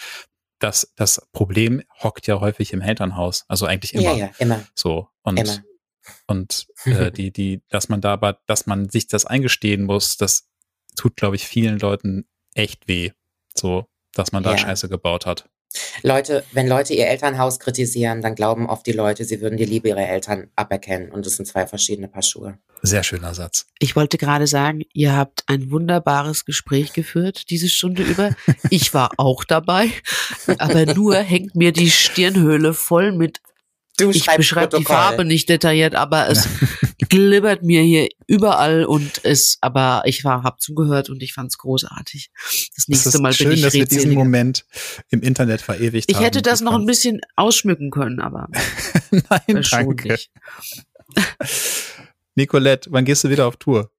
das, 0.63 0.93
das 0.95 1.27
Problem 1.31 1.81
hockt 2.01 2.27
ja 2.27 2.39
häufig 2.39 2.73
im 2.73 2.81
Elternhaus. 2.81 3.45
Also 3.47 3.65
eigentlich 3.65 3.93
immer. 3.93 4.13
Ja, 4.13 4.27
ja, 4.27 4.31
immer. 4.39 4.63
So. 4.75 5.09
Und, 5.23 5.39
immer. 5.39 5.63
und 6.27 6.67
äh, 6.85 7.11
die, 7.11 7.31
die, 7.31 7.63
dass 7.69 7.89
man 7.89 8.01
da 8.01 8.13
aber, 8.13 8.39
dass 8.47 8.65
man 8.67 8.89
sich 8.89 9.07
das 9.07 9.25
eingestehen 9.25 9.83
muss, 9.83 10.17
das 10.17 10.49
tut, 10.95 11.15
glaube 11.15 11.35
ich, 11.35 11.47
vielen 11.47 11.79
Leuten 11.79 12.27
echt 12.53 12.87
weh. 12.87 13.11
So, 13.53 13.87
dass 14.13 14.31
man 14.31 14.43
da 14.43 14.51
ja. 14.51 14.57
Scheiße 14.57 14.89
gebaut 14.89 15.25
hat. 15.25 15.49
Leute, 16.03 16.43
wenn 16.51 16.67
Leute 16.67 16.93
ihr 16.93 17.07
Elternhaus 17.07 17.59
kritisieren, 17.59 18.21
dann 18.21 18.35
glauben 18.35 18.67
oft 18.67 18.85
die 18.85 18.91
Leute, 18.91 19.25
sie 19.25 19.41
würden 19.41 19.57
die 19.57 19.65
Liebe 19.65 19.89
ihrer 19.89 20.07
Eltern 20.07 20.49
aberkennen. 20.55 21.11
Und 21.11 21.25
das 21.25 21.35
sind 21.35 21.45
zwei 21.45 21.67
verschiedene 21.67 22.07
Paar 22.07 22.23
Schuhe. 22.23 22.57
Sehr 22.81 23.03
schöner 23.03 23.33
Satz. 23.33 23.67
Ich 23.79 23.95
wollte 23.95 24.17
gerade 24.17 24.47
sagen, 24.47 24.81
ihr 24.93 25.15
habt 25.15 25.43
ein 25.47 25.69
wunderbares 25.71 26.45
Gespräch 26.45 26.93
geführt, 26.93 27.49
diese 27.49 27.69
Stunde 27.69 28.03
über. 28.03 28.35
Ich 28.69 28.93
war 28.93 29.11
auch 29.17 29.43
dabei, 29.43 29.91
aber 30.57 30.85
nur 30.93 31.15
hängt 31.17 31.55
mir 31.55 31.71
die 31.71 31.91
Stirnhöhle 31.91 32.73
voll 32.73 33.11
mit 33.11 33.41
Du 34.01 34.11
ich 34.11 34.25
beschreibe 34.25 34.77
die 34.77 34.83
Farbe 34.83 35.25
nicht 35.25 35.49
detailliert, 35.49 35.95
aber 35.95 36.29
es 36.29 36.47
glibbert 37.09 37.63
mir 37.63 37.81
hier 37.81 38.09
überall 38.27 38.85
und 38.85 39.23
es, 39.23 39.57
aber 39.61 40.03
ich 40.05 40.23
war, 40.23 40.43
hab 40.43 40.61
zugehört 40.61 41.09
und 41.09 41.21
ich 41.21 41.33
fand 41.33 41.51
es 41.51 41.57
großartig. 41.57 42.31
Das 42.75 42.87
nächste 42.87 43.11
das 43.11 43.21
Mal 43.21 43.33
schön, 43.33 43.49
bin 43.49 43.57
ich 43.57 43.63
dass 43.63 43.73
wir 43.73 43.85
diesen 43.85 44.13
Moment 44.13 44.65
im 45.09 45.21
Internet 45.21 45.61
verewigt 45.61 46.09
ich 46.09 46.15
haben. 46.15 46.21
Ich 46.21 46.27
hätte 46.27 46.41
das 46.41 46.61
noch 46.61 46.73
ein 46.73 46.85
bisschen 46.85 47.21
ausschmücken 47.35 47.91
können, 47.91 48.19
aber 48.19 48.47
nein, 49.11 49.63
danke. 49.69 50.17
Nicolette, 52.35 52.89
wann 52.91 53.05
gehst 53.05 53.23
du 53.23 53.29
wieder 53.29 53.47
auf 53.47 53.57
Tour? 53.57 53.91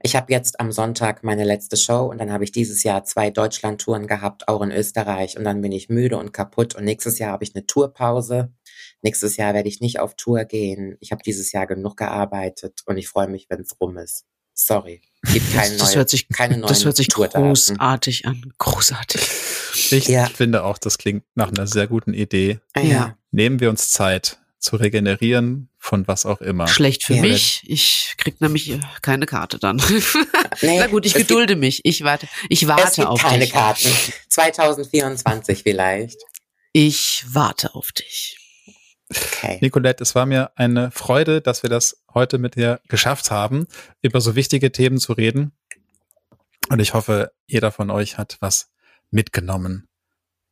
Ich 0.00 0.14
habe 0.14 0.32
jetzt 0.32 0.60
am 0.60 0.70
Sonntag 0.70 1.24
meine 1.24 1.42
letzte 1.42 1.76
Show 1.76 2.06
und 2.06 2.18
dann 2.18 2.32
habe 2.32 2.44
ich 2.44 2.52
dieses 2.52 2.84
Jahr 2.84 3.04
zwei 3.04 3.30
Deutschland-Touren 3.30 4.06
gehabt, 4.06 4.46
auch 4.46 4.62
in 4.62 4.70
Österreich. 4.70 5.36
Und 5.36 5.42
dann 5.42 5.60
bin 5.60 5.72
ich 5.72 5.88
müde 5.88 6.16
und 6.18 6.32
kaputt. 6.32 6.76
Und 6.76 6.84
nächstes 6.84 7.18
Jahr 7.18 7.32
habe 7.32 7.42
ich 7.42 7.54
eine 7.54 7.66
Tourpause. 7.66 8.52
Nächstes 9.02 9.36
Jahr 9.36 9.54
werde 9.54 9.68
ich 9.68 9.80
nicht 9.80 10.00
auf 10.00 10.14
Tour 10.16 10.44
gehen. 10.44 10.96
Ich 11.00 11.12
habe 11.12 11.22
dieses 11.24 11.52
Jahr 11.52 11.66
genug 11.66 11.96
gearbeitet 11.96 12.80
und 12.86 12.96
ich 12.98 13.08
freue 13.08 13.28
mich, 13.28 13.46
wenn 13.48 13.60
es 13.60 13.76
rum 13.80 13.96
ist. 13.98 14.24
Sorry. 14.54 15.00
Gibt 15.32 15.52
keine 15.52 15.76
das, 15.76 15.88
neue, 15.90 15.96
hört 15.98 16.10
sich, 16.10 16.28
keine 16.28 16.56
neuen 16.58 16.68
das 16.68 16.84
hört 16.84 16.96
sich 16.96 17.08
großartig 17.08 18.26
an. 18.26 18.52
Großartig. 18.58 19.20
Ich 19.92 20.08
Ja. 20.08 20.26
finde 20.26 20.64
auch, 20.64 20.78
das 20.78 20.98
klingt 20.98 21.22
nach 21.36 21.48
einer 21.50 21.66
sehr 21.68 21.86
guten 21.86 22.12
Idee. 22.12 22.58
Ja. 22.76 23.16
Nehmen 23.30 23.60
wir 23.60 23.70
uns 23.70 23.90
Zeit 23.92 24.38
zu 24.58 24.74
regenerieren 24.74 25.68
von 25.78 26.08
was 26.08 26.26
auch 26.26 26.40
immer. 26.40 26.66
Schlecht 26.66 27.04
für 27.04 27.14
Ja. 27.14 27.22
mich. 27.22 27.62
Ich 27.66 28.14
krieg 28.18 28.40
nämlich 28.40 28.70
äh, 28.70 28.80
keine 29.02 29.26
Karte 29.26 29.60
dann. 29.60 29.80
Nee, 30.62 30.78
Na 30.80 30.88
gut, 30.88 31.06
ich 31.06 31.12
es 31.12 31.18
gibt- 31.18 31.28
gedulde 31.28 31.54
mich. 31.54 31.82
Ich 31.84 32.02
warte. 32.02 32.26
Ich 32.48 32.62
Es 32.62 32.68
warte 32.68 32.96
gibt 32.96 33.06
auf 33.06 33.20
keine 33.22 33.44
dich. 33.44 33.52
Karten. 33.52 33.88
2024 34.28 35.62
vielleicht. 35.62 36.18
Ich 36.72 37.24
warte 37.28 37.76
auf 37.76 37.92
dich. 37.92 38.37
Okay. 39.10 39.58
Nicolette, 39.60 40.02
es 40.02 40.14
war 40.14 40.26
mir 40.26 40.50
eine 40.56 40.90
Freude, 40.90 41.40
dass 41.40 41.62
wir 41.62 41.70
das 41.70 42.02
heute 42.12 42.38
mit 42.38 42.56
dir 42.56 42.80
geschafft 42.88 43.30
haben, 43.30 43.66
über 44.02 44.20
so 44.20 44.34
wichtige 44.36 44.70
Themen 44.70 44.98
zu 44.98 45.12
reden. 45.12 45.52
Und 46.68 46.80
ich 46.80 46.92
hoffe, 46.94 47.32
jeder 47.46 47.72
von 47.72 47.90
euch 47.90 48.18
hat 48.18 48.36
was 48.40 48.70
mitgenommen. 49.10 49.88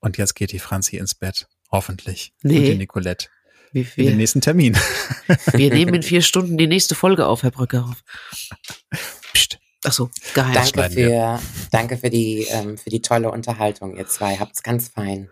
Und 0.00 0.16
jetzt 0.16 0.34
geht 0.34 0.52
die 0.52 0.58
Franzi 0.58 0.96
ins 0.96 1.14
Bett. 1.14 1.48
Hoffentlich. 1.70 2.32
Nee. 2.42 2.58
Und 2.58 2.64
die 2.64 2.74
Nicolette 2.76 3.28
Wir, 3.72 3.86
in 3.96 4.06
den 4.06 4.16
nächsten 4.16 4.40
Termin. 4.40 4.76
wir 5.52 5.74
nehmen 5.74 5.94
in 5.94 6.02
vier 6.04 6.22
Stunden 6.22 6.56
die 6.56 6.66
nächste 6.66 6.94
Folge 6.94 7.26
auf, 7.26 7.42
Herr 7.42 7.50
Brückerhoff. 7.50 8.02
Psst. 9.34 9.58
Ach 9.84 9.92
so, 9.92 10.10
geheim. 10.34 10.54
Danke 10.54 10.96
wir. 10.96 11.38
für, 11.38 11.40
danke 11.70 11.96
für 11.98 12.10
die, 12.10 12.46
ähm, 12.50 12.78
für 12.78 12.90
die 12.90 13.02
tolle 13.02 13.30
Unterhaltung, 13.30 13.96
ihr 13.96 14.06
zwei. 14.06 14.36
Habt's 14.38 14.62
ganz 14.62 14.88
fein. 14.88 15.28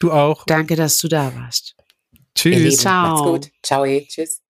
Du 0.00 0.10
auch. 0.10 0.44
Danke, 0.46 0.76
dass 0.76 0.98
du 0.98 1.08
da 1.08 1.34
warst. 1.36 1.76
Ihr 2.50 2.58
Tschüss. 2.58 2.58
Lieben, 2.58 2.78
Ciao. 2.78 3.08
macht's 3.08 3.22
gut. 3.22 3.52
Ciao. 3.62 3.84
Tschüss. 3.84 4.41